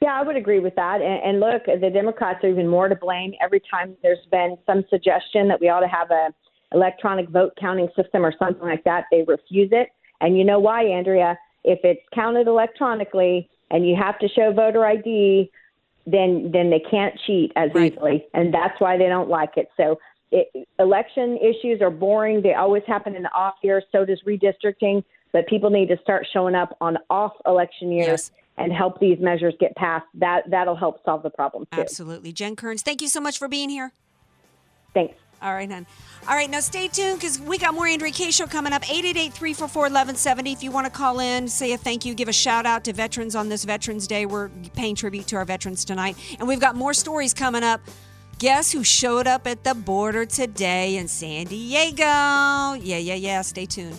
Yeah, 0.00 0.18
I 0.18 0.22
would 0.22 0.36
agree 0.36 0.58
with 0.58 0.74
that. 0.74 1.00
And, 1.00 1.22
and 1.22 1.40
look, 1.40 1.66
the 1.66 1.90
Democrats 1.90 2.42
are 2.42 2.48
even 2.48 2.66
more 2.66 2.88
to 2.88 2.96
blame. 2.96 3.34
Every 3.40 3.62
time 3.70 3.96
there's 4.02 4.26
been 4.32 4.58
some 4.66 4.84
suggestion 4.90 5.46
that 5.48 5.60
we 5.60 5.68
ought 5.68 5.80
to 5.80 5.88
have 5.88 6.10
a 6.10 6.30
electronic 6.74 7.28
vote 7.28 7.52
counting 7.60 7.88
system 7.94 8.24
or 8.24 8.32
something 8.36 8.66
like 8.66 8.82
that, 8.84 9.04
they 9.12 9.22
refuse 9.22 9.68
it. 9.70 9.90
And 10.20 10.36
you 10.36 10.44
know 10.44 10.58
why, 10.58 10.84
Andrea? 10.84 11.38
If 11.62 11.80
it's 11.84 12.00
counted 12.12 12.48
electronically 12.48 13.48
and 13.70 13.86
you 13.86 13.94
have 13.94 14.18
to 14.18 14.28
show 14.28 14.52
voter 14.52 14.84
ID, 14.84 15.50
then 16.04 16.50
then 16.52 16.68
they 16.68 16.82
can't 16.90 17.14
cheat 17.24 17.52
as 17.54 17.70
easily, 17.70 18.26
and 18.34 18.52
that's 18.52 18.80
why 18.80 18.96
they 18.96 19.06
don't 19.06 19.28
like 19.28 19.56
it. 19.56 19.68
So. 19.76 19.98
It, 20.34 20.66
election 20.78 21.36
issues 21.36 21.82
are 21.82 21.90
boring. 21.90 22.40
They 22.40 22.54
always 22.54 22.82
happen 22.86 23.14
in 23.14 23.22
the 23.22 23.32
off 23.32 23.56
year. 23.62 23.82
So 23.92 24.06
does 24.06 24.22
redistricting. 24.26 25.04
But 25.32 25.46
people 25.46 25.70
need 25.70 25.88
to 25.88 25.98
start 26.02 26.26
showing 26.32 26.54
up 26.54 26.76
on 26.80 26.98
off 27.08 27.32
election 27.46 27.90
years 27.90 28.30
and 28.58 28.72
help 28.72 29.00
these 29.00 29.18
measures 29.18 29.54
get 29.58 29.74
passed. 29.76 30.06
That 30.14 30.50
that'll 30.50 30.76
help 30.76 31.02
solve 31.04 31.22
the 31.22 31.30
problem 31.30 31.66
too. 31.72 31.80
Absolutely. 31.80 32.32
Jen 32.32 32.54
Kearns, 32.54 32.82
thank 32.82 33.00
you 33.00 33.08
so 33.08 33.20
much 33.20 33.38
for 33.38 33.48
being 33.48 33.70
here. 33.70 33.92
Thanks. 34.94 35.14
All 35.40 35.52
right, 35.52 35.68
hon. 35.68 35.86
All 36.28 36.36
right, 36.36 36.48
now 36.48 36.60
stay 36.60 36.86
tuned 36.86 37.18
because 37.18 37.40
we 37.40 37.58
got 37.58 37.74
more 37.74 37.88
Andrea 37.88 38.12
Kaye 38.12 38.30
Show 38.30 38.46
coming 38.46 38.72
up. 38.72 38.82
888-344-1170. 38.82 40.52
If 40.52 40.62
you 40.62 40.70
want 40.70 40.86
to 40.86 40.92
call 40.92 41.18
in, 41.18 41.48
say 41.48 41.72
a 41.72 41.76
thank 41.76 42.04
you, 42.04 42.14
give 42.14 42.28
a 42.28 42.32
shout 42.32 42.64
out 42.64 42.84
to 42.84 42.92
veterans 42.92 43.34
on 43.34 43.48
this 43.48 43.64
Veterans 43.64 44.06
Day. 44.06 44.24
We're 44.24 44.50
paying 44.76 44.94
tribute 44.94 45.26
to 45.28 45.36
our 45.36 45.44
veterans 45.44 45.84
tonight. 45.84 46.16
And 46.38 46.46
we've 46.46 46.60
got 46.60 46.76
more 46.76 46.94
stories 46.94 47.34
coming 47.34 47.64
up. 47.64 47.80
Guess 48.38 48.70
who 48.70 48.84
showed 48.84 49.26
up 49.26 49.48
at 49.48 49.64
the 49.64 49.74
border 49.74 50.26
today 50.26 50.96
in 50.96 51.08
San 51.08 51.46
Diego? 51.46 52.04
Yeah, 52.04 52.76
yeah, 52.98 53.14
yeah. 53.14 53.42
Stay 53.42 53.66
tuned. 53.66 53.98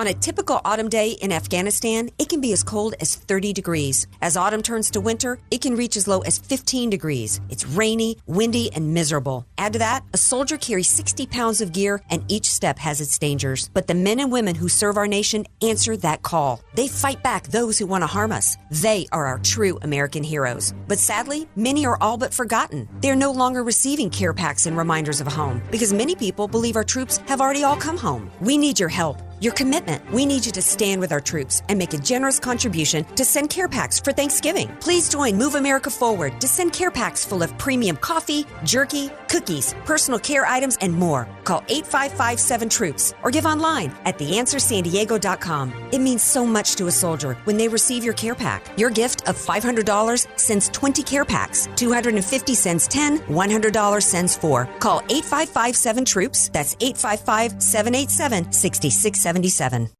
On 0.00 0.06
a 0.06 0.14
typical 0.14 0.62
autumn 0.64 0.88
day 0.88 1.10
in 1.10 1.30
Afghanistan, 1.30 2.08
it 2.18 2.30
can 2.30 2.40
be 2.40 2.54
as 2.54 2.64
cold 2.64 2.94
as 3.00 3.16
30 3.16 3.52
degrees. 3.52 4.06
As 4.22 4.34
autumn 4.34 4.62
turns 4.62 4.90
to 4.92 4.98
winter, 5.02 5.38
it 5.50 5.60
can 5.60 5.76
reach 5.76 5.94
as 5.94 6.08
low 6.08 6.20
as 6.20 6.38
15 6.38 6.88
degrees. 6.88 7.38
It's 7.50 7.66
rainy, 7.66 8.16
windy, 8.26 8.72
and 8.72 8.94
miserable. 8.94 9.44
Add 9.58 9.74
to 9.74 9.78
that, 9.80 10.02
a 10.14 10.16
soldier 10.16 10.56
carries 10.56 10.88
60 10.88 11.26
pounds 11.26 11.60
of 11.60 11.74
gear, 11.74 12.00
and 12.08 12.24
each 12.32 12.50
step 12.50 12.78
has 12.78 13.02
its 13.02 13.18
dangers. 13.18 13.68
But 13.74 13.88
the 13.88 13.94
men 13.94 14.20
and 14.20 14.32
women 14.32 14.54
who 14.54 14.70
serve 14.70 14.96
our 14.96 15.06
nation 15.06 15.44
answer 15.60 15.98
that 15.98 16.22
call. 16.22 16.62
They 16.74 16.88
fight 16.88 17.22
back 17.22 17.48
those 17.48 17.78
who 17.78 17.84
want 17.84 18.00
to 18.00 18.06
harm 18.16 18.32
us. 18.32 18.56
They 18.70 19.06
are 19.12 19.26
our 19.26 19.38
true 19.40 19.78
American 19.82 20.22
heroes. 20.22 20.72
But 20.88 20.98
sadly, 20.98 21.46
many 21.56 21.84
are 21.84 21.98
all 22.00 22.16
but 22.16 22.32
forgotten. 22.32 22.88
They're 23.02 23.14
no 23.14 23.32
longer 23.32 23.62
receiving 23.62 24.08
care 24.08 24.32
packs 24.32 24.64
and 24.64 24.78
reminders 24.78 25.20
of 25.20 25.26
home 25.26 25.60
because 25.70 25.92
many 25.92 26.14
people 26.14 26.48
believe 26.48 26.76
our 26.76 26.84
troops 26.84 27.18
have 27.26 27.42
already 27.42 27.64
all 27.64 27.76
come 27.76 27.98
home. 27.98 28.30
We 28.40 28.56
need 28.56 28.80
your 28.80 28.88
help. 28.88 29.20
Your 29.40 29.54
commitment. 29.54 30.02
We 30.12 30.26
need 30.26 30.44
you 30.44 30.52
to 30.52 30.60
stand 30.60 31.00
with 31.00 31.12
our 31.12 31.20
troops 31.20 31.62
and 31.70 31.78
make 31.78 31.94
a 31.94 31.98
generous 31.98 32.38
contribution 32.38 33.04
to 33.16 33.24
send 33.24 33.48
care 33.48 33.68
packs 33.68 33.98
for 33.98 34.12
Thanksgiving. 34.12 34.68
Please 34.80 35.08
join 35.08 35.36
Move 35.36 35.54
America 35.54 35.88
Forward 35.88 36.38
to 36.42 36.46
send 36.46 36.74
care 36.74 36.90
packs 36.90 37.24
full 37.24 37.42
of 37.42 37.56
premium 37.56 37.96
coffee, 37.96 38.44
jerky, 38.64 39.08
cookies, 39.30 39.74
personal 39.86 40.20
care 40.20 40.44
items, 40.44 40.76
and 40.82 40.92
more. 40.92 41.26
Call 41.44 41.64
8557 41.68 42.68
Troops 42.68 43.14
or 43.22 43.30
give 43.30 43.46
online 43.46 43.94
at 44.04 44.18
theanswersandiego.com. 44.18 45.72
It 45.90 46.00
means 46.00 46.22
so 46.22 46.44
much 46.44 46.76
to 46.76 46.88
a 46.88 46.92
soldier 46.92 47.38
when 47.44 47.56
they 47.56 47.68
receive 47.68 48.04
your 48.04 48.14
care 48.14 48.34
pack. 48.34 48.78
Your 48.78 48.90
gift 48.90 49.19
of 49.26 49.36
$500 49.36 50.26
sends 50.38 50.68
20 50.68 51.02
care 51.02 51.24
packs, 51.24 51.68
250 51.76 52.54
sends 52.54 52.88
10, 52.88 53.18
$100 53.18 54.02
sends 54.02 54.36
4. 54.36 54.68
Call 54.78 55.00
8557 55.08 56.04
Troops. 56.04 56.48
That's 56.48 56.76
855 56.80 57.62
787 57.62 58.52
6677. 58.52 59.99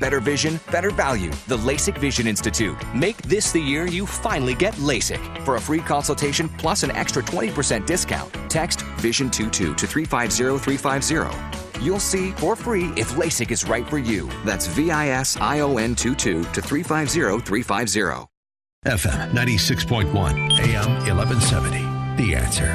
Better 0.00 0.18
vision, 0.18 0.58
better 0.72 0.90
value. 0.90 1.30
The 1.46 1.58
LASIK 1.58 1.98
Vision 1.98 2.26
Institute. 2.26 2.76
Make 2.94 3.18
this 3.18 3.52
the 3.52 3.60
year 3.60 3.86
you 3.86 4.06
finally 4.06 4.54
get 4.54 4.74
LASIK. 4.74 5.44
For 5.44 5.56
a 5.56 5.60
free 5.60 5.80
consultation 5.80 6.48
plus 6.48 6.82
an 6.82 6.90
extra 6.92 7.22
20% 7.22 7.86
discount, 7.86 8.32
text 8.50 8.80
VISION22 8.96 9.76
to 9.76 9.86
350350. 9.86 11.84
You'll 11.84 12.00
see 12.00 12.32
for 12.32 12.56
free 12.56 12.86
if 12.96 13.10
LASIK 13.12 13.50
is 13.50 13.68
right 13.68 13.86
for 13.88 13.98
you. 13.98 14.30
That's 14.44 14.66
V 14.66 14.90
I 14.90 15.08
S 15.08 15.36
I 15.36 15.60
O 15.60 15.76
N 15.76 15.94
22 15.94 16.44
to 16.44 16.62
350350. 16.62 18.26
FM 18.86 19.32
96.1, 19.32 20.06
AM 20.58 20.90
1170. 21.04 22.22
The 22.22 22.34
answer. 22.34 22.70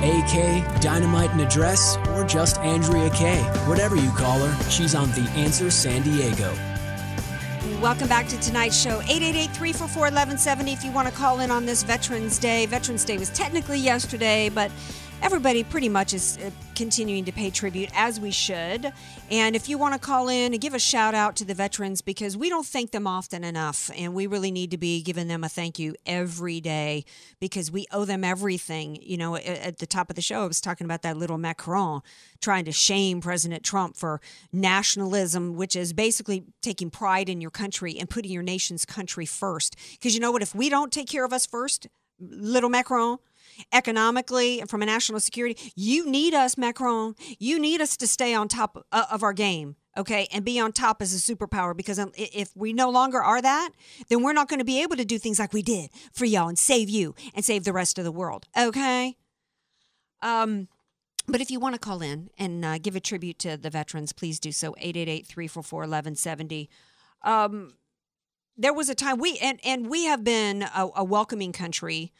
AK, 0.00 0.80
Dynamite 0.80 1.30
in 1.32 1.40
a 1.40 1.48
Dress, 1.50 1.98
or 2.14 2.17
just 2.28 2.58
Andrea 2.58 3.10
Kaye. 3.10 3.42
Whatever 3.66 3.96
you 3.96 4.10
call 4.10 4.38
her, 4.38 4.70
she's 4.70 4.94
on 4.94 5.10
The 5.12 5.28
Answer 5.34 5.70
San 5.70 6.02
Diego. 6.02 6.52
Welcome 7.80 8.08
back 8.08 8.28
to 8.28 8.38
tonight's 8.40 8.80
show. 8.80 9.00
888-344-1170 9.00 10.72
if 10.72 10.84
you 10.84 10.92
want 10.92 11.08
to 11.08 11.14
call 11.14 11.40
in 11.40 11.50
on 11.50 11.64
this 11.64 11.82
Veterans 11.82 12.38
Day. 12.38 12.66
Veterans 12.66 13.04
Day 13.04 13.18
was 13.18 13.30
technically 13.30 13.78
yesterday, 13.78 14.48
but 14.48 14.70
everybody 15.22 15.64
pretty 15.64 15.88
much 15.88 16.14
is 16.14 16.38
uh, 16.38 16.50
continuing 16.74 17.24
to 17.24 17.32
pay 17.32 17.50
tribute 17.50 17.90
as 17.94 18.20
we 18.20 18.30
should. 18.30 18.92
And 19.30 19.56
if 19.56 19.68
you 19.68 19.76
want 19.76 19.94
to 19.94 20.00
call 20.00 20.28
in 20.28 20.52
and 20.52 20.60
give 20.60 20.74
a 20.74 20.78
shout 20.78 21.14
out 21.14 21.34
to 21.36 21.44
the 21.44 21.54
veterans 21.54 22.02
because 22.02 22.36
we 22.36 22.48
don't 22.48 22.64
thank 22.64 22.92
them 22.92 23.06
often 23.06 23.42
enough 23.42 23.90
and 23.96 24.14
we 24.14 24.26
really 24.26 24.50
need 24.50 24.70
to 24.70 24.78
be 24.78 25.02
giving 25.02 25.26
them 25.26 25.42
a 25.42 25.48
thank 25.48 25.78
you 25.78 25.96
every 26.06 26.60
day 26.60 27.04
because 27.40 27.70
we 27.70 27.86
owe 27.90 28.04
them 28.04 28.22
everything. 28.22 28.96
You 29.02 29.16
know, 29.16 29.36
at, 29.36 29.44
at 29.44 29.78
the 29.78 29.86
top 29.86 30.08
of 30.08 30.16
the 30.16 30.22
show 30.22 30.44
I 30.44 30.46
was 30.46 30.60
talking 30.60 30.84
about 30.84 31.02
that 31.02 31.16
little 31.16 31.38
Macron 31.38 32.02
trying 32.40 32.64
to 32.66 32.72
shame 32.72 33.20
President 33.20 33.64
Trump 33.64 33.96
for 33.96 34.20
nationalism, 34.52 35.56
which 35.56 35.74
is 35.74 35.92
basically 35.92 36.44
taking 36.62 36.90
pride 36.90 37.28
in 37.28 37.40
your 37.40 37.50
country 37.50 37.98
and 37.98 38.08
putting 38.08 38.30
your 38.30 38.42
nation's 38.44 38.84
country 38.84 39.26
first. 39.26 39.76
Because 39.92 40.14
you 40.14 40.20
know 40.20 40.30
what 40.30 40.42
if 40.42 40.54
we 40.54 40.68
don't 40.68 40.92
take 40.92 41.08
care 41.08 41.24
of 41.24 41.32
us 41.32 41.44
first, 41.44 41.88
little 42.20 42.70
Macron, 42.70 43.18
economically 43.72 44.60
and 44.60 44.68
from 44.68 44.82
a 44.82 44.86
national 44.86 45.20
security. 45.20 45.72
You 45.74 46.08
need 46.08 46.34
us, 46.34 46.56
Macron. 46.56 47.14
You 47.38 47.58
need 47.58 47.80
us 47.80 47.96
to 47.98 48.06
stay 48.06 48.34
on 48.34 48.48
top 48.48 48.84
of 48.92 49.22
our 49.22 49.32
game, 49.32 49.76
okay, 49.96 50.28
and 50.32 50.44
be 50.44 50.58
on 50.60 50.72
top 50.72 51.02
as 51.02 51.14
a 51.14 51.34
superpower. 51.34 51.76
Because 51.76 51.98
um, 51.98 52.12
if 52.14 52.50
we 52.56 52.72
no 52.72 52.90
longer 52.90 53.22
are 53.22 53.42
that, 53.42 53.70
then 54.08 54.22
we're 54.22 54.32
not 54.32 54.48
going 54.48 54.60
to 54.60 54.64
be 54.64 54.82
able 54.82 54.96
to 54.96 55.04
do 55.04 55.18
things 55.18 55.38
like 55.38 55.52
we 55.52 55.62
did 55.62 55.90
for 56.12 56.24
y'all 56.24 56.48
and 56.48 56.58
save 56.58 56.88
you 56.88 57.14
and 57.34 57.44
save 57.44 57.64
the 57.64 57.72
rest 57.72 57.98
of 57.98 58.04
the 58.04 58.12
world, 58.12 58.46
okay? 58.58 59.16
Um, 60.22 60.68
but 61.26 61.42
if 61.42 61.50
you 61.50 61.60
want 61.60 61.74
to 61.74 61.78
call 61.78 62.00
in 62.00 62.30
and 62.38 62.64
uh, 62.64 62.78
give 62.78 62.96
a 62.96 63.00
tribute 63.00 63.38
to 63.40 63.56
the 63.56 63.68
veterans, 63.68 64.12
please 64.12 64.40
do 64.40 64.50
so. 64.50 64.74
888 64.78 65.26
344 65.26 65.80
1170. 65.80 66.70
Um, 67.22 67.74
there 68.56 68.72
was 68.72 68.88
a 68.88 68.94
time 68.94 69.18
we 69.18 69.38
and, 69.38 69.60
and 69.62 69.88
we 69.88 70.04
have 70.04 70.24
been 70.24 70.62
a, 70.62 70.88
a 70.96 71.04
welcoming 71.04 71.52
country 71.52 72.12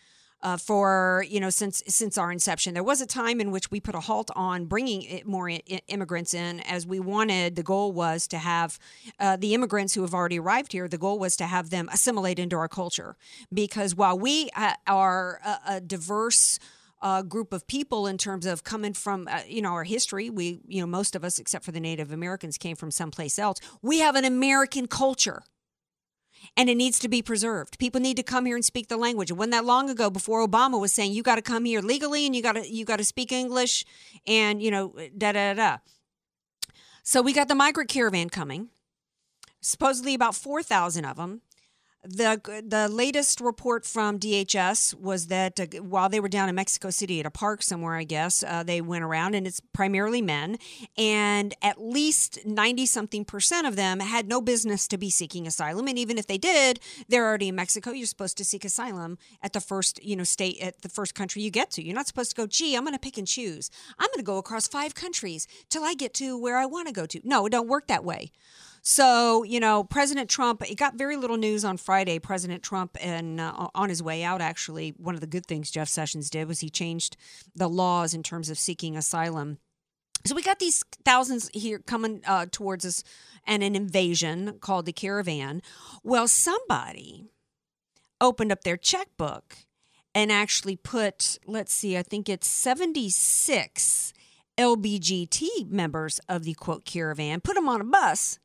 uh, 0.42 0.56
for 0.56 1.24
you 1.28 1.40
know 1.40 1.50
since 1.50 1.82
since 1.86 2.16
our 2.16 2.30
inception. 2.30 2.74
There 2.74 2.82
was 2.82 3.00
a 3.00 3.06
time 3.06 3.40
in 3.40 3.50
which 3.50 3.70
we 3.70 3.80
put 3.80 3.94
a 3.94 4.00
halt 4.00 4.30
on 4.36 4.66
bringing 4.66 5.22
more 5.24 5.50
immigrants 5.88 6.34
in, 6.34 6.60
as 6.60 6.86
we 6.86 7.00
wanted. 7.00 7.56
The 7.56 7.62
goal 7.62 7.92
was 7.92 8.26
to 8.28 8.38
have 8.38 8.78
uh, 9.18 9.36
the 9.36 9.54
immigrants 9.54 9.94
who 9.94 10.02
have 10.02 10.14
already 10.14 10.38
arrived 10.38 10.72
here. 10.72 10.88
The 10.88 10.98
goal 10.98 11.18
was 11.18 11.36
to 11.36 11.46
have 11.46 11.70
them 11.70 11.88
assimilate 11.92 12.38
into 12.38 12.56
our 12.56 12.68
culture, 12.68 13.16
because 13.52 13.94
while 13.94 14.18
we 14.18 14.50
uh, 14.56 14.74
are 14.86 15.40
a, 15.44 15.74
a 15.74 15.80
diverse 15.80 16.58
uh, 17.00 17.22
group 17.22 17.52
of 17.52 17.66
people 17.66 18.06
in 18.06 18.18
terms 18.18 18.46
of 18.46 18.64
coming 18.64 18.92
from 18.92 19.28
uh, 19.30 19.40
you 19.46 19.62
know 19.62 19.70
our 19.70 19.84
history 19.84 20.30
we 20.30 20.60
you 20.66 20.80
know 20.80 20.86
most 20.86 21.14
of 21.14 21.24
us 21.24 21.38
except 21.38 21.64
for 21.64 21.70
the 21.70 21.80
native 21.80 22.10
americans 22.10 22.58
came 22.58 22.74
from 22.74 22.90
someplace 22.90 23.38
else 23.38 23.58
we 23.82 24.00
have 24.00 24.16
an 24.16 24.24
american 24.24 24.88
culture 24.88 25.42
and 26.58 26.68
it 26.68 26.74
needs 26.74 26.98
to 26.98 27.08
be 27.08 27.22
preserved. 27.22 27.78
People 27.78 28.00
need 28.00 28.16
to 28.16 28.22
come 28.24 28.44
here 28.44 28.56
and 28.56 28.64
speak 28.64 28.88
the 28.88 28.96
language. 28.96 29.30
It 29.30 29.34
wasn't 29.34 29.52
that 29.52 29.64
long 29.64 29.88
ago 29.88 30.10
before 30.10 30.46
obama 30.46 30.78
was 30.78 30.92
saying 30.92 31.12
you 31.12 31.22
got 31.22 31.36
to 31.36 31.42
come 31.42 31.64
here 31.64 31.80
legally 31.80 32.26
and 32.26 32.34
you 32.34 32.42
got 32.42 32.56
to 32.56 32.68
you 32.68 32.84
got 32.84 32.96
to 32.96 33.04
speak 33.04 33.30
english 33.30 33.84
and 34.26 34.60
you 34.60 34.70
know 34.70 34.92
da 35.16 35.32
da 35.32 35.54
da. 35.54 35.54
Da 35.54 35.78
so 37.04 37.22
we 37.22 37.32
got 37.32 37.48
the 37.48 37.54
migrant 37.54 37.88
caravan 37.88 38.28
coming. 38.28 38.68
Supposedly 39.60 40.14
about 40.14 40.34
4000 40.34 41.04
of 41.04 41.16
them 41.16 41.42
the 42.08 42.62
the 42.66 42.88
latest 42.88 43.40
report 43.40 43.84
from 43.84 44.18
DHS 44.18 44.94
was 44.94 45.26
that 45.26 45.60
uh, 45.60 45.66
while 45.82 46.08
they 46.08 46.20
were 46.20 46.28
down 46.28 46.48
in 46.48 46.54
Mexico 46.54 46.90
City 46.90 47.20
at 47.20 47.26
a 47.26 47.30
park 47.30 47.62
somewhere, 47.62 47.96
I 47.96 48.04
guess 48.04 48.42
uh, 48.42 48.62
they 48.62 48.80
went 48.80 49.04
around, 49.04 49.34
and 49.34 49.46
it's 49.46 49.60
primarily 49.60 50.22
men, 50.22 50.58
and 50.96 51.54
at 51.60 51.80
least 51.80 52.38
ninety 52.46 52.86
something 52.86 53.24
percent 53.24 53.66
of 53.66 53.76
them 53.76 54.00
had 54.00 54.26
no 54.26 54.40
business 54.40 54.88
to 54.88 54.98
be 54.98 55.10
seeking 55.10 55.46
asylum, 55.46 55.86
and 55.86 55.98
even 55.98 56.16
if 56.16 56.26
they 56.26 56.38
did, 56.38 56.80
they're 57.08 57.26
already 57.26 57.48
in 57.48 57.54
Mexico. 57.54 57.90
You're 57.90 58.06
supposed 58.06 58.38
to 58.38 58.44
seek 58.44 58.64
asylum 58.64 59.18
at 59.42 59.52
the 59.52 59.60
first 59.60 60.02
you 60.02 60.16
know 60.16 60.24
state 60.24 60.60
at 60.60 60.80
the 60.80 60.88
first 60.88 61.14
country 61.14 61.42
you 61.42 61.50
get 61.50 61.70
to. 61.72 61.84
You're 61.84 61.94
not 61.94 62.06
supposed 62.06 62.30
to 62.30 62.36
go, 62.36 62.46
gee, 62.46 62.74
I'm 62.74 62.84
going 62.84 62.94
to 62.94 62.98
pick 62.98 63.18
and 63.18 63.26
choose. 63.26 63.70
I'm 63.98 64.08
going 64.08 64.18
to 64.18 64.22
go 64.22 64.38
across 64.38 64.66
five 64.66 64.94
countries 64.94 65.46
till 65.68 65.84
I 65.84 65.94
get 65.94 66.14
to 66.14 66.38
where 66.38 66.56
I 66.56 66.64
want 66.64 66.88
to 66.88 66.94
go 66.94 67.04
to. 67.06 67.20
No, 67.22 67.44
it 67.46 67.50
don't 67.50 67.68
work 67.68 67.86
that 67.88 68.04
way. 68.04 68.32
So, 68.82 69.42
you 69.42 69.60
know, 69.60 69.84
President 69.84 70.30
Trump, 70.30 70.62
it 70.68 70.76
got 70.76 70.94
very 70.94 71.16
little 71.16 71.36
news 71.36 71.64
on 71.64 71.76
Friday. 71.76 72.18
President 72.18 72.62
Trump, 72.62 72.96
and 73.00 73.40
uh, 73.40 73.68
on 73.74 73.88
his 73.88 74.02
way 74.02 74.22
out, 74.22 74.40
actually, 74.40 74.94
one 74.96 75.14
of 75.14 75.20
the 75.20 75.26
good 75.26 75.46
things 75.46 75.70
Jeff 75.70 75.88
Sessions 75.88 76.30
did 76.30 76.48
was 76.48 76.60
he 76.60 76.70
changed 76.70 77.16
the 77.54 77.68
laws 77.68 78.14
in 78.14 78.22
terms 78.22 78.50
of 78.50 78.58
seeking 78.58 78.96
asylum. 78.96 79.58
So 80.24 80.34
we 80.34 80.42
got 80.42 80.58
these 80.58 80.82
thousands 81.04 81.48
here 81.52 81.78
coming 81.78 82.22
uh, 82.26 82.46
towards 82.50 82.84
us 82.84 83.04
and 83.46 83.62
an 83.62 83.76
invasion 83.76 84.58
called 84.60 84.86
the 84.86 84.92
caravan. 84.92 85.62
Well, 86.02 86.28
somebody 86.28 87.26
opened 88.20 88.52
up 88.52 88.64
their 88.64 88.76
checkbook 88.76 89.56
and 90.14 90.32
actually 90.32 90.76
put, 90.76 91.38
let's 91.46 91.72
see, 91.72 91.96
I 91.96 92.02
think 92.02 92.28
it's 92.28 92.48
76 92.48 94.12
LBGT 94.58 95.70
members 95.70 96.20
of 96.28 96.42
the 96.42 96.54
quote 96.54 96.84
caravan, 96.84 97.40
put 97.40 97.54
them 97.54 97.68
on 97.68 97.80
a 97.80 97.84
bus 97.84 98.38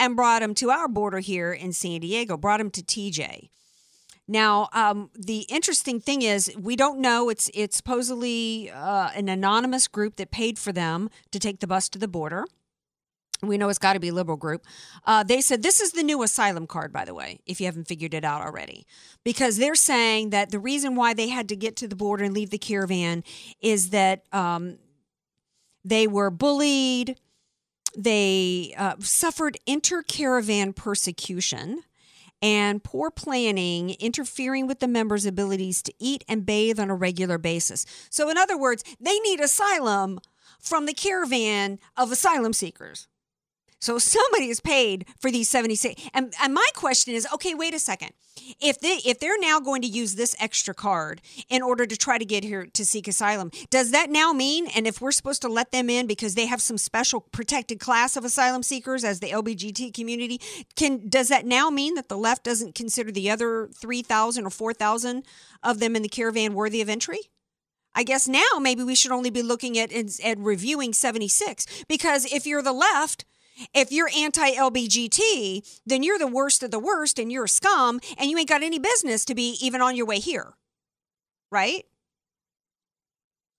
and 0.00 0.16
brought 0.16 0.40
them 0.40 0.54
to 0.54 0.70
our 0.70 0.88
border 0.88 1.18
here 1.18 1.52
in 1.52 1.72
San 1.72 2.00
Diego, 2.00 2.36
brought 2.38 2.58
them 2.58 2.70
to 2.70 2.82
TJ. 2.82 3.50
Now, 4.26 4.68
um, 4.72 5.10
the 5.14 5.40
interesting 5.50 6.00
thing 6.00 6.22
is, 6.22 6.50
we 6.58 6.74
don't 6.74 7.00
know. 7.00 7.28
It's 7.28 7.50
it's 7.52 7.76
supposedly 7.76 8.70
uh, 8.70 9.10
an 9.14 9.28
anonymous 9.28 9.88
group 9.88 10.16
that 10.16 10.30
paid 10.30 10.58
for 10.58 10.72
them 10.72 11.10
to 11.32 11.38
take 11.38 11.60
the 11.60 11.66
bus 11.66 11.88
to 11.90 11.98
the 11.98 12.08
border. 12.08 12.46
We 13.42 13.58
know 13.58 13.68
it's 13.68 13.78
got 13.78 13.94
to 13.94 14.00
be 14.00 14.08
a 14.08 14.14
liberal 14.14 14.36
group. 14.36 14.64
Uh, 15.04 15.22
they 15.22 15.40
said 15.40 15.62
this 15.62 15.80
is 15.80 15.92
the 15.92 16.02
new 16.02 16.22
asylum 16.22 16.66
card, 16.66 16.92
by 16.92 17.04
the 17.04 17.14
way, 17.14 17.40
if 17.44 17.60
you 17.60 17.66
haven't 17.66 17.88
figured 17.88 18.14
it 18.14 18.24
out 18.24 18.42
already, 18.42 18.86
because 19.24 19.56
they're 19.56 19.74
saying 19.74 20.30
that 20.30 20.50
the 20.50 20.58
reason 20.58 20.94
why 20.94 21.12
they 21.12 21.28
had 21.28 21.48
to 21.48 21.56
get 21.56 21.76
to 21.76 21.88
the 21.88 21.96
border 21.96 22.24
and 22.24 22.34
leave 22.34 22.50
the 22.50 22.58
caravan 22.58 23.24
is 23.60 23.90
that 23.90 24.24
um, 24.32 24.78
they 25.84 26.06
were 26.06 26.30
bullied, 26.30 27.16
they 27.96 28.74
uh, 28.76 28.96
suffered 29.00 29.58
inter-caravan 29.66 30.72
persecution 30.72 31.82
and 32.42 32.82
poor 32.82 33.10
planning 33.10 33.90
interfering 34.00 34.66
with 34.66 34.80
the 34.80 34.88
members' 34.88 35.26
abilities 35.26 35.82
to 35.82 35.92
eat 35.98 36.24
and 36.28 36.46
bathe 36.46 36.80
on 36.80 36.90
a 36.90 36.94
regular 36.94 37.38
basis. 37.38 37.84
So, 38.08 38.30
in 38.30 38.38
other 38.38 38.56
words, 38.56 38.82
they 39.00 39.18
need 39.20 39.40
asylum 39.40 40.20
from 40.58 40.86
the 40.86 40.94
caravan 40.94 41.78
of 41.96 42.10
asylum 42.10 42.52
seekers. 42.52 43.08
So 43.80 43.98
somebody 43.98 44.48
is 44.48 44.60
paid 44.60 45.06
for 45.18 45.30
these 45.30 45.48
76. 45.48 46.10
And, 46.12 46.34
and 46.42 46.52
my 46.52 46.66
question 46.74 47.14
is, 47.14 47.26
okay, 47.34 47.54
wait 47.54 47.74
a 47.74 47.78
second. 47.78 48.10
If 48.60 48.80
they 48.80 48.98
if 49.04 49.18
they're 49.18 49.38
now 49.38 49.60
going 49.60 49.82
to 49.82 49.88
use 49.88 50.14
this 50.14 50.36
extra 50.38 50.72
card 50.72 51.20
in 51.48 51.62
order 51.62 51.84
to 51.84 51.96
try 51.96 52.16
to 52.16 52.24
get 52.24 52.44
here 52.44 52.66
to 52.66 52.84
seek 52.84 53.08
asylum, 53.08 53.50
does 53.70 53.90
that 53.90 54.08
now 54.10 54.32
mean 54.32 54.66
and 54.68 54.86
if 54.86 55.00
we're 55.00 55.12
supposed 55.12 55.42
to 55.42 55.48
let 55.48 55.72
them 55.72 55.90
in 55.90 56.06
because 56.06 56.34
they 56.34 56.46
have 56.46 56.62
some 56.62 56.78
special 56.78 57.20
protected 57.20 57.80
class 57.80 58.16
of 58.16 58.24
asylum 58.24 58.62
seekers 58.62 59.04
as 59.04 59.20
the 59.20 59.30
LBGT 59.30 59.92
community, 59.92 60.40
can 60.76 61.08
does 61.08 61.28
that 61.28 61.44
now 61.44 61.70
mean 61.70 61.94
that 61.94 62.08
the 62.08 62.16
left 62.16 62.44
doesn't 62.44 62.74
consider 62.74 63.10
the 63.10 63.30
other 63.30 63.68
3,000 63.74 64.46
or 64.46 64.50
4,000 64.50 65.24
of 65.62 65.78
them 65.78 65.96
in 65.96 66.02
the 66.02 66.08
caravan 66.08 66.54
worthy 66.54 66.80
of 66.80 66.88
entry? 66.88 67.20
I 67.94 68.04
guess 68.04 68.28
now 68.28 68.58
maybe 68.60 68.84
we 68.84 68.94
should 68.94 69.12
only 69.12 69.30
be 69.30 69.42
looking 69.42 69.76
at 69.78 69.92
at 69.92 70.38
reviewing 70.38 70.92
76 70.92 71.84
because 71.88 72.24
if 72.32 72.46
you're 72.46 72.62
the 72.62 72.72
left, 72.72 73.24
if 73.74 73.92
you're 73.92 74.10
anti 74.16 74.52
LBGT, 74.52 75.80
then 75.86 76.02
you're 76.02 76.18
the 76.18 76.26
worst 76.26 76.62
of 76.62 76.70
the 76.70 76.78
worst 76.78 77.18
and 77.18 77.30
you're 77.30 77.44
a 77.44 77.48
scum 77.48 78.00
and 78.18 78.30
you 78.30 78.38
ain't 78.38 78.48
got 78.48 78.62
any 78.62 78.78
business 78.78 79.24
to 79.26 79.34
be 79.34 79.56
even 79.60 79.80
on 79.80 79.96
your 79.96 80.06
way 80.06 80.18
here. 80.18 80.54
Right? 81.50 81.84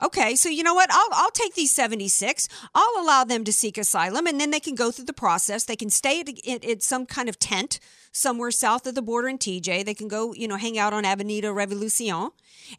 Okay, 0.03 0.35
so 0.35 0.49
you 0.49 0.63
know 0.63 0.73
what? 0.73 0.89
I'll 0.91 1.09
I'll 1.11 1.31
take 1.31 1.53
these 1.53 1.73
76. 1.75 2.47
I'll 2.73 3.03
allow 3.03 3.23
them 3.23 3.43
to 3.43 3.53
seek 3.53 3.77
asylum 3.77 4.25
and 4.25 4.41
then 4.41 4.49
they 4.49 4.59
can 4.59 4.73
go 4.73 4.89
through 4.89 5.05
the 5.05 5.13
process. 5.13 5.65
They 5.65 5.75
can 5.75 5.91
stay 5.91 6.21
at, 6.21 6.29
at, 6.47 6.65
at 6.65 6.83
some 6.83 7.05
kind 7.05 7.29
of 7.29 7.37
tent 7.37 7.79
somewhere 8.11 8.51
south 8.51 8.87
of 8.87 8.95
the 8.95 9.01
border 9.01 9.29
in 9.29 9.37
TJ. 9.37 9.85
They 9.85 9.93
can 9.93 10.07
go, 10.07 10.33
you 10.33 10.47
know, 10.47 10.57
hang 10.57 10.79
out 10.79 10.93
on 10.93 11.05
Avenida 11.05 11.49
Revolucion 11.49 12.31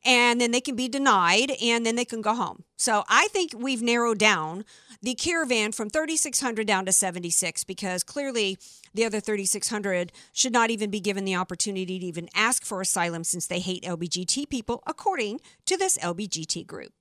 and 0.05 0.41
then 0.41 0.51
they 0.51 0.61
can 0.61 0.75
be 0.75 0.89
denied 0.89 1.53
and 1.63 1.87
then 1.87 1.95
they 1.95 2.05
can 2.05 2.23
go 2.23 2.35
home. 2.35 2.65
So 2.83 3.05
I 3.09 3.29
think 3.29 3.53
we've 3.57 3.81
narrowed 3.81 4.19
down 4.19 4.65
the 5.01 5.15
caravan 5.15 5.71
from 5.71 5.89
3600 5.89 6.67
down 6.67 6.85
to 6.87 6.91
76 6.91 7.63
because 7.63 8.03
clearly 8.03 8.59
the 8.93 9.05
other 9.05 9.21
3600 9.21 10.11
should 10.33 10.53
not 10.53 10.69
even 10.69 10.91
be 10.91 10.99
given 10.99 11.25
the 11.25 11.37
opportunity 11.37 12.01
to 12.01 12.05
even 12.05 12.29
ask 12.35 12.65
for 12.65 12.81
asylum 12.81 13.23
since 13.23 13.47
they 13.47 13.61
hate 13.61 13.85
LBGT 13.85 14.49
people 14.49 14.83
according 14.85 15.41
to 15.65 15.77
this 15.77 15.97
LBGT 15.99 16.67
group. 16.67 16.93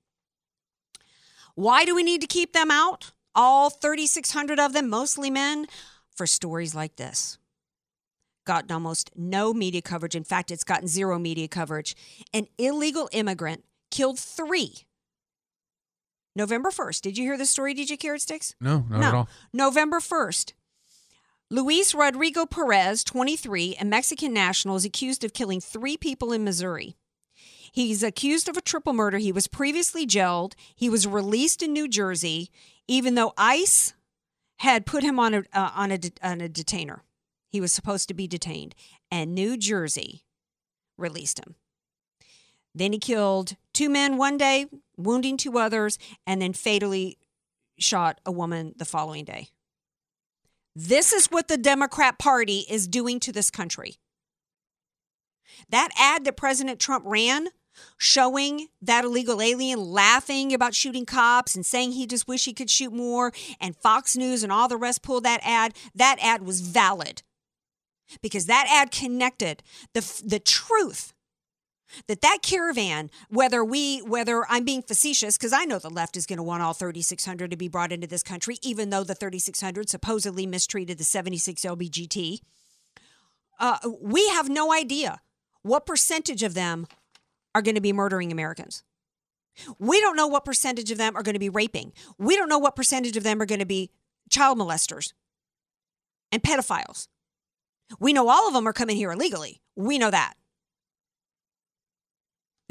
Why 1.56 1.84
do 1.84 1.96
we 1.96 2.04
need 2.04 2.22
to 2.22 2.28
keep 2.28 2.54
them 2.54 2.70
out? 2.70 3.10
All 3.34 3.72
3,600 3.72 4.60
of 4.60 4.74
them, 4.74 4.88
mostly 4.88 5.32
men, 5.32 5.66
for 6.16 6.28
stories 6.28 6.76
like 6.76 6.98
this. 6.98 7.40
Gotten 8.46 8.72
almost 8.72 9.10
no 9.16 9.52
media 9.52 9.82
coverage. 9.82 10.16
In 10.16 10.26
fact, 10.26 10.52
it's 10.52 10.64
gotten 10.64 10.88
zero 10.88 11.18
media 11.18 11.48
coverage. 11.48 11.96
An 12.36 12.46
illegal 12.60 13.10
immigrant 13.12 13.66
killed 13.90 14.20
three. 14.20 14.84
November 16.36 16.70
1st. 16.70 17.02
Did 17.02 17.18
you 17.18 17.26
hear 17.26 17.38
the 17.38 17.46
story, 17.46 17.76
DJ 17.76 18.00
Carrot 18.00 18.22
Sticks? 18.22 18.56
No, 18.62 18.86
not 18.90 19.04
at 19.04 19.14
all. 19.14 19.30
November 19.54 20.00
1st. 20.00 20.54
Luis 21.50 21.94
Rodrigo 21.94 22.46
Perez, 22.46 23.04
23, 23.04 23.76
a 23.80 23.84
Mexican 23.84 24.34
national, 24.34 24.78
is 24.78 24.86
accused 24.86 25.26
of 25.26 25.34
killing 25.34 25.60
three 25.60 25.98
people 25.98 26.32
in 26.32 26.46
Missouri. 26.46 26.96
He's 27.74 28.04
accused 28.04 28.48
of 28.48 28.56
a 28.56 28.62
triple 28.62 28.94
murder. 28.94 29.18
He 29.18 29.32
was 29.32 29.48
previously 29.48 30.06
jailed. 30.06 30.56
He 30.76 30.90
was 30.90 31.08
released 31.08 31.62
in 31.62 31.74
New 31.74 31.88
Jersey, 31.88 32.50
even 32.88 33.16
though 33.16 33.34
ICE 33.38 33.94
had 34.58 34.86
put 34.86 35.04
him 35.04 35.20
on 35.20 35.34
a 35.34 35.44
uh, 35.54 35.72
on 35.74 35.92
a 35.92 35.98
de- 35.98 36.12
on 36.22 36.40
a 36.40 36.50
detainer. 36.50 37.04
He 37.50 37.60
was 37.60 37.74
supposed 37.74 38.08
to 38.08 38.14
be 38.14 38.28
detained, 38.28 38.76
and 39.10 39.34
New 39.34 39.58
Jersey 39.58 40.24
released 40.98 41.40
him. 41.40 41.56
Then 42.74 42.94
he 42.94 43.00
killed 43.00 43.56
two 43.74 43.90
men 43.90 44.18
one 44.18 44.38
day, 44.38 44.68
wounding 45.04 45.38
two 45.38 45.58
others, 45.58 45.98
and 46.26 46.42
then 46.42 46.54
fatally 46.54 47.18
shot 47.78 48.20
a 48.26 48.32
woman 48.32 48.74
the 48.78 48.86
following 48.86 49.26
day. 49.26 49.50
This 50.76 51.12
is 51.12 51.28
what 51.28 51.48
the 51.48 51.58
Democrat 51.58 52.18
Party 52.18 52.66
is 52.70 52.88
doing 52.88 53.20
to 53.22 53.32
this 53.32 53.50
country. 53.50 53.96
That 55.70 55.90
ad 55.98 56.24
that 56.26 56.38
President 56.38 56.80
Trump 56.80 57.04
ran 57.06 57.50
showing 57.98 58.68
that 58.82 59.06
illegal 59.06 59.42
alien 59.42 59.80
laughing 59.80 60.54
about 60.54 60.76
shooting 60.76 61.06
cops 61.06 61.56
and 61.56 61.66
saying 61.66 61.92
he 61.92 62.06
just 62.06 62.28
wish 62.28 62.46
he 62.46 62.54
could 62.54 62.70
shoot 62.70 62.94
more, 62.94 63.32
and 63.60 63.76
Fox 63.76 64.16
News 64.16 64.44
and 64.44 64.52
all 64.52 64.68
the 64.68 64.78
rest 64.78 65.02
pulled 65.02 65.24
that 65.24 65.42
ad, 65.44 65.74
that 65.96 66.18
ad 66.22 66.44
was 66.44 66.62
valid 66.62 67.24
because 68.22 68.46
that 68.46 68.68
ad 68.70 68.92
connected 68.92 69.64
the 69.94 70.22
the 70.26 70.40
truth 70.40 71.14
that 72.08 72.22
that 72.22 72.40
caravan 72.42 73.10
whether 73.30 73.64
we 73.64 74.00
whether 74.00 74.46
i'm 74.50 74.64
being 74.64 74.82
facetious 74.82 75.38
because 75.38 75.54
i 75.54 75.66
know 75.66 75.80
the 75.80 75.90
left 75.90 76.18
is 76.18 76.26
going 76.26 76.38
to 76.38 76.44
want 76.44 76.64
all 76.64 76.74
3600 76.74 77.52
to 77.52 77.58
be 77.58 77.68
brought 77.68 77.92
into 77.92 78.08
this 78.08 78.24
country 78.24 78.58
even 78.62 78.90
though 78.90 79.04
the 79.04 79.16
3600 79.16 79.90
supposedly 79.90 80.46
mistreated 80.46 80.98
the 80.98 81.04
76 81.04 81.62
lbgt 81.62 82.40
uh, 83.60 83.78
we 84.02 84.28
have 84.30 84.50
no 84.50 84.74
idea 84.74 85.22
what 85.62 85.86
percentage 85.86 86.42
of 86.42 86.56
them 86.56 86.88
are 87.54 87.62
going 87.62 87.76
to 87.76 87.82
be 87.82 87.94
murdering 87.94 88.32
americans. 88.32 88.84
We 89.78 90.00
don't 90.02 90.16
know 90.16 90.28
what 90.28 90.46
percentage 90.46 90.92
of 90.92 90.98
them 90.98 91.16
are 91.16 91.24
going 91.24 91.34
to 91.34 91.40
be 91.40 91.50
raping. 91.50 91.94
We 92.18 92.36
don't 92.36 92.50
know 92.50 92.58
what 92.58 92.76
percentage 92.76 93.18
of 93.18 93.24
them 93.24 93.42
are 93.42 93.46
going 93.46 93.60
to 93.60 93.66
be 93.66 93.92
child 94.30 94.58
molesters 94.58 95.14
and 96.32 96.42
pedophiles. 96.42 97.08
We 98.00 98.14
know 98.14 98.30
all 98.30 98.48
of 98.48 98.54
them 98.54 98.68
are 98.68 98.74
coming 98.74 98.96
here 98.96 99.12
illegally. 99.12 99.62
We 99.76 99.98
know 100.00 100.10
that 100.10 100.34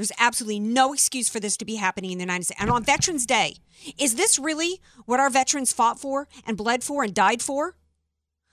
there's 0.01 0.13
absolutely 0.19 0.61
no 0.61 0.93
excuse 0.93 1.29
for 1.29 1.41
this 1.41 1.57
to 1.59 1.65
be 1.65 1.77
happening 1.77 2.11
in 2.11 2.19
the 2.19 2.25
United 2.25 2.45
States. 2.45 2.61
And 2.61 2.71
on 2.71 2.83
Veterans 2.83 3.27
Day, 3.27 3.57
is 3.99 4.15
this 4.15 4.39
really 4.39 4.81
what 5.07 5.21
our 5.21 5.31
veterans 5.31 5.73
fought 5.73 5.99
for 5.99 6.27
and 6.47 6.57
bled 6.57 6.83
for 6.83 7.05
and 7.05 7.15
died 7.15 7.43
for? 7.43 7.77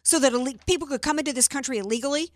So 0.03 0.19
that 0.19 0.65
people 0.65 0.87
could 0.87 1.01
come 1.01 1.19
into 1.19 1.33
this 1.33 1.49
country 1.49 1.77
illegally 1.77 2.31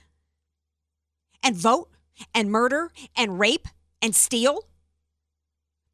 and 1.42 1.56
vote 1.56 1.90
and 2.34 2.52
murder 2.52 2.92
and 3.16 3.40
rape 3.40 3.68
and 4.02 4.16
steal? 4.16 4.66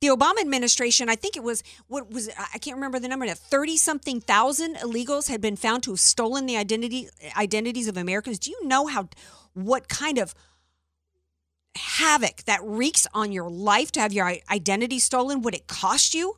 The 0.02 0.08
Obama 0.08 0.42
administration, 0.42 1.10
I 1.10 1.16
think 1.16 1.36
it 1.36 1.44
was 1.44 1.64
what 1.88 2.12
was 2.12 2.30
I 2.54 2.60
can't 2.60 2.76
remember 2.76 3.00
the 3.00 3.08
number. 3.08 3.28
Thirty 3.28 3.78
something 3.78 4.22
thousand 4.22 4.76
illegals 4.76 5.28
had 5.28 5.42
been 5.42 5.56
found 5.56 5.84
to 5.84 5.92
have 5.92 6.00
stolen 6.00 6.46
the 6.46 6.56
identity 6.56 7.10
identities 7.36 7.88
of 7.88 7.98
Americans. 7.98 8.38
Do 8.38 8.52
you 8.52 8.68
know 8.68 8.86
how 8.88 9.10
what 9.54 9.90
kind 9.90 10.20
of 10.20 10.36
havoc 11.78 12.44
that 12.44 12.60
wreaks 12.64 13.08
on 13.14 13.32
your 13.32 13.50
life 13.50 13.92
to 13.94 14.02
have 14.02 14.14
your 14.14 14.34
identity 14.52 15.00
stolen, 15.00 15.42
what 15.42 15.56
it 15.56 15.68
cost 15.68 16.14
you. 16.14 16.38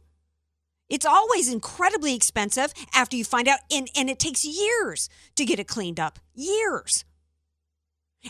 It's 0.89 1.05
always 1.05 1.51
incredibly 1.51 2.15
expensive 2.15 2.73
after 2.93 3.15
you 3.15 3.23
find 3.23 3.47
out, 3.47 3.59
and, 3.71 3.89
and 3.95 4.09
it 4.09 4.19
takes 4.19 4.43
years 4.43 5.09
to 5.35 5.45
get 5.45 5.59
it 5.59 5.67
cleaned 5.67 5.99
up. 5.99 6.19
Years. 6.33 7.05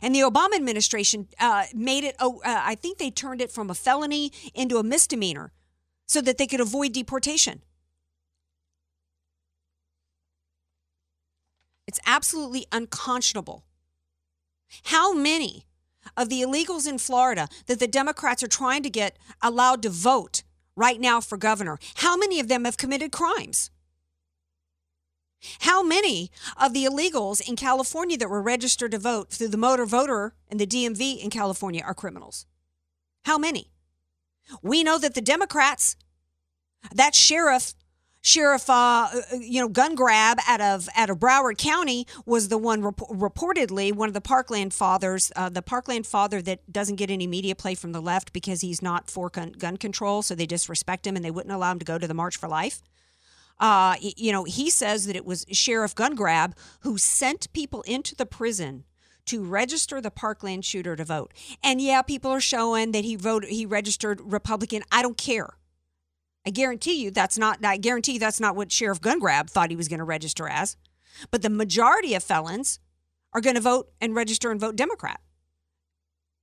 And 0.01 0.13
the 0.13 0.19
Obama 0.19 0.55
administration 0.55 1.27
uh, 1.39 1.65
made 1.73 2.03
it, 2.03 2.15
oh, 2.19 2.41
uh, 2.45 2.61
I 2.63 2.75
think 2.75 2.97
they 2.97 3.09
turned 3.09 3.41
it 3.41 3.51
from 3.51 3.69
a 3.69 3.73
felony 3.73 4.31
into 4.53 4.77
a 4.77 4.83
misdemeanor 4.83 5.51
so 6.05 6.21
that 6.21 6.37
they 6.37 6.47
could 6.47 6.59
avoid 6.59 6.93
deportation. 6.93 7.63
It's 11.87 11.99
absolutely 12.05 12.67
unconscionable. 12.71 13.63
How 14.83 15.13
many 15.13 15.65
of 16.15 16.29
the 16.29 16.41
illegals 16.41 16.87
in 16.87 16.97
Florida 16.97 17.47
that 17.67 17.79
the 17.79 17.87
Democrats 17.87 18.43
are 18.43 18.47
trying 18.47 18.83
to 18.83 18.89
get 18.89 19.17
allowed 19.41 19.81
to 19.83 19.89
vote 19.89 20.43
right 20.75 20.99
now 20.99 21.19
for 21.19 21.37
governor, 21.37 21.77
how 21.95 22.15
many 22.15 22.39
of 22.39 22.47
them 22.47 22.65
have 22.65 22.77
committed 22.77 23.11
crimes? 23.11 23.71
How 25.59 25.81
many 25.81 26.31
of 26.57 26.73
the 26.73 26.85
illegals 26.85 27.47
in 27.47 27.55
California 27.55 28.17
that 28.17 28.29
were 28.29 28.41
registered 28.41 28.91
to 28.91 28.99
vote 28.99 29.29
through 29.29 29.47
the 29.49 29.57
motor 29.57 29.85
voter 29.85 30.33
and 30.49 30.59
the 30.59 30.67
DMV 30.67 31.23
in 31.23 31.29
California 31.29 31.81
are 31.85 31.93
criminals? 31.93 32.45
How 33.23 33.37
many? 33.37 33.71
We 34.61 34.83
know 34.83 34.97
that 34.97 35.15
the 35.15 35.21
Democrats, 35.21 35.95
that 36.93 37.15
sheriff 37.15 37.73
sheriff, 38.21 38.69
uh, 38.69 39.09
you 39.39 39.59
know, 39.59 39.69
gun 39.69 39.95
grab 39.95 40.37
out 40.47 40.61
of 40.61 40.89
out 40.95 41.09
of 41.09 41.19
Broward 41.19 41.57
County 41.57 42.05
was 42.25 42.49
the 42.49 42.57
one 42.57 42.81
rep- 42.81 42.97
reportedly 42.97 43.93
one 43.93 44.07
of 44.07 44.13
the 44.13 44.21
Parkland 44.21 44.73
fathers, 44.73 45.31
uh, 45.35 45.49
the 45.49 45.61
Parkland 45.61 46.05
father 46.05 46.41
that 46.41 46.71
doesn't 46.71 46.95
get 46.95 47.09
any 47.09 47.27
media 47.27 47.55
play 47.55 47.75
from 47.75 47.91
the 47.91 48.01
left 48.01 48.33
because 48.33 48.61
he's 48.61 48.81
not 48.81 49.09
for 49.09 49.29
gun, 49.29 49.53
gun 49.53 49.77
control, 49.77 50.21
so 50.21 50.35
they 50.35 50.45
disrespect 50.45 51.07
him 51.07 51.15
and 51.15 51.23
they 51.23 51.31
wouldn't 51.31 51.53
allow 51.53 51.71
him 51.71 51.79
to 51.79 51.85
go 51.85 51.97
to 51.97 52.07
the 52.07 52.13
March 52.13 52.37
for 52.37 52.47
Life. 52.47 52.81
Uh, 53.59 53.95
you 54.01 54.31
know, 54.31 54.45
he 54.45 54.69
says 54.69 55.05
that 55.05 55.17
it 55.17 55.25
was 55.25 55.45
Sheriff 55.51 55.93
Gun 55.93 56.15
Grab 56.15 56.55
who 56.81 56.97
sent 56.97 57.51
people 57.51 57.81
into 57.81 58.15
the 58.15 58.25
prison 58.25 58.85
to 59.25 59.43
register 59.43 59.99
the 59.99 60.09
Parkland 60.09 60.63
shooter 60.63 60.95
to 60.95 61.03
vote. 61.03 61.33
And 61.61 61.81
yeah, 61.81 62.01
people 62.01 62.31
are 62.31 62.39
showing 62.39 62.93
that 62.93 63.03
he 63.03 63.15
voted, 63.15 63.49
he 63.49 63.65
registered 63.65 64.21
Republican. 64.23 64.81
I 64.91 65.01
don't 65.01 65.17
care. 65.17 65.57
I 66.49 66.51
guarantee 66.51 67.03
you 67.03 67.11
that's 67.11 67.37
not 67.37 67.63
I 67.63 67.77
guarantee 67.77 68.13
you 68.13 68.19
that's 68.19 68.39
not 68.39 68.55
what 68.55 68.71
Sheriff 68.71 68.99
Gungrab 68.99 69.51
thought 69.51 69.69
he 69.69 69.75
was 69.75 69.87
going 69.87 69.99
to 69.99 70.03
register 70.03 70.47
as. 70.49 70.77
But 71.29 71.43
the 71.43 71.49
majority 71.51 72.15
of 72.15 72.23
felons 72.23 72.79
are 73.33 73.41
going 73.41 73.53
to 73.53 73.61
vote 73.61 73.91
and 74.01 74.15
register 74.15 74.49
and 74.49 74.59
vote 74.59 74.75
Democrat. 74.75 75.21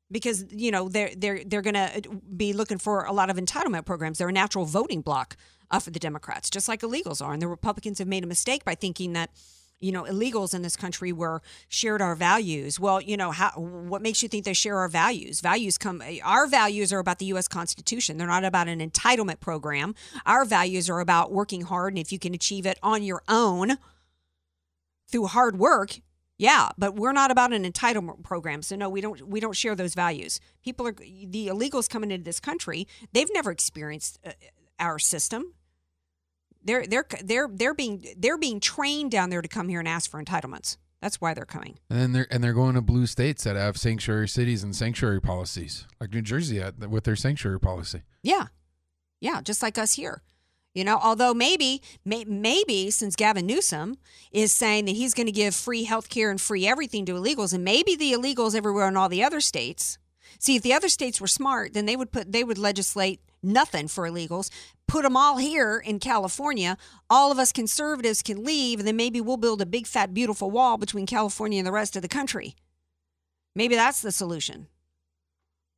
Because 0.09 0.44
you 0.52 0.70
know 0.70 0.88
they're 0.88 1.11
they're 1.16 1.42
they're 1.44 1.61
going 1.61 1.74
to 1.74 2.02
be 2.36 2.52
looking 2.52 2.78
for 2.78 3.02
a 3.02 3.12
lot 3.12 3.30
of 3.30 3.36
entitlement 3.36 3.84
programs. 3.84 4.18
They're 4.18 4.28
a 4.28 4.32
natural 4.32 4.64
voting 4.64 5.00
block 5.00 5.36
uh, 5.72 5.80
for 5.80 5.90
the 5.90 5.98
Democrats, 5.98 6.50
just 6.50 6.68
like 6.68 6.82
illegals 6.82 7.20
are. 7.20 7.32
And 7.32 7.42
the 7.42 7.48
Republicans 7.48 7.98
have 7.98 8.07
made 8.07 8.22
a 8.22 8.28
mistake 8.28 8.64
by 8.64 8.76
thinking 8.76 9.12
that 9.14 9.30
you 9.81 9.93
know, 9.93 10.05
illegals 10.05 10.55
in 10.55 10.62
this 10.62 10.77
country 10.77 11.12
were 11.12 11.43
shared 11.68 12.01
our 12.01 12.14
values. 12.14 12.81
Well, 12.81 13.01
you 13.01 13.16
know, 13.16 13.31
how, 13.31 13.51
what 13.51 14.03
makes 14.03 14.22
you 14.22 14.29
think 14.29 14.45
they 14.45 14.55
share 14.55 14.79
our 14.79 14.89
values? 14.89 15.41
Values 15.41 15.77
come, 15.79 16.03
our 16.24 16.47
values 16.47 16.93
are 16.93 16.99
about 16.99 17.18
the 17.18 17.27
U.S. 17.27 17.49
Constitution. 17.49 18.16
They're 18.16 18.27
not 18.27 18.45
about 18.45 18.68
an 18.68 18.81
entitlement 18.81 19.41
program. 19.41 19.95
Our 20.24 20.45
values 20.45 20.89
are 20.89 21.01
about 21.01 21.33
working 21.33 21.62
hard, 21.62 21.93
and 21.93 21.99
if 21.99 22.12
you 22.12 22.18
can 22.18 22.35
achieve 22.35 22.66
it 22.66 22.79
on 22.83 23.03
your 23.03 23.22
own 23.29 23.77
through 25.09 25.27
hard 25.27 25.59
work, 25.59 26.01
yeah, 26.39 26.68
but 26.77 26.95
we're 26.95 27.12
not 27.12 27.31
about 27.31 27.53
an 27.53 27.70
entitlement 27.70 28.22
program. 28.22 28.62
So 28.62 28.77
no, 28.77 28.91
we 28.91 29.01
don't 29.01 29.27
we 29.27 29.41
don't 29.41 29.57
share 29.57 29.74
those 29.74 29.95
values. 29.95 30.39
People 30.62 30.87
are 30.87 30.93
the 30.93 31.49
illegals 31.49 31.89
coming 31.89 32.11
into 32.11 32.24
this 32.24 32.41
country. 32.41 32.87
They've 33.12 33.33
never 33.33 33.51
experienced 33.51 34.18
uh, 34.24 34.33
our 34.79 34.99
system. 34.99 35.55
They're 36.66 36.86
they're 36.86 37.06
they're 37.22 37.48
they're 37.50 37.74
being 37.74 38.04
they're 38.16 38.38
being 38.38 38.60
trained 38.60 39.10
down 39.12 39.30
there 39.30 39.40
to 39.40 39.48
come 39.48 39.68
here 39.68 39.78
and 39.78 39.88
ask 39.88 40.10
for 40.10 40.22
entitlements. 40.22 40.76
That's 41.00 41.20
why 41.20 41.34
they're 41.34 41.44
coming. 41.44 41.78
And 41.88 42.00
then 42.00 42.12
they're 42.12 42.26
and 42.30 42.42
they're 42.42 42.52
going 42.52 42.74
to 42.74 42.82
blue 42.82 43.06
states 43.06 43.44
that 43.44 43.56
have 43.56 43.76
sanctuary 43.76 44.28
cities 44.28 44.62
and 44.62 44.74
sanctuary 44.74 45.20
policies, 45.20 45.86
like 46.00 46.12
New 46.12 46.22
Jersey 46.22 46.58
had 46.58 46.84
with 46.90 47.04
their 47.04 47.16
sanctuary 47.16 47.60
policy. 47.60 48.02
Yeah, 48.22 48.46
yeah, 49.20 49.40
just 49.42 49.62
like 49.62 49.78
us 49.78 49.94
here. 49.94 50.22
You 50.74 50.84
know, 50.84 50.98
although 51.02 51.32
maybe 51.32 51.80
may, 52.04 52.24
maybe 52.24 52.90
since 52.90 53.16
Gavin 53.16 53.46
Newsom 53.46 53.96
is 54.30 54.52
saying 54.52 54.84
that 54.84 54.96
he's 54.96 55.14
going 55.14 55.26
to 55.26 55.32
give 55.32 55.54
free 55.54 55.84
health 55.84 56.10
care 56.10 56.30
and 56.30 56.38
free 56.38 56.66
everything 56.66 57.06
to 57.06 57.12
illegals, 57.12 57.54
and 57.54 57.64
maybe 57.64 57.96
the 57.96 58.12
illegals 58.12 58.54
everywhere 58.54 58.88
in 58.88 58.96
all 58.96 59.08
the 59.08 59.24
other 59.24 59.40
states. 59.40 59.96
See, 60.38 60.56
if 60.56 60.62
the 60.62 60.74
other 60.74 60.90
states 60.90 61.20
were 61.20 61.28
smart, 61.28 61.72
then 61.72 61.86
they 61.86 61.96
would 61.96 62.12
put 62.12 62.32
they 62.32 62.44
would 62.44 62.58
legislate 62.58 63.20
nothing 63.47 63.88
for 63.88 64.09
illegals, 64.09 64.51
put 64.86 65.03
them 65.03 65.16
all 65.16 65.38
here 65.38 65.82
in 65.84 65.99
California. 65.99 66.76
All 67.09 67.32
of 67.32 67.38
us 67.38 67.53
conservatives 67.53 68.22
can 68.22 68.44
leave, 68.44 68.78
and 68.78 68.86
then 68.86 68.97
maybe 68.97 69.20
we'll 69.20 69.36
build 69.36 69.62
a 69.62 69.66
big, 69.66 69.86
fat, 69.86 70.12
beautiful 70.12 70.51
wall 70.51 70.76
between 70.76 71.07
California 71.07 71.59
and 71.59 71.66
the 71.66 71.72
rest 71.72 71.97
of 71.97 72.03
the 72.03 72.09
country. 72.09 72.55
Maybe 73.55 73.74
that's 73.74 74.03
the 74.03 74.12
solution. 74.12 74.66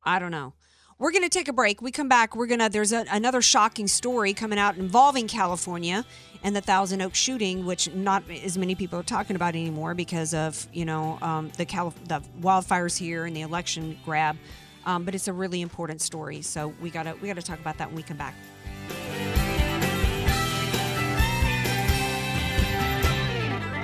I 0.03 0.19
don't 0.19 0.31
know. 0.31 0.53
We're 0.97 1.11
going 1.11 1.23
to 1.23 1.29
take 1.29 1.47
a 1.47 1.53
break. 1.53 1.81
We 1.81 1.91
come 1.91 2.09
back. 2.09 2.35
We're 2.35 2.47
going 2.47 2.59
to, 2.59 2.67
there's 2.67 2.91
a, 2.91 3.05
another 3.09 3.41
shocking 3.41 3.87
story 3.87 4.33
coming 4.33 4.59
out 4.59 4.75
involving 4.75 5.29
California 5.29 6.03
and 6.43 6.53
the 6.53 6.59
Thousand 6.59 7.01
Oaks 7.01 7.17
shooting, 7.17 7.65
which 7.65 7.89
not 7.93 8.23
as 8.29 8.57
many 8.57 8.75
people 8.75 8.99
are 8.99 9.03
talking 9.03 9.37
about 9.37 9.55
anymore 9.55 9.93
because 9.93 10.33
of, 10.33 10.67
you 10.73 10.83
know, 10.83 11.17
um, 11.21 11.51
the, 11.57 11.63
the 11.63 12.21
wildfires 12.41 12.97
here 12.97 13.25
and 13.25 13.33
the 13.33 13.41
election 13.41 13.97
grab. 14.03 14.35
Um, 14.89 15.03
but 15.03 15.13
it's 15.13 15.27
a 15.27 15.33
really 15.33 15.61
important 15.61 16.01
story. 16.01 16.41
So 16.41 16.73
we 16.81 16.89
gotta 16.89 17.15
we 17.21 17.27
gotta 17.27 17.43
talk 17.43 17.59
about 17.59 17.77
that 17.77 17.89
when 17.89 17.95
we 17.95 18.01
come 18.01 18.17
back. 18.17 18.33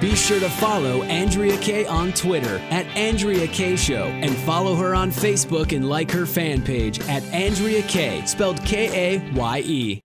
Be 0.01 0.15
sure 0.15 0.39
to 0.39 0.49
follow 0.49 1.03
Andrea 1.03 1.57
Kaye 1.59 1.85
on 1.85 2.11
Twitter 2.13 2.57
at 2.69 2.85
Andrea 2.97 3.47
Kaye 3.47 3.75
Show 3.75 4.05
and 4.05 4.35
follow 4.37 4.75
her 4.75 4.95
on 4.95 5.11
Facebook 5.11 5.75
and 5.75 5.87
like 5.87 6.09
her 6.09 6.25
fan 6.25 6.63
page 6.63 6.99
at 7.01 7.23
Andrea 7.25 7.83
Kaye, 7.83 8.25
spelled 8.25 8.63
K 8.65 9.15
A 9.15 9.31
Y 9.33 9.59
E. 9.65 10.04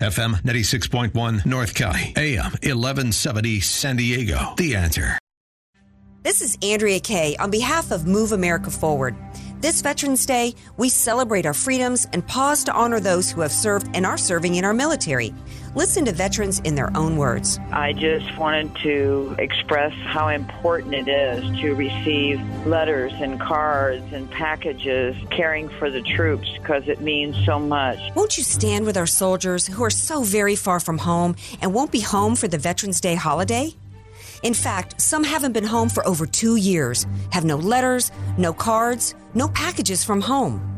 FM 0.00 0.42
96.1 0.42 1.44
North 1.44 1.74
County, 1.74 2.12
AM 2.16 2.52
1170 2.52 3.58
San 3.58 3.96
Diego. 3.96 4.54
The 4.56 4.76
answer. 4.76 5.18
This 6.22 6.40
is 6.40 6.56
Andrea 6.62 7.00
Kaye 7.00 7.36
on 7.40 7.50
behalf 7.50 7.90
of 7.90 8.06
Move 8.06 8.30
America 8.30 8.70
Forward. 8.70 9.16
This 9.60 9.82
Veterans 9.82 10.24
Day, 10.24 10.54
we 10.76 10.88
celebrate 10.88 11.44
our 11.44 11.52
freedoms 11.52 12.06
and 12.12 12.24
pause 12.24 12.62
to 12.62 12.72
honor 12.72 13.00
those 13.00 13.28
who 13.28 13.40
have 13.40 13.50
served 13.50 13.88
and 13.92 14.06
are 14.06 14.16
serving 14.16 14.54
in 14.54 14.64
our 14.64 14.72
military. 14.72 15.34
Listen 15.74 16.04
to 16.04 16.12
veterans 16.12 16.60
in 16.60 16.76
their 16.76 16.96
own 16.96 17.16
words. 17.16 17.58
I 17.72 17.92
just 17.92 18.38
wanted 18.38 18.72
to 18.84 19.34
express 19.36 19.92
how 20.06 20.28
important 20.28 20.94
it 20.94 21.08
is 21.08 21.42
to 21.60 21.74
receive 21.74 22.40
letters 22.68 23.12
and 23.14 23.40
cards 23.40 24.04
and 24.12 24.30
packages 24.30 25.16
caring 25.30 25.68
for 25.68 25.90
the 25.90 26.02
troops 26.02 26.48
because 26.58 26.86
it 26.86 27.00
means 27.00 27.36
so 27.44 27.58
much. 27.58 27.98
Won't 28.14 28.38
you 28.38 28.44
stand 28.44 28.86
with 28.86 28.96
our 28.96 29.08
soldiers 29.08 29.66
who 29.66 29.82
are 29.82 29.90
so 29.90 30.22
very 30.22 30.54
far 30.54 30.78
from 30.78 30.98
home 30.98 31.34
and 31.60 31.74
won't 31.74 31.90
be 31.90 32.00
home 32.00 32.36
for 32.36 32.46
the 32.46 32.58
Veterans 32.58 33.00
Day 33.00 33.16
holiday? 33.16 33.74
In 34.42 34.54
fact, 34.54 35.00
some 35.00 35.24
haven't 35.24 35.52
been 35.52 35.64
home 35.64 35.88
for 35.88 36.06
over 36.06 36.24
two 36.26 36.56
years, 36.56 37.06
have 37.30 37.44
no 37.44 37.56
letters, 37.56 38.12
no 38.36 38.52
cards, 38.52 39.14
no 39.34 39.48
packages 39.48 40.04
from 40.04 40.20
home. 40.20 40.77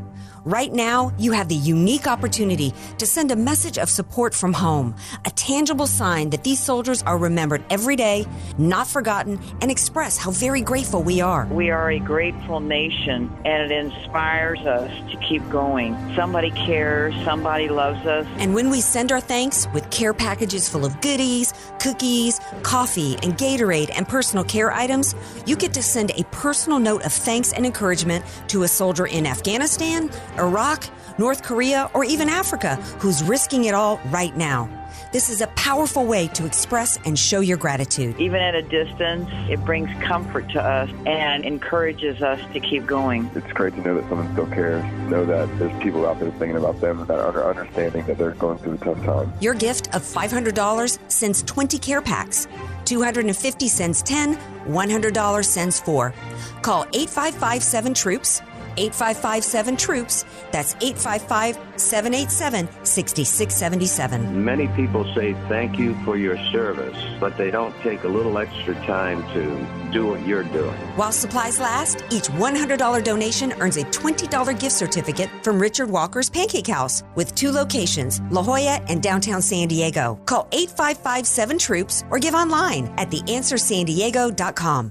Right 0.50 0.72
now, 0.72 1.12
you 1.16 1.30
have 1.30 1.48
the 1.48 1.54
unique 1.54 2.08
opportunity 2.08 2.74
to 2.98 3.06
send 3.06 3.30
a 3.30 3.36
message 3.36 3.78
of 3.78 3.88
support 3.88 4.34
from 4.34 4.52
home, 4.52 4.96
a 5.24 5.30
tangible 5.30 5.86
sign 5.86 6.30
that 6.30 6.42
these 6.42 6.60
soldiers 6.60 7.04
are 7.04 7.18
remembered 7.18 7.62
every 7.70 7.94
day, 7.94 8.26
not 8.58 8.88
forgotten, 8.88 9.38
and 9.60 9.70
express 9.70 10.16
how 10.16 10.32
very 10.32 10.60
grateful 10.60 11.04
we 11.04 11.20
are. 11.20 11.46
We 11.52 11.70
are 11.70 11.92
a 11.92 12.00
grateful 12.00 12.58
nation, 12.58 13.30
and 13.44 13.70
it 13.70 13.70
inspires 13.70 14.58
us 14.62 14.90
to 15.12 15.16
keep 15.18 15.48
going. 15.50 15.94
Somebody 16.16 16.50
cares, 16.50 17.14
somebody 17.24 17.68
loves 17.68 18.04
us. 18.04 18.26
And 18.38 18.52
when 18.52 18.70
we 18.70 18.80
send 18.80 19.12
our 19.12 19.20
thanks 19.20 19.68
with 19.72 19.88
care 19.90 20.12
packages 20.12 20.68
full 20.68 20.84
of 20.84 21.00
goodies, 21.00 21.54
cookies, 21.78 22.40
coffee, 22.64 23.16
and 23.22 23.38
Gatorade 23.38 23.92
and 23.94 24.08
personal 24.08 24.42
care 24.42 24.72
items, 24.72 25.14
you 25.46 25.54
get 25.54 25.72
to 25.74 25.82
send 25.84 26.10
a 26.16 26.24
personal 26.32 26.80
note 26.80 27.04
of 27.04 27.12
thanks 27.12 27.52
and 27.52 27.64
encouragement 27.64 28.24
to 28.48 28.64
a 28.64 28.68
soldier 28.68 29.06
in 29.06 29.28
Afghanistan, 29.28 30.10
Iraq, 30.40 30.84
North 31.18 31.42
Korea, 31.42 31.90
or 31.94 32.04
even 32.04 32.28
Africa 32.28 32.76
who's 32.98 33.22
risking 33.22 33.64
it 33.64 33.74
all 33.74 34.00
right 34.10 34.36
now. 34.36 34.68
This 35.12 35.28
is 35.28 35.40
a 35.40 35.48
powerful 35.48 36.06
way 36.06 36.28
to 36.28 36.46
express 36.46 36.96
and 37.04 37.18
show 37.18 37.40
your 37.40 37.56
gratitude. 37.56 38.20
Even 38.20 38.40
at 38.40 38.54
a 38.54 38.62
distance, 38.62 39.28
it 39.50 39.64
brings 39.64 39.90
comfort 40.02 40.48
to 40.50 40.62
us 40.62 40.88
and 41.04 41.44
encourages 41.44 42.22
us 42.22 42.40
to 42.52 42.60
keep 42.60 42.86
going. 42.86 43.28
It's 43.34 43.52
great 43.52 43.74
to 43.74 43.80
know 43.80 43.96
that 43.96 44.08
someone 44.08 44.32
still 44.32 44.46
cares, 44.46 44.84
know 45.10 45.24
that 45.26 45.58
there's 45.58 45.82
people 45.82 46.06
out 46.06 46.20
there 46.20 46.30
thinking 46.32 46.56
about 46.56 46.80
them 46.80 47.06
that 47.06 47.18
are 47.18 47.48
understanding 47.48 48.06
that 48.06 48.18
they're 48.18 48.32
going 48.32 48.58
through 48.58 48.74
a 48.74 48.78
tough 48.78 49.02
time. 49.04 49.32
Your 49.40 49.54
gift 49.54 49.92
of 49.96 50.02
$500 50.02 50.98
sends 51.10 51.42
20 51.42 51.78
care 51.78 52.00
packs. 52.00 52.46
250 52.84 53.68
cents 53.68 54.02
10, 54.02 54.36
$100 54.36 55.44
sends 55.44 55.80
4. 55.80 56.14
Call 56.62 56.86
855 56.92 57.94
troops 57.94 58.42
8557 58.80 59.76
troops. 59.76 60.24
That's 60.50 60.74
855 60.80 61.58
787 61.80 62.68
6677. 62.84 64.44
Many 64.44 64.68
people 64.68 65.04
say 65.14 65.34
thank 65.48 65.78
you 65.78 65.94
for 66.04 66.16
your 66.16 66.36
service, 66.50 66.96
but 67.20 67.36
they 67.36 67.50
don't 67.50 67.74
take 67.82 68.04
a 68.04 68.08
little 68.08 68.38
extra 68.38 68.74
time 68.86 69.22
to 69.34 69.92
do 69.92 70.06
what 70.06 70.26
you're 70.26 70.44
doing. 70.44 70.76
While 70.96 71.12
supplies 71.12 71.60
last, 71.60 72.04
each 72.10 72.28
$100 72.28 73.04
donation 73.04 73.52
earns 73.60 73.76
a 73.76 73.84
$20 73.84 74.58
gift 74.58 74.74
certificate 74.74 75.30
from 75.42 75.60
Richard 75.60 75.90
Walker's 75.90 76.30
Pancake 76.30 76.66
House 76.66 77.02
with 77.16 77.34
two 77.34 77.50
locations, 77.50 78.20
La 78.30 78.42
Jolla 78.42 78.80
and 78.88 79.02
downtown 79.02 79.42
San 79.42 79.68
Diego. 79.68 80.20
Call 80.26 80.48
855 80.52 81.26
7 81.26 81.58
Troops 81.58 82.04
or 82.10 82.18
give 82.18 82.34
online 82.34 82.86
at 82.98 83.10
theanswersandiego.com. 83.10 84.90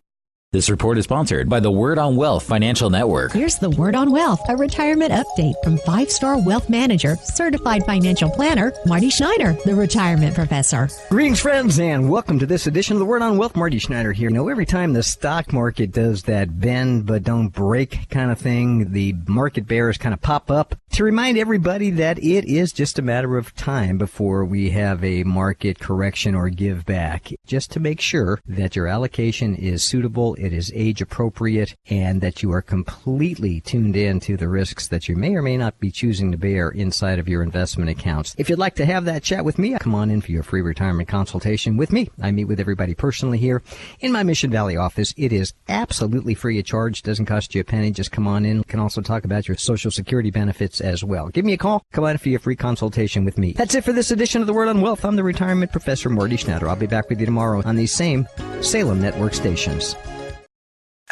This 0.52 0.68
report 0.68 0.98
is 0.98 1.04
sponsored 1.04 1.48
by 1.48 1.60
the 1.60 1.70
Word 1.70 2.00
on 2.00 2.16
Wealth 2.16 2.42
Financial 2.42 2.90
Network. 2.90 3.34
Here's 3.34 3.60
the 3.60 3.70
Word 3.70 3.94
on 3.94 4.12
Wealth, 4.12 4.42
a 4.50 4.58
retirement 4.58 5.12
update 5.12 5.54
from 5.64 5.78
five 5.78 6.10
star 6.10 6.44
wealth 6.44 6.72
manager, 6.72 7.18
certified 7.18 7.86
financial 7.86 8.32
planner, 8.32 8.74
Marty 8.84 9.12
Schneider, 9.12 9.56
the 9.64 9.76
retirement 9.76 10.34
professor. 10.34 10.90
Greetings, 11.12 11.40
friends, 11.40 11.80
and 11.80 12.10
welcome 12.10 12.40
to 12.40 12.48
this 12.48 12.66
edition 12.66 12.96
of 12.96 13.00
the 13.00 13.06
Word 13.06 13.22
on 13.22 13.38
Wealth. 13.38 13.56
Marty 13.56 13.78
Schneider 13.78 14.12
here. 14.12 14.32
You 14.32 14.36
know, 14.36 14.50
every 14.50 14.66
time 14.66 14.94
the 14.94 15.04
stock 15.04 15.54
market 15.54 15.92
does 15.92 16.24
that 16.24 16.60
bend 16.60 17.06
but 17.06 17.22
don't 17.22 17.50
break 17.50 18.10
kind 18.10 18.32
of 18.32 18.40
thing, 18.40 18.92
the 18.92 19.14
market 19.28 19.68
bears 19.68 20.00
kind 20.00 20.16
of 20.16 20.22
pop 20.22 20.50
up 20.50 20.74
to 20.94 21.04
remind 21.04 21.38
everybody 21.38 21.92
that 21.92 22.18
it 22.18 22.46
is 22.46 22.74
just 22.74 22.98
a 22.98 23.04
matter 23.04 23.38
of 23.38 23.54
time 23.54 24.00
before 24.00 24.44
we 24.44 24.72
have 24.72 25.04
a 25.04 25.24
market 25.26 25.80
correction 25.80 26.34
or 26.34 26.50
give 26.50 26.88
back. 26.88 27.32
Just 27.46 27.70
to 27.74 27.80
make 27.80 28.02
sure 28.02 28.40
that 28.48 28.76
your 28.76 28.88
allocation 28.88 29.54
is 29.54 29.84
suitable 29.84 30.38
it 30.40 30.54
is 30.54 30.72
age 30.74 31.02
appropriate, 31.02 31.76
and 31.90 32.22
that 32.22 32.42
you 32.42 32.52
are 32.52 32.62
completely 32.62 33.62
tuned 33.62 33.96
in 33.96 34.20
to 34.22 34.38
the 34.38 34.48
risks 34.48 34.88
that 34.88 35.08
you 35.08 35.16
may 35.16 35.36
or 35.36 35.42
may 35.42 35.58
not 35.58 35.80
be 35.80 35.92
choosing 35.92 36.32
to 36.32 36.38
bear 36.38 36.70
inside 36.70 37.20
of 37.20 37.28
your 37.28 37.44
investment 37.44 37.90
accounts. 37.90 38.36
If 38.38 38.50
you'd 38.50 38.60
like 38.60 38.76
to 38.76 38.86
have 38.86 39.06
that 39.06 39.24
chat 39.24 39.46
with 39.46 39.60
me, 39.60 39.78
come 39.80 39.96
on 39.96 40.10
in 40.10 40.22
for 40.22 40.32
your 40.32 40.44
free 40.44 40.62
retirement 40.62 41.10
consultation 41.10 41.78
with 41.78 41.92
me. 41.92 42.10
I 42.22 42.32
meet 42.32 42.46
with 42.46 42.60
everybody 42.60 42.94
personally 42.94 43.38
here 43.38 43.62
in 44.00 44.12
my 44.12 44.24
Mission 44.24 44.52
Valley 44.52 44.78
office. 44.78 45.14
It 45.18 45.34
is 45.34 45.54
absolutely 45.68 46.34
free 46.34 46.60
of 46.60 46.66
charge, 46.66 47.04
doesn't 47.04 47.26
cost 47.26 47.54
you 47.54 47.62
a 47.62 47.64
penny. 47.64 47.92
Just 47.92 48.12
come 48.12 48.28
on 48.28 48.46
in. 48.46 48.60
We 48.60 48.64
can 48.64 48.80
also 48.80 49.02
talk 49.02 49.26
about 49.26 49.48
your 49.48 49.58
Social 49.58 49.92
Security 49.92 50.32
benefits 50.32 50.82
as 50.82 51.04
well. 51.04 51.30
Give 51.30 51.46
me 51.46 51.54
a 51.54 51.58
call. 51.58 51.84
Come 51.92 52.04
on 52.04 52.12
in 52.12 52.18
for 52.18 52.30
your 52.30 52.40
free 52.40 52.56
consultation 52.56 53.26
with 53.26 53.38
me. 53.38 53.54
That's 53.54 53.76
it 53.76 53.84
for 53.84 53.94
this 53.94 54.12
edition 54.12 54.42
of 54.42 54.48
the 54.48 54.54
Word 54.54 54.68
on 54.68 54.82
Wealth. 54.82 55.04
I'm 55.04 55.16
the 55.16 55.24
retirement 55.24 55.72
professor 55.72 56.10
Morty 56.10 56.38
Schneider. 56.38 56.70
I'll 56.70 56.76
be 56.76 56.88
back 56.88 57.10
with 57.10 57.20
you 57.20 57.26
tomorrow 57.26 57.62
on 57.66 57.76
these 57.76 57.92
same 57.92 58.28
Salem 58.62 59.02
network 59.02 59.34
stations. 59.34 59.96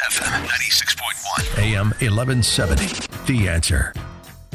FM 0.02 0.46
96.1, 0.46 1.58
AM 1.58 1.86
1170. 1.88 3.08
The 3.26 3.48
answer. 3.48 3.92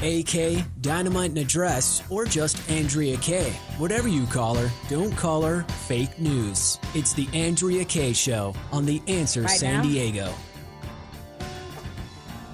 AK, 0.02 0.64
Dynamite 0.80 1.32
in 1.32 1.38
a 1.40 1.44
Dress, 1.44 2.02
or 2.10 2.24
just 2.24 2.58
Andrea 2.72 3.18
Kaye. 3.18 3.52
Whatever 3.78 4.08
you 4.08 4.26
call 4.26 4.56
her, 4.56 4.72
don't 4.88 5.12
call 5.18 5.42
her 5.42 5.64
fake 5.86 6.18
news. 6.18 6.80
It's 6.96 7.12
the 7.12 7.28
Andrea 7.34 7.84
Kaye 7.84 8.14
Show 8.14 8.56
on 8.72 8.86
The 8.86 9.02
Answer 9.10 9.42
Right 9.42 9.50
San 9.60 9.82
now? 9.82 9.84
Diego. 9.84 10.34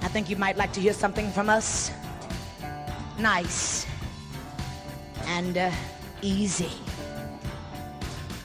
I 0.02 0.08
think 0.08 0.28
you 0.28 0.34
might 0.34 0.56
like 0.56 0.72
to 0.72 0.80
hear 0.80 0.92
something 0.92 1.30
from 1.30 1.48
us. 1.48 1.92
Nice. 3.20 3.86
And 5.26 5.56
uh, 5.56 5.70
easy. 6.22 6.72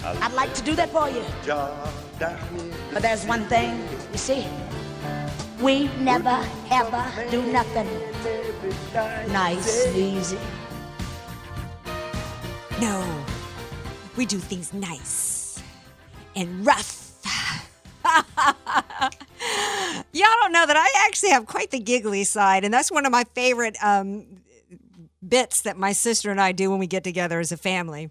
I'd 0.03 0.33
like 0.33 0.53
to 0.53 0.61
do 0.61 0.75
that 0.75 0.91
for 0.91 1.09
you. 1.09 1.23
But 2.19 3.01
there's 3.01 3.25
one 3.25 3.45
thing, 3.45 3.87
you 4.11 4.17
see. 4.17 4.45
We 5.59 5.87
never, 5.99 6.45
ever 6.71 7.05
do 7.29 7.41
nothing 7.51 7.87
nice 9.31 9.85
and 9.85 9.95
easy. 9.95 10.39
No, 12.81 13.23
we 14.17 14.25
do 14.25 14.37
things 14.37 14.73
nice 14.73 15.61
and 16.35 16.65
rough. 16.65 17.01
Y'all 20.13 20.27
don't 20.41 20.51
know 20.51 20.65
that 20.65 20.77
I 20.77 20.87
actually 21.07 21.31
have 21.31 21.45
quite 21.45 21.71
the 21.71 21.79
giggly 21.79 22.23
side, 22.23 22.63
and 22.63 22.73
that's 22.73 22.91
one 22.91 23.05
of 23.05 23.11
my 23.11 23.23
favorite 23.33 23.75
um, 23.83 24.25
bits 25.27 25.61
that 25.61 25.77
my 25.77 25.91
sister 25.91 26.31
and 26.31 26.39
I 26.39 26.51
do 26.51 26.69
when 26.69 26.79
we 26.79 26.87
get 26.87 27.03
together 27.03 27.39
as 27.39 27.51
a 27.51 27.57
family. 27.57 28.09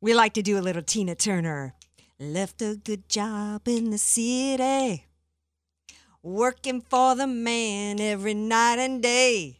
We 0.00 0.14
like 0.14 0.34
to 0.34 0.42
do 0.42 0.58
a 0.58 0.60
little 0.60 0.82
Tina 0.82 1.14
Turner. 1.14 1.74
Left 2.20 2.62
a 2.62 2.76
good 2.76 3.08
job 3.08 3.66
in 3.66 3.90
the 3.90 3.98
city, 3.98 5.04
working 6.22 6.80
for 6.80 7.16
the 7.16 7.26
man 7.26 7.98
every 7.98 8.34
night 8.34 8.78
and 8.78 9.02
day. 9.02 9.58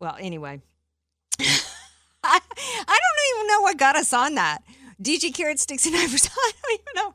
Well, 0.00 0.16
anyway, 0.18 0.60
I, 1.40 1.60
I 2.24 2.40
don't 2.98 3.36
even 3.36 3.46
know 3.46 3.60
what 3.60 3.78
got 3.78 3.94
us 3.94 4.12
on 4.12 4.34
that. 4.34 4.64
DJ 5.00 5.32
Carrot 5.32 5.60
Sticks 5.60 5.86
and 5.86 5.94
Ivers. 5.96 6.28
I 6.28 6.52
don't 6.60 6.80
even 6.80 6.92
know. 6.96 7.14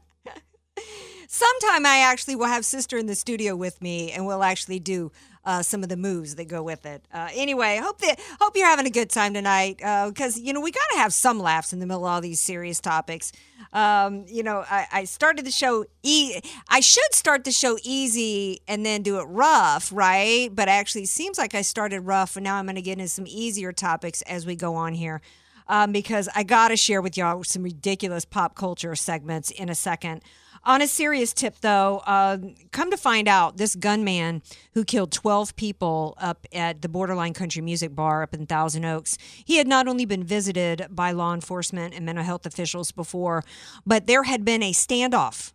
Sometime 1.28 1.86
I 1.86 1.98
actually 1.98 2.38
will 2.38 2.46
have 2.46 2.64
sister 2.64 2.98
in 2.98 3.08
the 3.08 3.16
studio 3.16 3.58
with 3.58 3.82
me, 3.82 4.12
and 4.14 4.26
we'll 4.26 4.44
actually 4.44 4.80
do 4.80 5.12
uh, 5.46 5.62
some 5.62 5.84
of 5.84 5.90
the 5.90 5.98
moves 5.98 6.36
that 6.36 6.48
go 6.48 6.64
with 6.64 6.86
it. 6.86 7.04
Uh, 7.14 7.30
anyway, 7.34 7.80
hope 7.82 8.00
that 8.00 8.20
hope 8.40 8.56
you're 8.56 8.68
having 8.68 8.86
a 8.86 8.92
good 8.92 9.10
time 9.10 9.34
tonight 9.34 9.78
because 9.78 10.40
you 10.40 10.54
know 10.54 10.62
we 10.62 10.72
got 10.72 10.86
to 10.94 10.98
have 10.98 11.14
some 11.14 11.40
laughs 11.40 11.74
in 11.74 11.80
the 11.80 11.86
middle 11.86 12.06
of 12.06 12.12
all 12.12 12.22
these 12.22 12.40
serious 12.40 12.80
topics. 12.80 13.32
Um, 13.74 14.26
you 14.28 14.44
know, 14.44 14.64
I, 14.70 14.88
I 14.92 15.04
started 15.06 15.46
the 15.46 15.52
show. 15.52 15.86
E- 16.04 16.40
I 16.70 16.80
should 16.80 17.14
start 17.14 17.44
the 17.44 17.52
show 17.52 17.78
easy 17.84 18.62
and 18.68 18.86
then 18.86 19.02
do 19.02 19.20
it 19.20 19.24
rough, 19.24 19.92
right? 19.92 20.50
But 20.54 20.70
actually, 20.70 21.04
it 21.04 21.10
seems 21.10 21.38
like 21.38 21.56
I 21.56 21.62
started 21.62 22.02
rough, 22.02 22.36
and 22.36 22.44
now 22.44 22.56
I'm 22.56 22.66
going 22.66 22.76
to 22.76 22.82
get 22.82 23.00
into 23.00 23.10
some 23.10 23.26
easier 23.28 23.72
topics 23.74 24.22
as 24.24 24.46
we 24.46 24.56
go 24.56 24.76
on 24.76 24.94
here. 24.94 25.22
Um, 25.68 25.94
because 25.94 26.28
I 26.36 26.44
got 26.44 26.68
to 26.68 26.78
share 26.78 27.02
with 27.02 27.16
y'all 27.16 27.42
some 27.46 27.64
ridiculous 27.64 28.26
pop 28.26 28.54
culture 28.54 28.96
segments 28.96 29.50
in 29.50 29.70
a 29.70 29.76
second. 29.76 30.22
On 30.66 30.82
a 30.82 30.88
serious 30.88 31.34
tip, 31.34 31.60
though, 31.60 32.02
uh, 32.06 32.38
come 32.72 32.90
to 32.90 32.96
find 32.96 33.28
out, 33.28 33.58
this 33.58 33.76
gunman 33.76 34.42
who 34.74 34.86
killed 34.86 35.12
12 35.12 35.58
people 35.58 36.14
up 36.18 36.48
at 36.54 36.82
the 36.82 36.88
Borderline 36.88 37.34
Country 37.34 37.62
Music 37.62 37.94
Bar 37.94 38.24
up 38.24 38.34
in 38.34 38.46
Thousand 38.46 38.86
Oaks, 38.86 39.18
he 39.44 39.58
had 39.58 39.68
not 39.68 39.90
only 39.90 40.06
been 40.06 40.24
visited 40.24 40.88
by 40.90 41.12
law 41.12 41.34
enforcement 41.34 41.94
and 41.94 42.06
mental 42.06 42.24
health 42.24 42.46
officials 42.46 42.94
before, 42.94 43.44
but 43.86 44.08
there 44.08 44.24
had 44.24 44.46
been 44.46 44.64
a 44.64 44.72
standoff. 44.72 45.52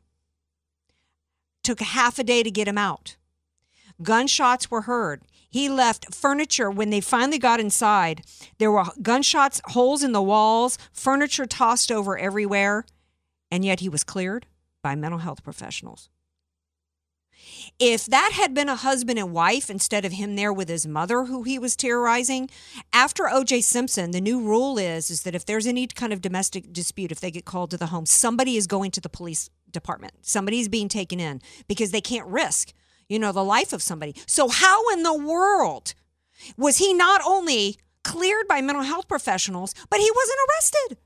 Took 1.63 1.81
half 1.81 2.19
a 2.19 2.25
day 2.25 2.43
to 2.43 2.51
get 2.51 2.69
him 2.69 2.79
out. 2.79 3.17
Gunshots 4.03 4.71
were 4.71 4.83
heard. 4.83 5.23
He 5.49 5.71
left 5.71 6.15
furniture 6.15 6.71
when 6.71 6.91
they 6.91 7.01
finally 7.01 7.39
got 7.39 7.61
inside. 7.61 8.25
There 8.59 8.71
were 8.71 8.85
gunshots, 9.01 9.63
holes 9.69 10.03
in 10.03 10.13
the 10.13 10.21
walls, 10.21 10.77
furniture 10.93 11.47
tossed 11.47 11.91
over 11.91 12.19
everywhere, 12.19 12.85
and 13.51 13.65
yet 13.65 13.81
he 13.81 13.89
was 13.89 14.05
cleared 14.05 14.45
by 14.83 14.95
mental 14.95 15.21
health 15.21 15.43
professionals. 15.43 16.09
If 17.79 18.07
that 18.07 18.33
had 18.33 18.53
been 18.53 18.69
a 18.69 18.77
husband 18.77 19.19
and 19.19 19.33
wife 19.33 19.71
instead 19.71 20.05
of 20.05 20.13
him 20.13 20.35
there 20.35 20.53
with 20.53 20.69
his 20.69 20.87
mother 20.87 21.25
who 21.25 21.45
he 21.45 21.59
was 21.59 21.77
terrorizing, 21.77 22.51
after 22.93 23.25
OJ 23.25 23.63
Simpson, 23.63 24.11
the 24.11 24.21
new 24.21 24.41
rule 24.41 24.79
is 24.79 25.11
is 25.11 25.23
that 25.23 25.35
if 25.35 25.47
there's 25.47 25.67
any 25.67 25.87
kind 25.87 26.13
of 26.13 26.21
domestic 26.21 26.73
dispute, 26.73 27.13
if 27.13 27.21
they 27.21 27.31
get 27.31 27.45
called 27.45 27.71
to 27.71 27.77
the 27.77 27.87
home, 27.87 28.07
somebody 28.07 28.57
is 28.57 28.67
going 28.67 28.91
to 28.93 29.01
the 29.01 29.09
police 29.09 29.51
department. 29.71 30.15
Somebody's 30.23 30.69
being 30.69 30.89
taken 30.89 31.21
in 31.21 31.41
because 31.69 31.91
they 31.91 32.01
can't 32.01 32.27
risk, 32.27 32.73
you 33.09 33.19
know, 33.19 33.33
the 33.33 33.45
life 33.45 33.73
of 33.73 33.83
somebody. 33.83 34.15
So 34.27 34.49
how 34.49 34.89
in 34.91 35.03
the 35.03 35.17
world 35.17 35.95
was 36.57 36.79
he 36.79 36.93
not 36.93 37.21
only 37.25 37.77
cleared 38.05 38.49
by 38.49 38.61
mental 38.61 38.85
health 38.85 39.07
professionals, 39.07 39.75
but 39.91 40.01
he 40.01 40.11
wasn't 40.15 40.39
arrested? 40.49 40.99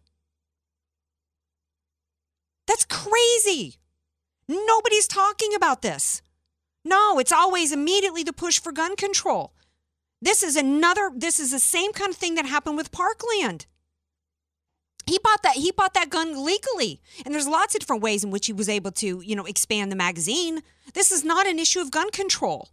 That's 2.72 2.86
crazy. 2.86 3.76
Nobody's 4.48 5.06
talking 5.06 5.54
about 5.54 5.82
this. 5.82 6.22
No, 6.86 7.18
it's 7.18 7.30
always 7.30 7.70
immediately 7.70 8.22
the 8.22 8.32
push 8.32 8.58
for 8.58 8.72
gun 8.72 8.96
control. 8.96 9.52
This 10.22 10.42
is 10.42 10.56
another 10.56 11.10
this 11.14 11.38
is 11.38 11.50
the 11.50 11.58
same 11.58 11.92
kind 11.92 12.10
of 12.10 12.16
thing 12.16 12.34
that 12.36 12.46
happened 12.46 12.78
with 12.78 12.90
Parkland. 12.90 13.66
He 15.04 15.18
bought 15.22 15.42
that 15.42 15.56
he 15.56 15.70
bought 15.70 15.92
that 15.92 16.08
gun 16.08 16.46
legally. 16.46 17.02
And 17.26 17.34
there's 17.34 17.46
lots 17.46 17.74
of 17.74 17.80
different 17.80 18.02
ways 18.02 18.24
in 18.24 18.30
which 18.30 18.46
he 18.46 18.54
was 18.54 18.70
able 18.70 18.92
to, 18.92 19.20
you 19.20 19.36
know, 19.36 19.44
expand 19.44 19.92
the 19.92 19.96
magazine. 19.96 20.62
This 20.94 21.12
is 21.12 21.22
not 21.22 21.46
an 21.46 21.58
issue 21.58 21.80
of 21.80 21.90
gun 21.90 22.10
control. 22.10 22.70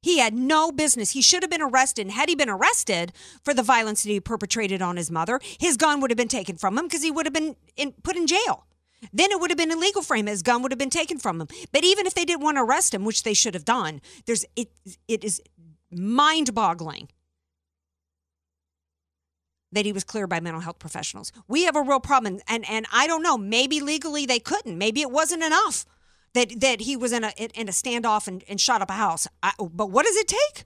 He 0.00 0.20
had 0.20 0.32
no 0.32 0.72
business. 0.72 1.10
He 1.10 1.20
should 1.20 1.42
have 1.42 1.50
been 1.50 1.60
arrested. 1.60 2.06
And 2.06 2.12
had 2.12 2.30
he 2.30 2.34
been 2.34 2.48
arrested 2.48 3.12
for 3.44 3.52
the 3.52 3.62
violence 3.62 4.04
that 4.04 4.08
he 4.08 4.20
perpetrated 4.20 4.80
on 4.80 4.96
his 4.96 5.10
mother, 5.10 5.38
his 5.60 5.76
gun 5.76 6.00
would 6.00 6.10
have 6.10 6.16
been 6.16 6.28
taken 6.28 6.56
from 6.56 6.78
him 6.78 6.86
because 6.86 7.02
he 7.02 7.10
would 7.10 7.26
have 7.26 7.34
been 7.34 7.56
in, 7.76 7.92
put 8.02 8.16
in 8.16 8.26
jail. 8.26 8.64
Then 9.12 9.30
it 9.30 9.40
would 9.40 9.50
have 9.50 9.58
been 9.58 9.70
illegal 9.70 10.02
for 10.02 10.16
him. 10.16 10.26
His 10.26 10.42
gun 10.42 10.62
would 10.62 10.72
have 10.72 10.78
been 10.78 10.90
taken 10.90 11.18
from 11.18 11.40
him. 11.40 11.48
But 11.72 11.84
even 11.84 12.06
if 12.06 12.14
they 12.14 12.24
didn't 12.24 12.42
want 12.42 12.56
to 12.56 12.62
arrest 12.62 12.94
him, 12.94 13.04
which 13.04 13.22
they 13.22 13.34
should 13.34 13.54
have 13.54 13.64
done, 13.64 14.00
there's 14.26 14.44
it 14.56 14.70
it 15.08 15.24
is 15.24 15.40
mind-boggling 15.90 17.08
that 19.72 19.84
he 19.86 19.92
was 19.92 20.04
cleared 20.04 20.28
by 20.28 20.40
mental 20.40 20.60
health 20.60 20.78
professionals. 20.78 21.32
We 21.48 21.64
have 21.64 21.76
a 21.76 21.82
real 21.82 22.00
problem 22.00 22.40
and 22.46 22.68
and 22.68 22.86
I 22.92 23.06
don't 23.06 23.22
know, 23.22 23.38
maybe 23.38 23.80
legally 23.80 24.26
they 24.26 24.38
couldn't. 24.38 24.78
Maybe 24.78 25.00
it 25.00 25.10
wasn't 25.10 25.42
enough 25.42 25.84
that 26.34 26.60
that 26.60 26.80
he 26.82 26.96
was 26.96 27.12
in 27.12 27.24
a 27.24 27.32
in 27.38 27.68
a 27.68 27.72
standoff 27.72 28.28
and, 28.28 28.44
and 28.48 28.60
shot 28.60 28.82
up 28.82 28.90
a 28.90 28.94
house. 28.94 29.26
I, 29.42 29.52
but 29.58 29.90
what 29.90 30.06
does 30.06 30.16
it 30.16 30.28
take? 30.28 30.64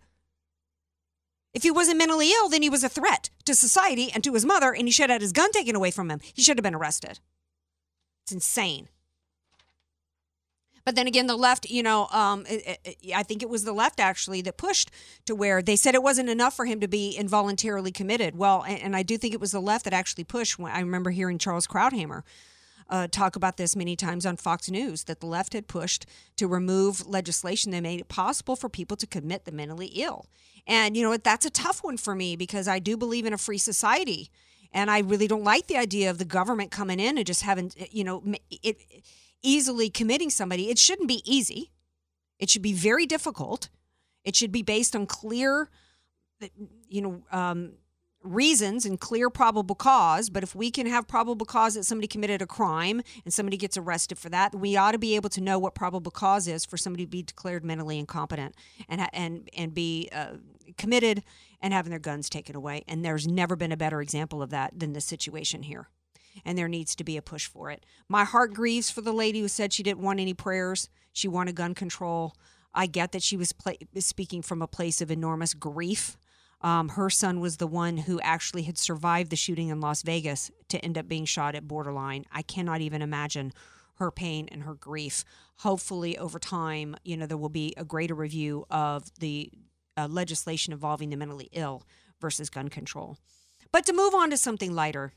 If 1.54 1.62
he 1.62 1.70
wasn't 1.70 1.96
mentally 1.96 2.32
ill, 2.32 2.50
then 2.50 2.60
he 2.60 2.68
was 2.68 2.84
a 2.84 2.88
threat 2.88 3.30
to 3.46 3.54
society 3.54 4.10
and 4.12 4.22
to 4.24 4.34
his 4.34 4.44
mother, 4.44 4.74
and 4.74 4.86
he 4.86 4.92
should 4.92 5.08
have 5.08 5.14
had 5.14 5.22
his 5.22 5.32
gun 5.32 5.52
taken 5.52 5.74
away 5.74 5.90
from 5.90 6.10
him. 6.10 6.20
He 6.34 6.42
should 6.42 6.58
have 6.58 6.62
been 6.62 6.74
arrested. 6.74 7.18
It's 8.26 8.32
insane. 8.32 8.88
But 10.84 10.96
then 10.96 11.06
again, 11.06 11.28
the 11.28 11.36
left, 11.36 11.70
you 11.70 11.80
know, 11.80 12.08
um, 12.08 12.44
it, 12.48 12.80
it, 12.84 13.12
I 13.14 13.22
think 13.22 13.40
it 13.40 13.48
was 13.48 13.62
the 13.62 13.72
left 13.72 14.00
actually 14.00 14.40
that 14.42 14.56
pushed 14.56 14.90
to 15.26 15.34
where 15.36 15.62
they 15.62 15.76
said 15.76 15.94
it 15.94 16.02
wasn't 16.02 16.28
enough 16.28 16.54
for 16.54 16.64
him 16.64 16.80
to 16.80 16.88
be 16.88 17.12
involuntarily 17.12 17.92
committed. 17.92 18.36
Well, 18.36 18.64
and, 18.66 18.80
and 18.82 18.96
I 18.96 19.04
do 19.04 19.16
think 19.16 19.32
it 19.32 19.40
was 19.40 19.52
the 19.52 19.60
left 19.60 19.84
that 19.84 19.92
actually 19.92 20.24
pushed. 20.24 20.58
When 20.58 20.72
I 20.72 20.80
remember 20.80 21.10
hearing 21.10 21.38
Charles 21.38 21.68
Krauthammer 21.68 22.22
uh, 22.90 23.06
talk 23.06 23.36
about 23.36 23.58
this 23.58 23.76
many 23.76 23.94
times 23.94 24.26
on 24.26 24.36
Fox 24.36 24.68
News 24.68 25.04
that 25.04 25.20
the 25.20 25.26
left 25.26 25.52
had 25.52 25.68
pushed 25.68 26.04
to 26.34 26.48
remove 26.48 27.06
legislation 27.06 27.70
that 27.72 27.82
made 27.84 28.00
it 28.00 28.08
possible 28.08 28.56
for 28.56 28.68
people 28.68 28.96
to 28.96 29.06
commit 29.06 29.44
the 29.44 29.52
mentally 29.52 29.92
ill. 29.94 30.26
And, 30.66 30.96
you 30.96 31.04
know, 31.04 31.16
that's 31.16 31.46
a 31.46 31.50
tough 31.50 31.84
one 31.84 31.96
for 31.96 32.16
me 32.16 32.34
because 32.34 32.66
I 32.66 32.80
do 32.80 32.96
believe 32.96 33.24
in 33.24 33.32
a 33.32 33.38
free 33.38 33.58
society. 33.58 34.30
And 34.76 34.90
I 34.90 34.98
really 34.98 35.26
don't 35.26 35.42
like 35.42 35.68
the 35.68 35.78
idea 35.78 36.10
of 36.10 36.18
the 36.18 36.26
government 36.26 36.70
coming 36.70 37.00
in 37.00 37.16
and 37.16 37.26
just 37.26 37.40
having, 37.40 37.72
you 37.90 38.04
know, 38.04 38.22
it 38.50 38.76
easily 39.42 39.88
committing 39.88 40.28
somebody. 40.28 40.68
It 40.68 40.78
shouldn't 40.78 41.08
be 41.08 41.22
easy. 41.24 41.72
It 42.38 42.50
should 42.50 42.60
be 42.60 42.74
very 42.74 43.06
difficult. 43.06 43.70
It 44.22 44.36
should 44.36 44.52
be 44.52 44.60
based 44.60 44.94
on 44.94 45.06
clear, 45.06 45.70
you 46.90 47.00
know, 47.00 47.22
um, 47.32 47.72
reasons 48.22 48.84
and 48.84 49.00
clear 49.00 49.30
probable 49.30 49.74
cause. 49.74 50.28
But 50.28 50.42
if 50.42 50.54
we 50.54 50.70
can 50.70 50.86
have 50.86 51.08
probable 51.08 51.46
cause 51.46 51.74
that 51.74 51.84
somebody 51.84 52.06
committed 52.06 52.42
a 52.42 52.46
crime 52.46 53.00
and 53.24 53.32
somebody 53.32 53.56
gets 53.56 53.78
arrested 53.78 54.18
for 54.18 54.28
that, 54.28 54.54
we 54.54 54.76
ought 54.76 54.92
to 54.92 54.98
be 54.98 55.16
able 55.16 55.30
to 55.30 55.40
know 55.40 55.58
what 55.58 55.74
probable 55.74 56.10
cause 56.10 56.46
is 56.46 56.66
for 56.66 56.76
somebody 56.76 57.04
to 57.04 57.10
be 57.10 57.22
declared 57.22 57.64
mentally 57.64 57.98
incompetent 57.98 58.54
and 58.90 59.08
and 59.14 59.48
and 59.56 59.72
be 59.72 60.10
uh, 60.12 60.34
committed 60.76 61.22
and 61.60 61.72
having 61.72 61.90
their 61.90 61.98
guns 61.98 62.28
taken 62.28 62.56
away. 62.56 62.84
And 62.88 63.04
there's 63.04 63.26
never 63.26 63.56
been 63.56 63.72
a 63.72 63.76
better 63.76 64.00
example 64.00 64.42
of 64.42 64.50
that 64.50 64.78
than 64.78 64.92
this 64.92 65.04
situation 65.04 65.62
here. 65.62 65.88
And 66.44 66.56
there 66.56 66.68
needs 66.68 66.94
to 66.96 67.04
be 67.04 67.16
a 67.16 67.22
push 67.22 67.46
for 67.46 67.70
it. 67.70 67.84
My 68.08 68.24
heart 68.24 68.52
grieves 68.52 68.90
for 68.90 69.00
the 69.00 69.12
lady 69.12 69.40
who 69.40 69.48
said 69.48 69.72
she 69.72 69.82
didn't 69.82 70.02
want 70.02 70.20
any 70.20 70.34
prayers. 70.34 70.88
She 71.12 71.28
wanted 71.28 71.54
gun 71.54 71.74
control. 71.74 72.34
I 72.74 72.86
get 72.86 73.12
that 73.12 73.22
she 73.22 73.38
was 73.38 73.54
speaking 73.98 74.42
from 74.42 74.60
a 74.60 74.66
place 74.66 75.00
of 75.00 75.10
enormous 75.10 75.54
grief. 75.54 76.18
Um, 76.60 76.90
her 76.90 77.10
son 77.10 77.40
was 77.40 77.56
the 77.56 77.66
one 77.66 77.96
who 77.96 78.20
actually 78.20 78.62
had 78.62 78.78
survived 78.78 79.30
the 79.30 79.36
shooting 79.36 79.68
in 79.68 79.80
Las 79.80 80.02
Vegas 80.02 80.50
to 80.68 80.78
end 80.84 80.98
up 80.98 81.08
being 81.08 81.24
shot 81.24 81.54
at 81.54 81.68
borderline. 81.68 82.24
I 82.32 82.42
cannot 82.42 82.80
even 82.80 83.02
imagine 83.02 83.52
her 83.94 84.10
pain 84.10 84.48
and 84.50 84.62
her 84.62 84.74
grief. 84.74 85.24
Hopefully, 85.58 86.18
over 86.18 86.38
time, 86.38 86.96
you 87.02 87.16
know, 87.16 87.26
there 87.26 87.36
will 87.36 87.48
be 87.48 87.72
a 87.76 87.84
greater 87.84 88.14
review 88.14 88.66
of 88.70 89.10
the 89.20 89.50
uh, 89.96 90.06
legislation 90.08 90.72
involving 90.72 91.10
the 91.10 91.16
mentally 91.16 91.48
ill 91.52 91.82
versus 92.20 92.50
gun 92.50 92.68
control. 92.68 93.18
But 93.72 93.86
to 93.86 93.92
move 93.92 94.14
on 94.14 94.30
to 94.30 94.36
something 94.36 94.74
lighter, 94.74 95.12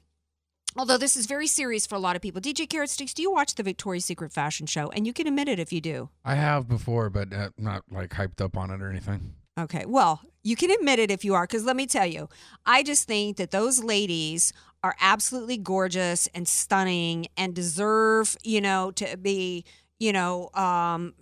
although 0.76 0.98
this 0.98 1.16
is 1.16 1.26
very 1.26 1.48
serious 1.48 1.86
for 1.86 1.96
a 1.96 2.00
lot 2.00 2.16
of 2.16 2.22
people, 2.22 2.42
DJ 2.42 2.68
Carrot 2.68 2.90
Sticks, 2.90 3.14
do 3.14 3.22
you 3.22 3.32
watch 3.32 3.56
the 3.56 3.64
Victoria's 3.64 4.06
Secret 4.06 4.32
fashion 4.32 4.66
show? 4.66 4.90
And 4.90 5.06
you 5.08 5.14
can 5.14 5.28
admit 5.28 5.48
it 5.48 5.60
if 5.60 5.72
you 5.72 5.82
do. 5.82 6.10
I 6.26 6.36
have 6.36 6.68
before, 6.68 7.10
but 7.10 7.34
uh, 7.34 7.50
not 7.58 7.84
like 7.92 8.12
hyped 8.12 8.42
up 8.42 8.58
on 8.58 8.72
it 8.72 8.82
or 8.82 8.90
anything. 8.90 9.34
Okay. 9.60 9.86
Well, 9.86 10.22
you 10.44 10.56
can 10.56 10.72
admit 10.72 11.00
it 11.00 11.12
if 11.12 11.26
you 11.26 11.34
are, 11.36 11.44
because 11.44 11.66
let 11.66 11.76
me 11.76 11.86
tell 11.86 12.06
you, 12.06 12.30
I 12.66 12.84
just 12.84 13.08
think 13.08 13.38
that 13.38 13.52
those 13.52 13.84
ladies 13.84 14.54
are 14.84 14.96
absolutely 15.02 15.58
gorgeous 15.58 16.28
and 16.34 16.48
stunning 16.48 17.28
and 17.36 17.54
deserve, 17.54 18.38
you 18.44 18.62
know, 18.62 18.92
to 18.92 19.18
be, 19.18 19.66
you 20.00 20.14
know, 20.14 20.50
um, 20.54 21.14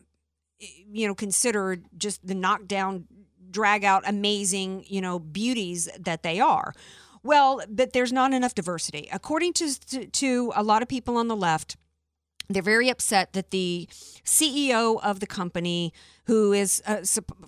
you 0.59 1.07
know, 1.07 1.15
considered 1.15 1.85
just 1.97 2.25
the 2.25 2.35
knockdown 2.35 3.05
drag 3.49 3.83
out 3.83 4.03
amazing, 4.07 4.85
you 4.87 5.01
know, 5.01 5.19
beauties 5.19 5.89
that 5.99 6.23
they 6.23 6.39
are. 6.39 6.73
Well, 7.23 7.61
but 7.69 7.93
there's 7.93 8.13
not 8.13 8.33
enough 8.33 8.55
diversity. 8.55 9.09
According 9.11 9.53
to, 9.53 9.79
to, 9.87 10.05
to 10.07 10.53
a 10.55 10.63
lot 10.63 10.81
of 10.81 10.87
people 10.87 11.17
on 11.17 11.27
the 11.27 11.35
left, 11.35 11.75
they're 12.49 12.61
very 12.61 12.89
upset 12.89 13.33
that 13.33 13.51
the 13.51 13.87
CEO 14.23 14.99
of 15.03 15.19
the 15.19 15.27
company, 15.27 15.93
who 16.25 16.53
is 16.53 16.81
uh, 16.87 17.01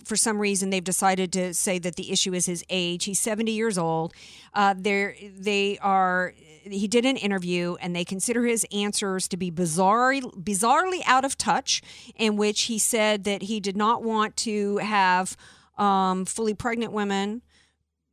for 0.03 0.15
some 0.15 0.39
reason 0.39 0.69
they've 0.69 0.83
decided 0.83 1.31
to 1.33 1.53
say 1.53 1.79
that 1.79 1.95
the 1.95 2.11
issue 2.11 2.33
is 2.33 2.45
his 2.45 2.63
age. 2.69 3.05
He's 3.05 3.19
70 3.19 3.51
years 3.51 3.77
old. 3.77 4.13
Uh, 4.53 4.75
they 4.77 5.77
are. 5.81 6.33
He 6.63 6.87
did 6.87 7.05
an 7.05 7.15
interview, 7.15 7.75
and 7.79 7.95
they 7.95 8.03
consider 8.03 8.45
his 8.45 8.65
answers 8.71 9.29
to 9.29 9.37
be 9.37 9.49
bizarre, 9.49 10.15
bizarrely 10.15 11.01
out 11.05 11.23
of 11.23 11.37
touch. 11.37 11.81
In 12.15 12.35
which 12.35 12.63
he 12.63 12.77
said 12.77 13.23
that 13.23 13.43
he 13.43 13.59
did 13.61 13.77
not 13.77 14.03
want 14.03 14.35
to 14.37 14.77
have 14.77 15.37
um, 15.79 16.25
fully 16.25 16.53
pregnant 16.53 16.91
women 16.91 17.41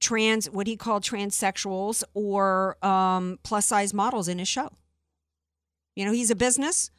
trans 0.01 0.49
what 0.51 0.67
he 0.67 0.77
called 0.77 1.03
transsexuals 1.03 2.05
or 2.15 2.77
um, 2.85 3.39
plus 3.43 3.67
size 3.67 3.93
models 3.95 4.29
in 4.29 4.39
his 4.39 4.49
show. 4.49 4.71
You 5.95 6.05
know, 6.05 6.13
he's 6.13 6.31
a 6.31 6.37
business. 6.37 6.91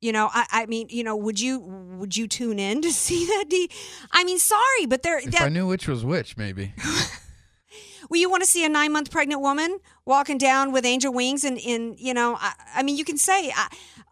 You 0.00 0.12
know, 0.12 0.28
I, 0.32 0.46
I 0.50 0.66
mean, 0.66 0.88
you 0.90 1.04
know, 1.04 1.16
would 1.16 1.40
you 1.40 1.58
would 1.60 2.16
you 2.16 2.26
tune 2.28 2.58
in 2.58 2.82
to 2.82 2.92
see 2.92 3.26
that? 3.26 3.46
D? 3.48 3.70
I 4.12 4.24
mean, 4.24 4.38
sorry, 4.38 4.86
but 4.86 5.02
there. 5.02 5.18
If 5.18 5.32
that, 5.32 5.42
I 5.42 5.48
knew 5.48 5.66
which 5.66 5.88
was 5.88 6.04
which, 6.04 6.36
maybe. 6.36 6.74
well, 8.10 8.20
you 8.20 8.30
want 8.30 8.42
to 8.42 8.48
see 8.48 8.64
a 8.64 8.68
nine 8.68 8.92
month 8.92 9.10
pregnant 9.10 9.40
woman 9.40 9.78
walking 10.04 10.38
down 10.38 10.72
with 10.72 10.84
angel 10.84 11.12
wings, 11.12 11.44
and 11.44 11.58
in 11.58 11.96
you 11.98 12.14
know, 12.14 12.36
I, 12.38 12.52
I 12.76 12.82
mean, 12.82 12.96
you 12.96 13.04
can 13.04 13.16
say, 13.16 13.50
I, 13.54 13.68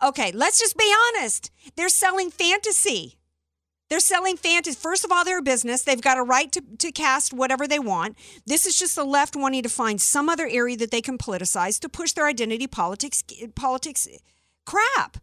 okay, 0.08 0.32
let's 0.32 0.58
just 0.58 0.76
be 0.76 0.94
honest. 1.08 1.50
They're 1.76 1.88
selling 1.88 2.30
fantasy. 2.30 3.18
They're 3.94 4.00
selling 4.00 4.36
fantasy. 4.36 4.74
First 4.74 5.04
of 5.04 5.12
all, 5.12 5.24
they're 5.24 5.38
a 5.38 5.42
business. 5.42 5.82
They've 5.82 6.00
got 6.00 6.18
a 6.18 6.22
right 6.24 6.50
to, 6.50 6.60
to 6.78 6.90
cast 6.90 7.32
whatever 7.32 7.68
they 7.68 7.78
want. 7.78 8.18
This 8.44 8.66
is 8.66 8.76
just 8.76 8.96
the 8.96 9.04
left 9.04 9.36
wanting 9.36 9.62
to 9.62 9.68
find 9.68 10.00
some 10.00 10.28
other 10.28 10.48
area 10.48 10.76
that 10.78 10.90
they 10.90 11.00
can 11.00 11.16
politicize 11.16 11.78
to 11.78 11.88
push 11.88 12.10
their 12.10 12.26
identity 12.26 12.66
politics 12.66 13.22
politics 13.54 14.08
crap. 14.66 15.18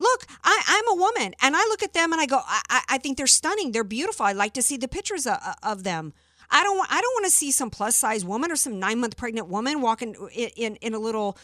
Look, 0.00 0.24
I, 0.42 0.62
I'm 0.66 0.88
a 0.88 0.98
woman, 0.98 1.34
and 1.42 1.54
I 1.54 1.66
look 1.68 1.82
at 1.82 1.92
them 1.92 2.14
and 2.14 2.22
I 2.22 2.24
go, 2.24 2.40
I, 2.46 2.80
I 2.88 2.96
think 2.96 3.18
they're 3.18 3.26
stunning. 3.26 3.72
They're 3.72 3.84
beautiful. 3.84 4.24
I 4.24 4.32
like 4.32 4.54
to 4.54 4.62
see 4.62 4.78
the 4.78 4.88
pictures 4.88 5.26
of, 5.26 5.36
of 5.62 5.84
them. 5.84 6.14
I 6.50 6.62
don't 6.62 6.78
want. 6.78 6.90
I 6.90 7.02
don't 7.02 7.14
want 7.14 7.26
to 7.26 7.30
see 7.30 7.50
some 7.50 7.68
plus 7.68 7.94
size 7.94 8.24
woman 8.24 8.50
or 8.50 8.56
some 8.56 8.78
nine 8.78 9.00
month 9.00 9.18
pregnant 9.18 9.48
woman 9.48 9.82
walking 9.82 10.14
in, 10.34 10.48
in 10.56 10.76
in 10.76 10.94
a 10.94 10.98
little 10.98 11.36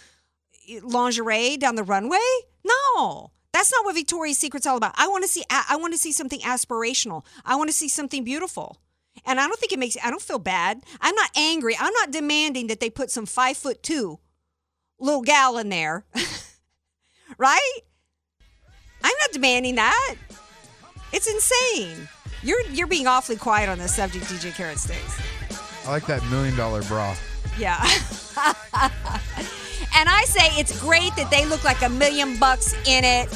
eh, 0.67 0.81
lingerie 0.83 1.59
down 1.59 1.75
the 1.75 1.85
runway. 1.85 2.27
No, 2.65 3.33
that's 3.53 3.71
not 3.71 3.85
what 3.85 3.95
Victoria's 3.95 4.39
Secret's 4.39 4.67
all 4.67 4.77
about. 4.77 4.95
I 4.97 5.09
want 5.09 5.25
to 5.25 5.29
see. 5.29 5.45
I 5.51 5.77
want 5.77 5.93
to 5.93 5.99
see 5.99 6.13
something 6.13 6.41
aspirational. 6.41 7.25
I 7.45 7.57
want 7.57 7.69
to 7.69 7.75
see 7.75 7.89
something 7.89 8.25
beautiful. 8.25 8.79
And 9.27 9.39
I 9.39 9.47
don't 9.47 9.61
think 9.61 9.73
it 9.73 9.79
makes. 9.79 9.97
I 10.03 10.11
don't 10.11 10.23
feel 10.23 10.39
bad. 10.39 10.83
I'm 11.01 11.15
not 11.15 11.31
angry. 11.37 11.77
I'm 11.79 11.93
not 11.93 12.11
demanding 12.11 12.69
that 12.69 12.81
they 12.81 12.91
put 12.91 13.11
some 13.11 13.27
five 13.27 13.57
foot 13.57 13.83
two 13.83 14.19
little 14.99 15.23
gal 15.23 15.59
in 15.59 15.69
there. 15.69 16.07
right? 17.39 17.81
I'm 19.05 19.17
not 19.21 19.33
demanding 19.33 19.75
that. 19.75 20.15
It's 21.13 21.29
insane. 21.29 22.09
You're 22.43 22.63
you're 22.71 22.87
being 22.87 23.07
awfully 23.07 23.37
quiet 23.37 23.69
on 23.69 23.79
this 23.79 23.95
subject, 23.95 24.25
DJ 24.27 24.55
Carrot 24.55 24.79
Sticks. 24.79 25.21
I 25.87 25.91
like 25.91 26.07
that 26.07 26.25
million 26.31 26.57
dollar 26.57 26.83
bra. 26.85 27.15
Yeah. 27.59 27.85
and 29.95 30.09
I 30.09 30.25
say 30.25 30.47
it's 30.59 30.81
great 30.81 31.15
that 31.17 31.31
they 31.31 31.45
look 31.47 31.65
like 31.65 31.83
a 31.83 31.89
million 31.89 32.39
bucks 32.39 32.75
in 32.87 33.05
it. 33.05 33.29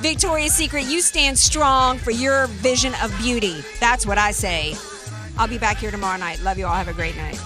Victoria's 0.00 0.52
Secret, 0.52 0.84
you 0.84 1.00
stand 1.00 1.38
strong 1.38 1.98
for 1.98 2.10
your 2.10 2.46
vision 2.48 2.92
of 3.02 3.16
beauty. 3.18 3.62
That's 3.80 4.04
what 4.04 4.18
I 4.18 4.32
say. 4.32 4.74
I'll 5.38 5.48
be 5.48 5.58
back 5.58 5.78
here 5.78 5.90
tomorrow 5.90 6.18
night. 6.18 6.40
Love 6.42 6.58
you 6.58 6.66
all. 6.66 6.74
Have 6.74 6.88
a 6.88 6.92
great 6.92 7.16
night. 7.16 7.40